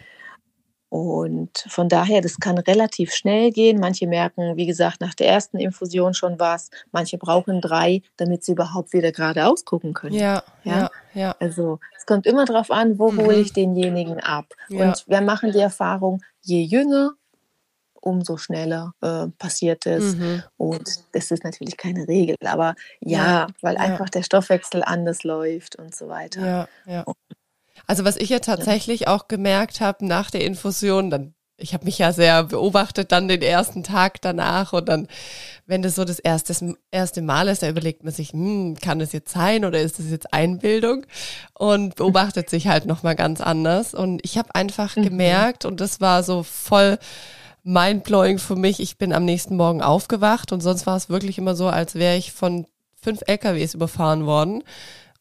Und 0.90 1.66
von 1.68 1.88
daher, 1.88 2.22
das 2.22 2.38
kann 2.38 2.56
relativ 2.56 3.12
schnell 3.12 3.50
gehen. 3.50 3.78
Manche 3.78 4.06
merken, 4.06 4.56
wie 4.56 4.66
gesagt, 4.66 5.00
nach 5.00 5.14
der 5.14 5.28
ersten 5.28 5.58
Infusion 5.58 6.14
schon 6.14 6.40
was. 6.40 6.70
Manche 6.92 7.18
brauchen 7.18 7.60
drei, 7.60 8.00
damit 8.16 8.44
sie 8.44 8.52
überhaupt 8.52 8.94
wieder 8.94 9.12
geradeaus 9.12 9.66
gucken 9.66 9.92
können. 9.92 10.14
Ja, 10.14 10.42
ja, 10.64 10.90
ja. 11.12 11.36
Also 11.40 11.78
es 11.96 12.06
kommt 12.06 12.26
immer 12.26 12.46
darauf 12.46 12.70
an, 12.70 12.98
wo 12.98 13.10
mhm. 13.10 13.18
hole 13.18 13.36
ich 13.36 13.52
denjenigen 13.52 14.20
ab. 14.20 14.46
Ja. 14.70 14.88
Und 14.88 15.04
wir 15.06 15.20
machen 15.20 15.52
die 15.52 15.58
Erfahrung, 15.58 16.22
je 16.40 16.62
jünger, 16.62 17.12
umso 18.00 18.38
schneller 18.38 18.94
äh, 19.02 19.26
passiert 19.38 19.84
es. 19.84 20.16
Mhm. 20.16 20.42
Und 20.56 20.88
das 21.12 21.30
ist 21.30 21.44
natürlich 21.44 21.76
keine 21.76 22.08
Regel, 22.08 22.36
aber 22.44 22.74
ja, 23.00 23.18
ja 23.18 23.46
weil 23.60 23.74
ja. 23.74 23.80
einfach 23.80 24.08
der 24.08 24.22
Stoffwechsel 24.22 24.82
anders 24.82 25.22
läuft 25.24 25.76
und 25.76 25.94
so 25.94 26.08
weiter. 26.08 26.46
Ja, 26.46 26.68
ja. 26.86 27.04
Also 27.88 28.04
was 28.04 28.16
ich 28.16 28.28
ja 28.28 28.38
tatsächlich 28.38 29.00
ja. 29.00 29.08
auch 29.08 29.26
gemerkt 29.26 29.80
habe 29.80 30.06
nach 30.06 30.30
der 30.30 30.44
Infusion, 30.44 31.10
dann 31.10 31.34
ich 31.60 31.74
habe 31.74 31.86
mich 31.86 31.98
ja 31.98 32.12
sehr 32.12 32.44
beobachtet 32.44 33.10
dann 33.10 33.26
den 33.26 33.42
ersten 33.42 33.82
Tag 33.82 34.20
danach 34.22 34.72
und 34.72 34.88
dann, 34.88 35.08
wenn 35.66 35.82
das 35.82 35.96
so 35.96 36.04
das 36.04 36.20
erste, 36.20 36.76
erste 36.92 37.20
Mal 37.20 37.48
ist, 37.48 37.64
da 37.64 37.68
überlegt 37.68 38.04
man 38.04 38.12
sich, 38.12 38.30
hm, 38.30 38.76
kann 38.76 39.00
das 39.00 39.12
jetzt 39.12 39.32
sein 39.32 39.64
oder 39.64 39.80
ist 39.80 39.98
das 39.98 40.08
jetzt 40.08 40.32
Einbildung 40.32 41.04
und 41.54 41.96
beobachtet 41.96 42.48
sich 42.48 42.68
halt 42.68 42.86
nochmal 42.86 43.16
ganz 43.16 43.40
anders 43.40 43.92
und 43.92 44.20
ich 44.24 44.38
habe 44.38 44.54
einfach 44.54 44.94
mhm. 44.94 45.02
gemerkt 45.02 45.64
und 45.64 45.80
das 45.80 46.00
war 46.00 46.22
so 46.22 46.44
voll 46.44 46.98
mindblowing 47.64 48.38
für 48.38 48.56
mich. 48.56 48.78
Ich 48.78 48.96
bin 48.96 49.12
am 49.12 49.24
nächsten 49.24 49.56
Morgen 49.56 49.82
aufgewacht 49.82 50.52
und 50.52 50.60
sonst 50.60 50.86
war 50.86 50.96
es 50.96 51.08
wirklich 51.08 51.38
immer 51.38 51.56
so, 51.56 51.68
als 51.68 51.96
wäre 51.96 52.16
ich 52.16 52.32
von 52.32 52.66
fünf 52.94 53.22
LKWs 53.26 53.74
überfahren 53.74 54.26
worden 54.26 54.62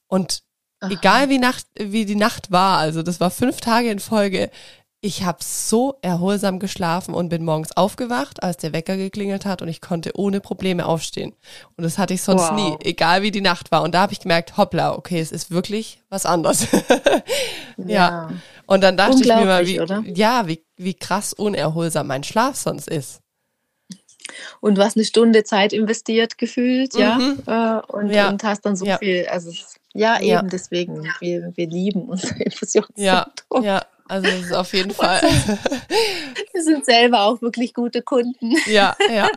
und 0.07 0.43
Aha. 0.79 0.91
Egal 0.91 1.29
wie 1.29 1.39
Nacht, 1.39 1.65
wie 1.75 2.05
die 2.05 2.15
Nacht 2.15 2.51
war, 2.51 2.77
also 2.77 3.01
das 3.01 3.19
war 3.19 3.31
fünf 3.31 3.61
Tage 3.61 3.89
in 3.89 3.99
Folge. 3.99 4.51
Ich 4.99 5.23
habe 5.23 5.39
so 5.41 5.97
erholsam 6.01 6.59
geschlafen 6.59 7.13
und 7.13 7.29
bin 7.29 7.45
morgens 7.45 7.75
aufgewacht, 7.77 8.41
als 8.41 8.57
der 8.57 8.73
Wecker 8.73 8.97
geklingelt 8.97 9.45
hat 9.45 9.61
und 9.61 9.67
ich 9.67 9.79
konnte 9.79 10.11
ohne 10.15 10.41
Probleme 10.41 10.85
aufstehen. 10.85 11.35
Und 11.75 11.83
das 11.83 11.97
hatte 11.97 12.15
ich 12.15 12.23
sonst 12.23 12.49
wow. 12.49 12.53
nie, 12.53 12.75
egal 12.83 13.21
wie 13.21 13.31
die 13.31 13.41
Nacht 13.41 13.71
war. 13.71 13.83
Und 13.83 13.93
da 13.93 14.01
habe 14.01 14.13
ich 14.13 14.19
gemerkt, 14.19 14.57
hoppla, 14.57 14.93
okay, 14.93 15.19
es 15.19 15.31
ist 15.31 15.51
wirklich 15.51 16.01
was 16.09 16.25
anderes. 16.25 16.67
ja. 17.77 17.87
ja. 17.87 18.29
Und 18.65 18.83
dann 18.83 18.97
dachte 18.97 19.19
ich 19.21 19.27
mir 19.27 19.45
mal, 19.45 19.67
wie, 19.67 19.79
oder? 19.79 20.03
ja, 20.05 20.47
wie, 20.47 20.63
wie 20.77 20.95
krass 20.95 21.31
unerholsam 21.31 22.07
mein 22.07 22.23
Schlaf 22.23 22.55
sonst 22.55 22.87
ist. 22.87 23.21
Und 24.59 24.77
du 24.77 24.83
hast 24.83 24.97
eine 24.97 25.05
Stunde 25.05 25.43
Zeit 25.43 25.73
investiert 25.73 26.37
gefühlt, 26.37 26.95
mhm. 26.95 26.99
ja, 27.45 27.79
äh, 27.79 27.91
und, 27.91 28.09
ja. 28.09 28.29
und 28.29 28.43
hast 28.43 28.65
dann 28.65 28.75
so 28.75 28.85
ja. 28.85 28.97
viel, 28.97 29.27
also 29.27 29.51
ja, 29.97 30.19
eben 30.19 30.27
ja. 30.27 30.41
deswegen. 30.41 31.03
Wir, 31.19 31.51
wir 31.55 31.67
lieben 31.67 32.03
unser 32.03 32.35
Infusionszentrum. 32.45 33.63
Ja, 33.63 33.75
ja. 33.75 33.85
Also 34.07 34.27
es 34.27 34.45
ist 34.45 34.53
auf 34.53 34.73
jeden 34.73 34.91
Fall. 34.93 35.21
wir 36.53 36.63
sind 36.63 36.85
selber 36.85 37.23
auch 37.23 37.41
wirklich 37.41 37.73
gute 37.73 38.01
Kunden. 38.01 38.55
Ja, 38.67 38.95
ja. 39.09 39.29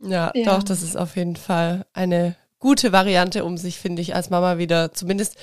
ja, 0.00 0.30
ja, 0.34 0.44
doch, 0.44 0.62
das 0.62 0.82
ist 0.82 0.96
auf 0.96 1.16
jeden 1.16 1.36
Fall 1.36 1.84
eine 1.92 2.36
gute 2.58 2.92
Variante, 2.92 3.44
um 3.44 3.58
sich, 3.58 3.78
finde 3.78 4.02
ich, 4.02 4.14
als 4.14 4.30
Mama 4.30 4.58
wieder 4.58 4.92
zumindest 4.92 5.36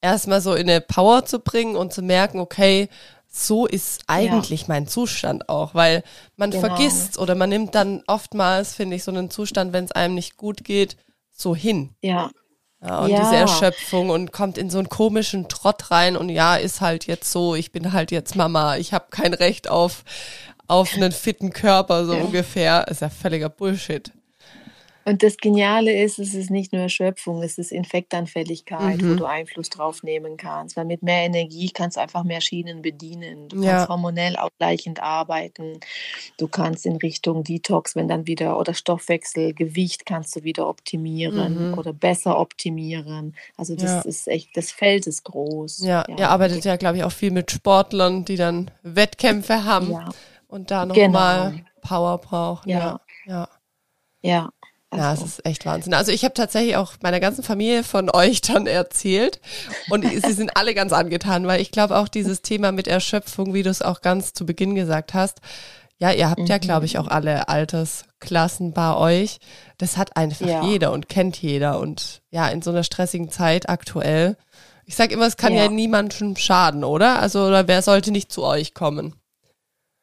erstmal 0.00 0.40
so 0.40 0.54
in 0.54 0.68
eine 0.68 0.80
Power 0.80 1.24
zu 1.24 1.38
bringen 1.38 1.76
und 1.76 1.92
zu 1.92 2.02
merken, 2.02 2.38
okay, 2.38 2.88
so 3.28 3.66
ist 3.66 4.04
eigentlich 4.06 4.62
ja. 4.62 4.66
mein 4.68 4.86
Zustand 4.86 5.48
auch, 5.48 5.74
weil 5.74 6.04
man 6.36 6.50
genau. 6.50 6.66
vergisst 6.66 7.18
oder 7.18 7.34
man 7.34 7.48
nimmt 7.48 7.74
dann 7.74 8.02
oftmals, 8.06 8.74
finde 8.74 8.94
ich, 8.96 9.02
so 9.02 9.10
einen 9.10 9.30
Zustand, 9.30 9.72
wenn 9.72 9.84
es 9.84 9.92
einem 9.92 10.14
nicht 10.14 10.36
gut 10.36 10.62
geht, 10.62 10.96
so 11.34 11.54
hin. 11.54 11.94
Ja. 12.00 12.30
ja 12.80 13.00
und 13.00 13.10
ja. 13.10 13.20
diese 13.20 13.36
Erschöpfung 13.36 14.10
und 14.10 14.32
kommt 14.32 14.56
in 14.56 14.70
so 14.70 14.78
einen 14.78 14.88
komischen 14.88 15.48
Trott 15.48 15.90
rein 15.90 16.16
und 16.16 16.28
ja, 16.28 16.56
ist 16.56 16.80
halt 16.80 17.06
jetzt 17.06 17.30
so, 17.30 17.54
ich 17.54 17.72
bin 17.72 17.92
halt 17.92 18.10
jetzt 18.10 18.36
Mama, 18.36 18.76
ich 18.76 18.92
habe 18.92 19.06
kein 19.10 19.34
Recht 19.34 19.68
auf, 19.68 20.04
auf 20.66 20.94
einen 20.94 21.12
fitten 21.12 21.52
Körper, 21.52 22.06
so 22.06 22.14
ja. 22.14 22.22
ungefähr. 22.22 22.88
Ist 22.88 23.02
ja 23.02 23.10
völliger 23.10 23.48
Bullshit. 23.48 24.12
Und 25.04 25.22
das 25.22 25.36
Geniale 25.36 25.92
ist, 26.02 26.18
es 26.18 26.34
ist 26.34 26.50
nicht 26.50 26.72
nur 26.72 26.82
Erschöpfung, 26.82 27.42
es 27.42 27.58
ist 27.58 27.72
Infektanfälligkeit, 27.72 29.02
mhm. 29.02 29.10
wo 29.10 29.14
du 29.16 29.24
Einfluss 29.26 29.68
drauf 29.68 30.02
nehmen 30.02 30.36
kannst. 30.36 30.76
Weil 30.76 30.86
mit 30.86 31.02
mehr 31.02 31.24
Energie 31.24 31.70
kannst 31.70 31.96
du 31.96 32.00
einfach 32.00 32.24
mehr 32.24 32.40
Schienen 32.40 32.80
bedienen. 32.80 33.48
Du 33.48 33.56
kannst 33.56 33.68
ja. 33.68 33.88
hormonell 33.88 34.36
ausgleichend 34.36 35.02
arbeiten. 35.02 35.80
Du 36.38 36.48
kannst 36.48 36.86
in 36.86 36.96
Richtung 36.96 37.44
Detox, 37.44 37.96
wenn 37.96 38.08
dann 38.08 38.26
wieder, 38.26 38.58
oder 38.58 38.72
Stoffwechsel, 38.72 39.52
Gewicht 39.52 40.06
kannst 40.06 40.36
du 40.36 40.42
wieder 40.42 40.68
optimieren 40.68 41.70
mhm. 41.70 41.78
oder 41.78 41.92
besser 41.92 42.38
optimieren. 42.38 43.36
Also 43.56 43.74
das 43.74 43.90
ja. 43.90 44.00
ist 44.00 44.28
echt, 44.28 44.56
das 44.56 44.70
Feld 44.70 45.06
ist 45.06 45.24
groß. 45.24 45.80
Ja, 45.84 46.04
ja. 46.08 46.16
ihr 46.16 46.30
arbeitet 46.30 46.64
ja, 46.64 46.76
glaube 46.76 46.98
ich, 46.98 47.04
auch 47.04 47.12
viel 47.12 47.30
mit 47.30 47.50
Sportlern, 47.50 48.24
die 48.24 48.36
dann 48.36 48.70
Wettkämpfe 48.82 49.64
haben 49.64 49.94
und 50.48 50.70
da 50.70 50.86
nochmal 50.86 51.50
genau. 51.50 51.64
Power 51.82 52.18
brauchen. 52.18 52.70
Ja. 52.70 53.00
ja. 53.26 53.48
Ja, 54.22 54.50
ja, 54.96 55.12
es 55.12 55.22
ist 55.22 55.46
echt 55.46 55.66
Wahnsinn. 55.66 55.94
Also 55.94 56.12
ich 56.12 56.24
habe 56.24 56.34
tatsächlich 56.34 56.76
auch 56.76 56.94
meiner 57.02 57.20
ganzen 57.20 57.42
Familie 57.42 57.84
von 57.84 58.10
euch 58.14 58.40
dann 58.40 58.66
erzählt 58.66 59.40
und 59.90 60.04
sie 60.04 60.32
sind 60.32 60.56
alle 60.56 60.74
ganz 60.74 60.92
angetan, 60.92 61.46
weil 61.46 61.60
ich 61.60 61.70
glaube 61.70 61.96
auch 61.96 62.08
dieses 62.08 62.42
Thema 62.42 62.72
mit 62.72 62.88
Erschöpfung, 62.88 63.54
wie 63.54 63.62
du 63.62 63.70
es 63.70 63.82
auch 63.82 64.00
ganz 64.00 64.32
zu 64.32 64.46
Beginn 64.46 64.74
gesagt 64.74 65.14
hast, 65.14 65.40
ja, 65.98 66.10
ihr 66.10 66.28
habt 66.28 66.40
mhm. 66.40 66.46
ja, 66.46 66.58
glaube 66.58 66.86
ich, 66.86 66.98
auch 66.98 67.08
alle 67.08 67.48
Altersklassen 67.48 68.72
bei 68.72 68.96
euch. 68.96 69.38
Das 69.78 69.96
hat 69.96 70.16
einfach 70.16 70.46
ja. 70.46 70.64
jeder 70.64 70.92
und 70.92 71.08
kennt 71.08 71.40
jeder. 71.40 71.78
Und 71.78 72.22
ja, 72.30 72.48
in 72.48 72.62
so 72.62 72.70
einer 72.70 72.82
stressigen 72.82 73.30
Zeit 73.30 73.68
aktuell, 73.68 74.36
ich 74.86 74.96
sage 74.96 75.14
immer, 75.14 75.26
es 75.26 75.36
kann 75.36 75.54
ja, 75.54 75.64
ja 75.64 75.70
niemandem 75.70 76.36
schaden, 76.36 76.84
oder? 76.84 77.20
Also, 77.20 77.46
oder 77.46 77.68
wer 77.68 77.80
sollte 77.80 78.10
nicht 78.10 78.32
zu 78.32 78.44
euch 78.44 78.74
kommen? 78.74 79.14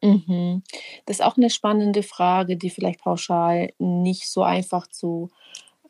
Mhm. 0.02 0.64
Das 1.06 1.18
ist 1.18 1.26
auch 1.26 1.38
eine 1.38 1.49
spannende 1.49 2.04
Frage, 2.04 2.58
die 2.58 2.70
vielleicht 2.70 3.02
pauschal 3.02 3.72
nicht 3.78 4.30
so 4.30 4.43
einfach 4.43 4.88
zu 4.88 5.30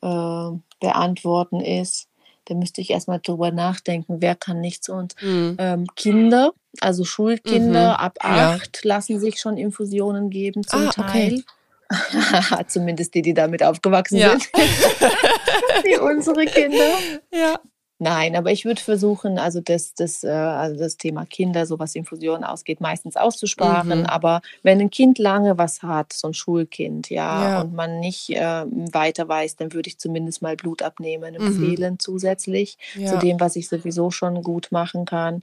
äh, 0.02 0.50
beantworten 0.80 1.62
ist. 1.62 2.08
Da 2.46 2.56
müsste 2.56 2.82
ich 2.82 2.90
erstmal 2.90 3.20
drüber 3.20 3.52
nachdenken, 3.52 4.18
wer 4.20 4.36
kann 4.36 4.60
nicht 4.60 4.84
zu 4.84 4.94
uns. 4.94 5.16
Mhm. 5.22 5.56
Ähm, 5.60 5.88
Kinder, 5.96 6.54
also 6.80 7.06
Schulkinder 7.06 7.90
mhm. 7.90 8.06
ab 8.06 8.18
acht, 8.20 8.82
ja. 8.84 8.88
lassen 8.90 9.20
sich 9.20 9.40
schon 9.40 9.58
Infusionen 9.58 10.30
geben 10.30 10.64
zum 10.66 10.88
ah, 10.88 10.92
Teil. 10.92 11.34
Okay. 11.34 11.44
Zumindest 12.68 13.14
die, 13.14 13.22
die 13.22 13.34
damit 13.34 13.64
aufgewachsen 13.64 14.18
ja. 14.18 14.32
sind. 14.32 14.50
Wie 15.84 15.98
unsere 15.98 16.46
Kinder. 16.46 16.98
Ja. 17.32 17.60
Nein, 18.04 18.36
aber 18.36 18.52
ich 18.52 18.66
würde 18.66 18.82
versuchen, 18.82 19.38
also 19.38 19.62
das, 19.62 19.94
das, 19.94 20.24
äh, 20.24 20.30
also 20.30 20.80
das 20.80 20.98
Thema 20.98 21.24
Kinder, 21.28 21.68
so 21.68 21.78
was 21.78 21.94
Infusionen 21.94 22.44
ausgeht, 22.44 22.82
meistens 22.82 23.16
auszusparen. 23.16 24.00
Mhm. 24.00 24.06
Aber 24.08 24.42
wenn 24.64 24.82
ein 24.82 24.90
Kind 24.90 25.20
lange 25.20 25.60
was 25.60 25.84
hat, 25.84 26.12
so 26.12 26.30
ein 26.30 26.34
Schulkind, 26.34 27.12
ja, 27.12 27.50
ja. 27.50 27.62
und 27.62 27.76
man 27.76 28.00
nicht 28.00 28.32
äh, 28.32 28.66
weiter 28.92 29.28
weiß, 29.28 29.56
dann 29.58 29.74
würde 29.74 29.88
ich 29.88 30.00
zumindest 30.00 30.42
mal 30.42 30.56
Blut 30.56 30.82
abnehmen, 30.82 31.36
mhm. 31.36 31.46
empfehlen 31.46 31.94
mhm. 31.94 32.00
zusätzlich 32.00 32.80
ja. 32.96 33.06
zu 33.06 33.20
dem, 33.20 33.40
was 33.40 33.56
ich 33.56 33.70
sowieso 33.70 34.10
schon 34.10 34.42
gut 34.42 34.70
machen 34.72 35.06
kann. 35.06 35.42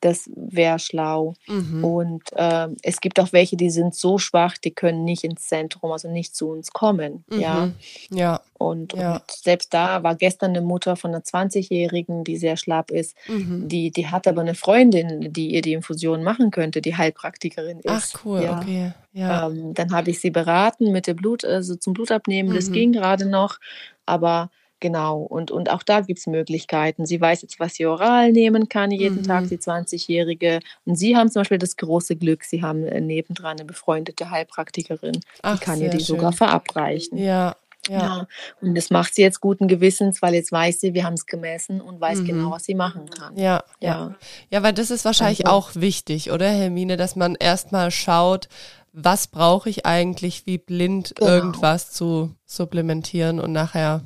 Das 0.00 0.30
wäre 0.34 0.78
schlau. 0.78 1.34
Mhm. 1.46 1.84
Und 1.84 2.22
äh, 2.36 2.68
es 2.82 3.00
gibt 3.00 3.18
auch 3.18 3.32
welche, 3.32 3.56
die 3.56 3.70
sind 3.70 3.94
so 3.94 4.18
schwach, 4.18 4.56
die 4.56 4.70
können 4.70 5.04
nicht 5.04 5.24
ins 5.24 5.46
Zentrum, 5.46 5.90
also 5.90 6.10
nicht 6.10 6.36
zu 6.36 6.50
uns 6.50 6.70
kommen. 6.72 7.24
Mhm. 7.28 7.40
Ja. 7.40 7.70
Ja. 8.10 8.40
Und, 8.54 8.92
ja. 8.94 9.14
und, 9.16 9.30
selbst 9.30 9.74
da 9.74 10.02
war 10.02 10.14
gestern 10.14 10.50
eine 10.50 10.60
Mutter 10.60 10.96
von 10.96 11.12
einer 11.12 11.22
20-Jährigen, 11.22 12.24
die 12.24 12.36
sehr 12.36 12.56
schlapp 12.56 12.90
ist. 12.90 13.16
Mhm. 13.28 13.68
Die, 13.68 13.90
die 13.90 14.08
hat 14.08 14.26
aber 14.26 14.40
eine 14.40 14.54
Freundin, 14.54 15.32
die 15.32 15.54
ihr 15.54 15.62
die 15.62 15.72
Infusion 15.72 16.22
machen 16.22 16.50
könnte, 16.50 16.80
die 16.80 16.96
Heilpraktikerin 16.96 17.80
ist. 17.80 18.14
Ach 18.16 18.24
cool, 18.24 18.42
ja. 18.42 18.58
okay. 18.58 18.92
Ja. 19.12 19.48
Ähm, 19.48 19.74
dann 19.74 19.92
habe 19.92 20.10
ich 20.10 20.20
sie 20.20 20.30
beraten 20.30 20.92
mit 20.92 21.06
dem 21.06 21.16
Blut, 21.16 21.44
also 21.44 21.74
zum 21.74 21.92
Blutabnehmen. 21.92 22.54
Das 22.54 22.68
mhm. 22.68 22.72
ging 22.72 22.92
gerade 22.92 23.26
noch. 23.26 23.58
Aber 24.06 24.50
Genau, 24.80 25.18
und, 25.18 25.50
und 25.50 25.70
auch 25.70 25.82
da 25.82 26.00
gibt 26.00 26.20
es 26.20 26.26
Möglichkeiten. 26.26 27.06
Sie 27.06 27.20
weiß 27.20 27.42
jetzt, 27.42 27.58
was 27.58 27.74
sie 27.74 27.86
oral 27.86 28.32
nehmen 28.32 28.68
kann 28.68 28.90
jeden 28.90 29.18
mhm. 29.18 29.22
Tag, 29.24 29.48
die 29.48 29.58
20-Jährige. 29.58 30.60
Und 30.84 30.96
Sie 30.96 31.16
haben 31.16 31.30
zum 31.30 31.40
Beispiel 31.40 31.58
das 31.58 31.76
große 31.76 32.16
Glück, 32.16 32.44
Sie 32.44 32.62
haben 32.62 32.84
äh, 32.84 33.00
nebendran 33.00 33.58
eine 33.58 33.64
befreundete 33.64 34.30
Heilpraktikerin. 34.30 35.20
Ach, 35.42 35.58
die 35.58 35.64
kann 35.64 35.80
ihr 35.80 35.90
die 35.90 35.98
schön. 35.98 36.16
sogar 36.16 36.32
verabreichen. 36.32 37.18
Ja, 37.18 37.56
ja. 37.88 37.98
ja. 37.98 38.26
Und 38.60 38.74
das 38.74 38.90
macht 38.90 39.14
sie 39.14 39.22
jetzt 39.22 39.40
guten 39.40 39.68
Gewissens, 39.68 40.22
weil 40.22 40.34
jetzt 40.34 40.52
weiß 40.52 40.80
sie, 40.80 40.94
wir 40.94 41.04
haben 41.04 41.14
es 41.14 41.26
gemessen 41.26 41.80
und 41.80 42.00
weiß 42.00 42.20
mhm. 42.20 42.26
genau, 42.26 42.50
was 42.50 42.64
sie 42.64 42.74
machen 42.74 43.08
kann. 43.10 43.36
Ja, 43.36 43.64
ja. 43.80 44.14
Ja, 44.50 44.62
weil 44.62 44.72
das 44.72 44.90
ist 44.90 45.04
wahrscheinlich 45.04 45.46
also. 45.46 45.56
auch 45.56 45.70
wichtig, 45.74 46.30
oder, 46.30 46.48
Hermine, 46.48 46.96
dass 46.96 47.16
man 47.16 47.34
erstmal 47.34 47.90
schaut, 47.90 48.48
was 48.92 49.26
brauche 49.28 49.70
ich 49.70 49.86
eigentlich, 49.86 50.46
wie 50.46 50.58
blind 50.58 51.14
genau. 51.16 51.30
irgendwas 51.30 51.92
zu 51.92 52.34
supplementieren 52.44 53.38
und 53.38 53.52
nachher 53.52 54.02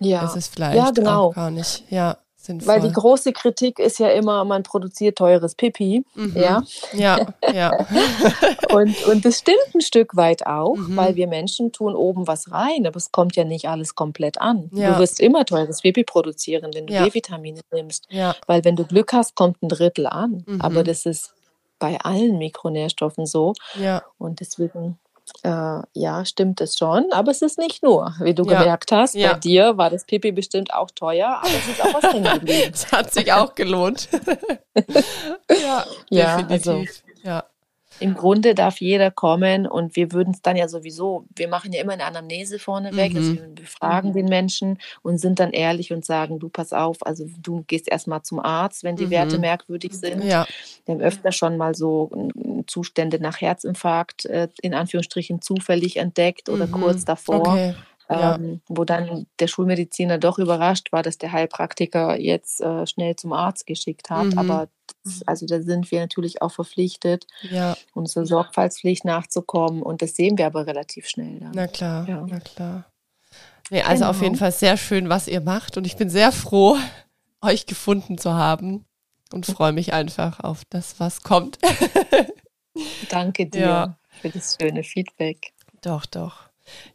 ja. 0.00 0.24
ist 0.24 0.36
es 0.36 0.48
vielleicht 0.48 0.76
ja, 0.76 0.90
genau. 0.90 1.28
auch 1.28 1.34
gar 1.34 1.50
nicht. 1.50 1.84
Ja. 1.90 2.18
Sinnvoll. 2.44 2.74
Weil 2.74 2.80
die 2.82 2.92
große 2.92 3.32
Kritik 3.32 3.78
ist 3.78 3.98
ja 3.98 4.08
immer, 4.10 4.44
man 4.44 4.64
produziert 4.64 5.16
teures 5.16 5.54
Pipi. 5.54 6.04
Mhm. 6.14 6.36
Ja, 6.36 6.62
ja. 6.92 7.26
ja. 7.54 7.72
und, 8.70 9.06
und 9.06 9.24
das 9.24 9.38
stimmt 9.38 9.74
ein 9.74 9.80
Stück 9.80 10.14
weit 10.14 10.46
auch, 10.46 10.76
mhm. 10.76 10.94
weil 10.94 11.14
wir 11.14 11.26
Menschen 11.26 11.72
tun 11.72 11.94
oben 11.94 12.26
was 12.26 12.52
rein, 12.52 12.86
aber 12.86 12.96
es 12.96 13.12
kommt 13.12 13.34
ja 13.36 13.44
nicht 13.44 13.66
alles 13.70 13.94
komplett 13.94 14.42
an. 14.42 14.68
Ja. 14.74 14.92
Du 14.92 14.98
wirst 14.98 15.20
immer 15.20 15.46
teures 15.46 15.80
Pipi 15.80 16.04
produzieren, 16.04 16.72
wenn 16.74 16.86
du 16.86 16.92
ja. 16.92 17.04
B-Vitamine 17.04 17.60
nimmst. 17.72 18.04
Ja. 18.10 18.36
Weil 18.46 18.62
wenn 18.64 18.76
du 18.76 18.84
Glück 18.84 19.14
hast, 19.14 19.36
kommt 19.36 19.62
ein 19.62 19.70
Drittel 19.70 20.06
an. 20.06 20.44
Mhm. 20.46 20.60
Aber 20.60 20.84
das 20.84 21.06
ist 21.06 21.32
bei 21.78 21.98
allen 22.00 22.36
Mikronährstoffen 22.36 23.24
so. 23.24 23.54
Ja. 23.80 24.02
Und 24.18 24.40
deswegen 24.40 24.98
äh, 25.42 25.80
ja, 25.92 26.24
stimmt 26.24 26.60
es 26.60 26.78
schon, 26.78 27.12
aber 27.12 27.30
es 27.30 27.42
ist 27.42 27.58
nicht 27.58 27.82
nur, 27.82 28.14
wie 28.20 28.34
du 28.34 28.44
ja. 28.44 28.58
gemerkt 28.58 28.92
hast. 28.92 29.14
Ja. 29.14 29.32
Bei 29.32 29.38
dir 29.38 29.76
war 29.76 29.90
das 29.90 30.04
Pipi 30.04 30.32
bestimmt 30.32 30.72
auch 30.72 30.90
teuer, 30.90 31.38
aber 31.40 31.48
es 31.48 31.68
ist 31.68 31.82
auch 31.82 32.02
was 32.02 32.12
hängen 32.12 32.32
geblieben. 32.40 32.70
Es 32.72 32.90
hat 32.92 33.12
sich 33.12 33.32
auch 33.32 33.54
gelohnt. 33.54 34.08
ja, 35.50 35.84
ja, 36.10 36.42
definitiv. 36.42 36.50
Also, 36.50 36.84
ja 37.22 37.44
im 38.00 38.14
Grunde 38.14 38.54
darf 38.54 38.80
jeder 38.80 39.10
kommen 39.10 39.66
und 39.66 39.96
wir 39.96 40.12
würden 40.12 40.32
es 40.34 40.42
dann 40.42 40.56
ja 40.56 40.68
sowieso, 40.68 41.26
wir 41.34 41.48
machen 41.48 41.72
ja 41.72 41.80
immer 41.80 41.92
eine 41.92 42.04
Anamnese 42.04 42.58
vorneweg, 42.58 43.12
mhm. 43.12 43.18
also 43.18 43.34
wir 43.34 43.48
befragen 43.54 44.10
mhm. 44.10 44.14
den 44.14 44.26
Menschen 44.26 44.78
und 45.02 45.18
sind 45.18 45.38
dann 45.40 45.52
ehrlich 45.52 45.92
und 45.92 46.04
sagen, 46.04 46.38
du 46.38 46.48
pass 46.48 46.72
auf, 46.72 47.06
also 47.06 47.26
du 47.38 47.64
gehst 47.66 47.88
erstmal 47.88 48.22
zum 48.22 48.40
Arzt, 48.40 48.84
wenn 48.84 48.96
die 48.96 49.06
mhm. 49.06 49.10
Werte 49.10 49.38
merkwürdig 49.38 49.92
sind. 49.92 50.24
Ja. 50.24 50.46
Wir 50.84 50.94
haben 50.94 51.02
öfter 51.02 51.32
schon 51.32 51.56
mal 51.56 51.74
so 51.74 52.10
Zustände 52.66 53.20
nach 53.20 53.40
Herzinfarkt 53.40 54.26
äh, 54.26 54.48
in 54.60 54.74
Anführungsstrichen 54.74 55.40
zufällig 55.40 55.96
entdeckt 55.96 56.48
oder 56.48 56.66
mhm. 56.66 56.72
kurz 56.72 57.04
davor. 57.04 57.48
Okay. 57.48 57.74
Ja. 58.20 58.34
Ähm, 58.36 58.60
wo 58.68 58.84
dann 58.84 59.26
der 59.40 59.46
Schulmediziner 59.46 60.18
doch 60.18 60.38
überrascht 60.38 60.92
war, 60.92 61.02
dass 61.02 61.18
der 61.18 61.32
Heilpraktiker 61.32 62.18
jetzt 62.18 62.60
äh, 62.60 62.86
schnell 62.86 63.16
zum 63.16 63.32
Arzt 63.32 63.66
geschickt 63.66 64.10
hat. 64.10 64.26
Mhm. 64.26 64.38
Aber 64.38 64.68
das, 65.04 65.22
also 65.26 65.46
da 65.46 65.60
sind 65.62 65.90
wir 65.90 66.00
natürlich 66.00 66.42
auch 66.42 66.52
verpflichtet, 66.52 67.26
ja. 67.42 67.76
unserer 67.94 68.26
Sorgfaltspflicht 68.26 69.04
nachzukommen. 69.04 69.82
Und 69.82 70.02
das 70.02 70.16
sehen 70.16 70.38
wir 70.38 70.46
aber 70.46 70.66
relativ 70.66 71.06
schnell. 71.06 71.40
Dann. 71.40 71.52
Na 71.54 71.66
klar, 71.66 72.08
ja. 72.08 72.24
na 72.28 72.40
klar. 72.40 72.84
Nee, 73.70 73.82
also 73.82 74.00
genau. 74.00 74.10
auf 74.10 74.22
jeden 74.22 74.36
Fall 74.36 74.52
sehr 74.52 74.76
schön, 74.76 75.08
was 75.08 75.28
ihr 75.28 75.40
macht. 75.40 75.76
Und 75.76 75.86
ich 75.86 75.96
bin 75.96 76.10
sehr 76.10 76.32
froh, 76.32 76.76
euch 77.40 77.66
gefunden 77.66 78.18
zu 78.18 78.34
haben 78.34 78.84
und 79.32 79.46
freue 79.46 79.72
mich 79.72 79.92
einfach 79.92 80.40
auf 80.40 80.62
das, 80.70 81.00
was 81.00 81.22
kommt. 81.22 81.58
Danke 83.08 83.46
dir 83.46 83.60
ja. 83.60 83.98
für 84.20 84.30
das 84.30 84.56
schöne 84.60 84.82
Feedback. 84.82 85.52
Doch, 85.82 86.06
doch. 86.06 86.48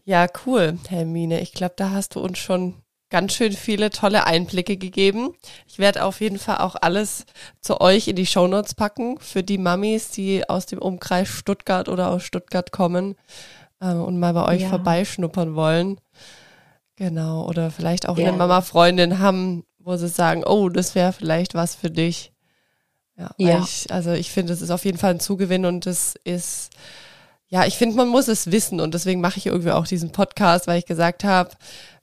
Ja, 0.04 0.28
cool, 0.46 0.78
Hermine. 0.88 1.42
Ich 1.42 1.54
glaube, 1.54 1.74
da 1.78 1.92
hast 1.92 2.16
du 2.16 2.20
uns 2.20 2.38
schon 2.38 2.76
ganz 3.10 3.34
schön 3.34 3.54
viele 3.54 3.90
tolle 3.90 4.26
Einblicke 4.26 4.78
gegeben. 4.78 5.34
Ich 5.68 5.80
werde 5.80 6.04
auf 6.06 6.22
jeden 6.22 6.40
Fall 6.40 6.58
auch 6.58 6.76
alles 6.80 7.26
zu 7.62 7.82
euch 7.82 8.08
in 8.08 8.16
die 8.16 8.26
Shownotes 8.26 8.76
packen 8.76 9.20
für 9.20 9.44
die 9.44 9.58
Mamis, 9.58 10.12
die 10.12 10.48
aus 10.48 10.66
dem 10.66 10.80
Umkreis 10.80 11.28
Stuttgart 11.28 11.90
oder 11.90 12.10
aus 12.10 12.24
Stuttgart 12.24 12.72
kommen 12.72 13.16
äh, 13.80 13.94
und 13.94 14.20
mal 14.20 14.34
bei 14.34 14.46
euch 14.46 14.62
ja. 14.62 14.70
vorbeischnuppern 14.70 15.56
wollen. 15.56 16.00
Genau, 16.96 17.48
oder 17.48 17.72
vielleicht 17.72 18.08
auch 18.08 18.18
ja. 18.18 18.28
eine 18.28 18.38
Mama-Freundin 18.38 19.20
haben, 19.20 19.64
wo 19.80 19.96
sie 19.96 20.10
sagen, 20.10 20.44
oh, 20.44 20.70
das 20.70 20.96
wäre 20.96 21.14
vielleicht 21.14 21.56
was 21.56 21.74
für 21.74 21.90
dich. 21.90 22.34
Ja, 23.18 23.32
ja. 23.38 23.60
Ich, 23.64 23.92
also 23.92 24.12
ich 24.12 24.32
finde, 24.32 24.54
es 24.54 24.62
ist 24.62 24.70
auf 24.70 24.86
jeden 24.86 24.98
Fall 24.98 25.12
ein 25.12 25.20
Zugewinn 25.20 25.66
und 25.66 25.88
es 25.88 26.16
ist 26.24 26.70
ja, 27.50 27.66
ich 27.66 27.78
finde, 27.78 27.96
man 27.96 28.08
muss 28.08 28.28
es 28.28 28.52
wissen 28.52 28.80
und 28.80 28.94
deswegen 28.94 29.22
mache 29.22 29.38
ich 29.38 29.48
irgendwie 29.48 29.72
auch 29.72 29.88
diesen 29.88 30.12
Podcast, 30.12 30.68
weil 30.68 30.80
ich 30.80 30.86
gesagt 30.86 31.24
habe, 31.24 31.50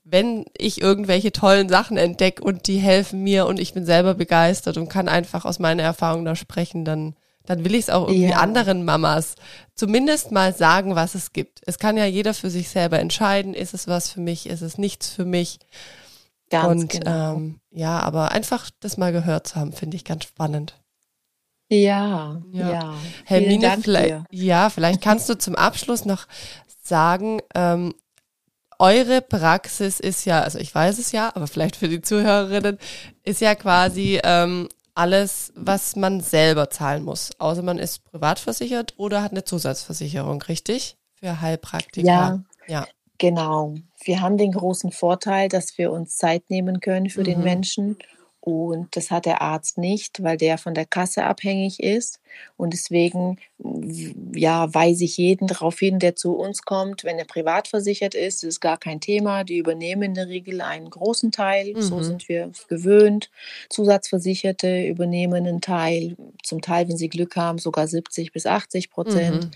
wenn 0.02 0.44
ich 0.56 0.80
irgendwelche 0.80 1.32
tollen 1.32 1.68
Sachen 1.68 1.96
entdecke 1.96 2.42
und 2.42 2.66
die 2.66 2.78
helfen 2.78 3.22
mir 3.22 3.46
und 3.46 3.58
ich 3.58 3.74
bin 3.74 3.84
selber 3.84 4.14
begeistert 4.14 4.76
und 4.76 4.88
kann 4.88 5.08
einfach 5.08 5.44
aus 5.44 5.58
meiner 5.58 5.82
Erfahrung 5.82 6.24
da 6.24 6.36
sprechen, 6.36 6.84
dann, 6.84 7.16
dann 7.44 7.64
will 7.64 7.74
ich 7.74 7.82
es 7.82 7.90
auch 7.90 8.08
irgendwie 8.08 8.30
ja. 8.30 8.38
anderen 8.38 8.84
Mamas 8.84 9.34
zumindest 9.74 10.32
mal 10.32 10.54
sagen, 10.54 10.94
was 10.94 11.14
es 11.14 11.32
gibt. 11.32 11.60
Es 11.66 11.78
kann 11.78 11.96
ja 11.96 12.06
jeder 12.06 12.34
für 12.34 12.50
sich 12.50 12.68
selber 12.68 12.98
entscheiden, 12.98 13.54
ist 13.54 13.74
es 13.74 13.88
was 13.88 14.10
für 14.10 14.20
mich, 14.20 14.48
ist 14.48 14.62
es 14.62 14.78
nichts 14.78 15.10
für 15.10 15.24
mich. 15.24 15.58
Ganz 16.50 16.82
und 16.82 16.90
genau. 16.90 17.34
ähm, 17.34 17.60
ja, 17.70 17.98
aber 18.00 18.30
einfach 18.30 18.70
das 18.80 18.96
mal 18.96 19.12
gehört 19.12 19.48
zu 19.48 19.56
haben, 19.56 19.72
finde 19.72 19.96
ich 19.96 20.04
ganz 20.04 20.24
spannend. 20.24 20.78
Ja, 21.68 22.40
ja. 22.52 22.70
ja. 22.70 22.94
Hermine, 23.24 23.78
vielleicht, 23.82 24.24
ja, 24.30 24.70
vielleicht 24.70 25.00
kannst 25.02 25.28
du 25.28 25.36
zum 25.36 25.56
Abschluss 25.56 26.04
noch 26.04 26.26
sagen, 26.82 27.40
ähm, 27.54 27.94
eure 28.78 29.22
Praxis 29.22 30.00
ist 30.00 30.24
ja, 30.26 30.42
also 30.42 30.58
ich 30.58 30.74
weiß 30.74 30.98
es 30.98 31.12
ja, 31.12 31.32
aber 31.34 31.46
vielleicht 31.46 31.76
für 31.76 31.88
die 31.88 32.02
Zuhörerinnen, 32.02 32.78
ist 33.24 33.40
ja 33.40 33.54
quasi 33.54 34.20
ähm, 34.22 34.68
alles, 34.94 35.52
was 35.56 35.96
man 35.96 36.20
selber 36.20 36.70
zahlen 36.70 37.04
muss. 37.04 37.30
Außer 37.38 37.62
man 37.62 37.78
ist 37.78 38.04
privat 38.04 38.38
versichert 38.38 38.94
oder 38.96 39.22
hat 39.22 39.32
eine 39.32 39.44
Zusatzversicherung, 39.44 40.42
richtig? 40.42 40.96
Für 41.14 41.40
Heilpraktiker. 41.40 42.06
Ja, 42.06 42.42
ja. 42.66 42.86
Genau. 43.18 43.74
Wir 44.04 44.20
haben 44.20 44.36
den 44.36 44.52
großen 44.52 44.92
Vorteil, 44.92 45.48
dass 45.48 45.78
wir 45.78 45.90
uns 45.90 46.16
Zeit 46.16 46.50
nehmen 46.50 46.80
können 46.80 47.08
für 47.08 47.20
mhm. 47.20 47.24
den 47.24 47.42
Menschen 47.42 47.96
und 48.46 48.94
das 48.94 49.10
hat 49.10 49.26
der 49.26 49.42
Arzt 49.42 49.76
nicht, 49.76 50.22
weil 50.22 50.36
der 50.36 50.56
von 50.56 50.72
der 50.72 50.86
Kasse 50.86 51.24
abhängig 51.24 51.82
ist. 51.82 52.20
Und 52.56 52.74
deswegen 52.74 53.38
ja, 54.32 54.72
weise 54.72 55.02
ich 55.02 55.16
jeden 55.16 55.48
darauf 55.48 55.80
hin, 55.80 55.98
der 55.98 56.14
zu 56.14 56.36
uns 56.36 56.62
kommt, 56.62 57.02
wenn 57.02 57.18
er 57.18 57.24
privat 57.24 57.66
versichert 57.66 58.14
ist, 58.14 58.44
ist 58.44 58.60
gar 58.60 58.78
kein 58.78 59.00
Thema. 59.00 59.42
Die 59.42 59.58
übernehmen 59.58 60.02
in 60.04 60.14
der 60.14 60.28
Regel 60.28 60.60
einen 60.60 60.90
großen 60.90 61.32
Teil. 61.32 61.74
Mhm. 61.74 61.82
So 61.82 62.04
sind 62.04 62.28
wir 62.28 62.52
gewöhnt. 62.68 63.32
Zusatzversicherte 63.68 64.86
übernehmen 64.86 65.44
einen 65.44 65.60
Teil, 65.60 66.16
zum 66.44 66.62
Teil, 66.62 66.88
wenn 66.88 66.96
sie 66.96 67.08
Glück 67.08 67.34
haben, 67.34 67.58
sogar 67.58 67.88
70 67.88 68.30
bis 68.30 68.46
80 68.46 68.90
Prozent. 68.90 69.46
Mhm. 69.46 69.50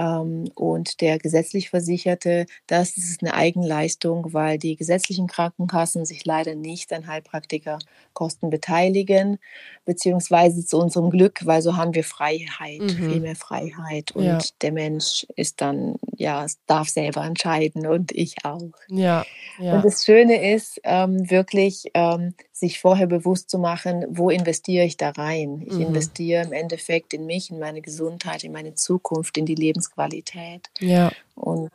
Ähm, 0.00 0.50
und 0.54 1.02
der 1.02 1.18
gesetzlich 1.18 1.68
Versicherte, 1.68 2.46
das 2.66 2.96
ist 2.96 3.22
eine 3.22 3.34
Eigenleistung, 3.34 4.32
weil 4.32 4.56
die 4.56 4.76
gesetzlichen 4.76 5.26
Krankenkassen 5.26 6.06
sich 6.06 6.24
leider 6.24 6.54
nicht 6.54 6.90
an 6.94 7.06
Heilpraktikerkosten 7.06 8.48
beteiligen, 8.48 9.38
beziehungsweise 9.84 10.64
zu 10.64 10.78
unserem 10.78 11.10
Glück, 11.10 11.44
weil 11.44 11.60
so 11.60 11.76
haben 11.76 11.94
wir 11.94 12.04
Freiheit, 12.04 12.80
mhm. 12.80 12.88
viel 12.88 13.20
mehr 13.20 13.36
Freiheit. 13.36 14.12
Und 14.12 14.24
ja. 14.24 14.38
der 14.62 14.72
Mensch 14.72 15.26
ist 15.36 15.60
dann, 15.60 15.96
ja, 16.16 16.46
darf 16.66 16.88
selber 16.88 17.22
entscheiden 17.24 17.86
und 17.86 18.10
ich 18.12 18.36
auch. 18.42 18.72
Ja. 18.88 19.26
ja. 19.58 19.74
Und 19.74 19.84
das 19.84 20.04
Schöne 20.04 20.54
ist 20.54 20.80
ähm, 20.84 21.28
wirklich, 21.30 21.90
ähm, 21.92 22.34
sich 22.60 22.78
vorher 22.78 23.06
bewusst 23.06 23.50
zu 23.50 23.58
machen, 23.58 24.04
wo 24.08 24.30
investiere 24.30 24.84
ich 24.84 24.96
da 24.96 25.10
rein? 25.10 25.62
Ich 25.66 25.74
mhm. 25.74 25.80
investiere 25.80 26.44
im 26.44 26.52
Endeffekt 26.52 27.12
in 27.14 27.26
mich, 27.26 27.50
in 27.50 27.58
meine 27.58 27.80
Gesundheit, 27.80 28.44
in 28.44 28.52
meine 28.52 28.74
Zukunft, 28.74 29.36
in 29.38 29.46
die 29.46 29.54
Lebensqualität. 29.54 30.70
Ja. 30.78 31.10
Und 31.34 31.70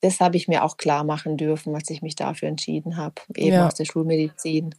das 0.00 0.20
habe 0.20 0.36
ich 0.36 0.48
mir 0.48 0.64
auch 0.64 0.76
klar 0.76 1.04
machen 1.04 1.36
dürfen, 1.36 1.74
als 1.74 1.88
ich 1.88 2.02
mich 2.02 2.16
dafür 2.16 2.48
entschieden 2.48 2.96
habe, 2.96 3.14
eben 3.34 3.54
ja. 3.54 3.66
aus 3.66 3.74
der 3.74 3.86
Schulmedizin. 3.86 4.74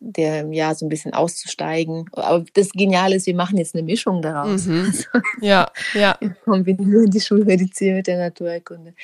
Der 0.00 0.46
ja 0.50 0.74
so 0.74 0.86
ein 0.86 0.88
bisschen 0.88 1.12
auszusteigen. 1.12 2.06
Aber 2.12 2.44
das 2.54 2.70
Geniale 2.70 3.16
ist, 3.16 3.26
wir 3.26 3.34
machen 3.34 3.58
jetzt 3.58 3.74
eine 3.74 3.84
Mischung 3.84 4.22
daraus. 4.22 4.66
Mhm. 4.66 4.80
Also, 4.90 5.04
ja, 5.40 5.70
ja. 5.94 6.16
Wir 6.20 6.34
kombinieren 6.44 7.10
die 7.10 7.20
Schulmedizin 7.20 7.96
mit 7.96 8.06
der 8.06 8.18
Naturheilkunde. 8.18 8.94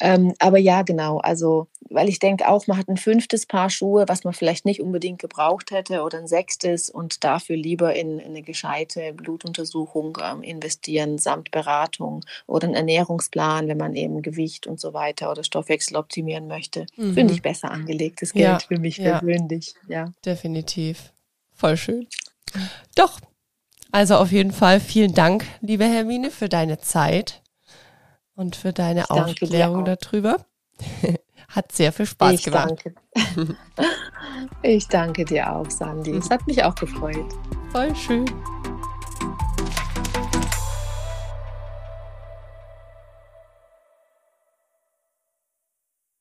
Ähm, 0.00 0.34
aber 0.38 0.58
ja, 0.58 0.82
genau. 0.82 1.18
Also, 1.18 1.68
weil 1.88 2.08
ich 2.08 2.18
denke 2.18 2.48
auch, 2.48 2.66
man 2.66 2.78
hat 2.78 2.88
ein 2.88 2.96
fünftes 2.96 3.46
Paar 3.46 3.70
Schuhe, 3.70 4.04
was 4.08 4.24
man 4.24 4.34
vielleicht 4.34 4.64
nicht 4.64 4.80
unbedingt 4.80 5.20
gebraucht 5.20 5.70
hätte, 5.70 6.02
oder 6.02 6.18
ein 6.18 6.26
sechstes 6.26 6.90
und 6.90 7.22
dafür 7.24 7.56
lieber 7.56 7.94
in, 7.94 8.18
in 8.18 8.30
eine 8.30 8.42
gescheite 8.42 9.12
Blutuntersuchung 9.12 10.18
ähm, 10.22 10.42
investieren, 10.42 11.18
samt 11.18 11.50
Beratung 11.50 12.24
oder 12.46 12.66
einen 12.66 12.76
Ernährungsplan, 12.76 13.68
wenn 13.68 13.78
man 13.78 13.94
eben 13.94 14.22
Gewicht 14.22 14.66
und 14.66 14.80
so 14.80 14.92
weiter 14.92 15.30
oder 15.30 15.44
Stoffwechsel 15.44 15.96
optimieren 15.96 16.48
möchte. 16.48 16.86
Mhm. 16.96 17.14
Finde 17.14 17.34
ich 17.34 17.42
besser 17.42 17.70
angelegtes 17.70 18.32
Geld 18.32 18.44
ja, 18.44 18.58
für 18.58 18.78
mich 18.78 18.96
ja. 18.96 19.18
persönlich. 19.18 19.74
Ja. 19.88 20.12
Definitiv. 20.24 21.12
Voll 21.52 21.76
schön. 21.76 22.06
Doch. 22.94 23.20
Also 23.92 24.16
auf 24.16 24.32
jeden 24.32 24.52
Fall 24.52 24.80
vielen 24.80 25.14
Dank, 25.14 25.44
liebe 25.60 25.84
Hermine, 25.84 26.30
für 26.30 26.48
deine 26.48 26.80
Zeit 26.80 27.42
und 28.34 28.56
für 28.56 28.72
deine 28.72 29.08
Aufklärung 29.10 29.84
darüber. 29.84 30.44
Hat 31.48 31.70
sehr 31.70 31.92
viel 31.92 32.06
Spaß 32.06 32.32
ich 32.32 32.42
gemacht. 32.42 32.84
Danke. 33.14 33.56
Ich 34.62 34.88
danke 34.88 35.24
dir 35.24 35.54
auch, 35.54 35.70
Sandy. 35.70 36.16
Es 36.16 36.30
hat 36.30 36.46
mich 36.46 36.62
auch 36.64 36.74
gefreut. 36.74 37.32
Voll 37.70 37.94
schön. 37.94 38.24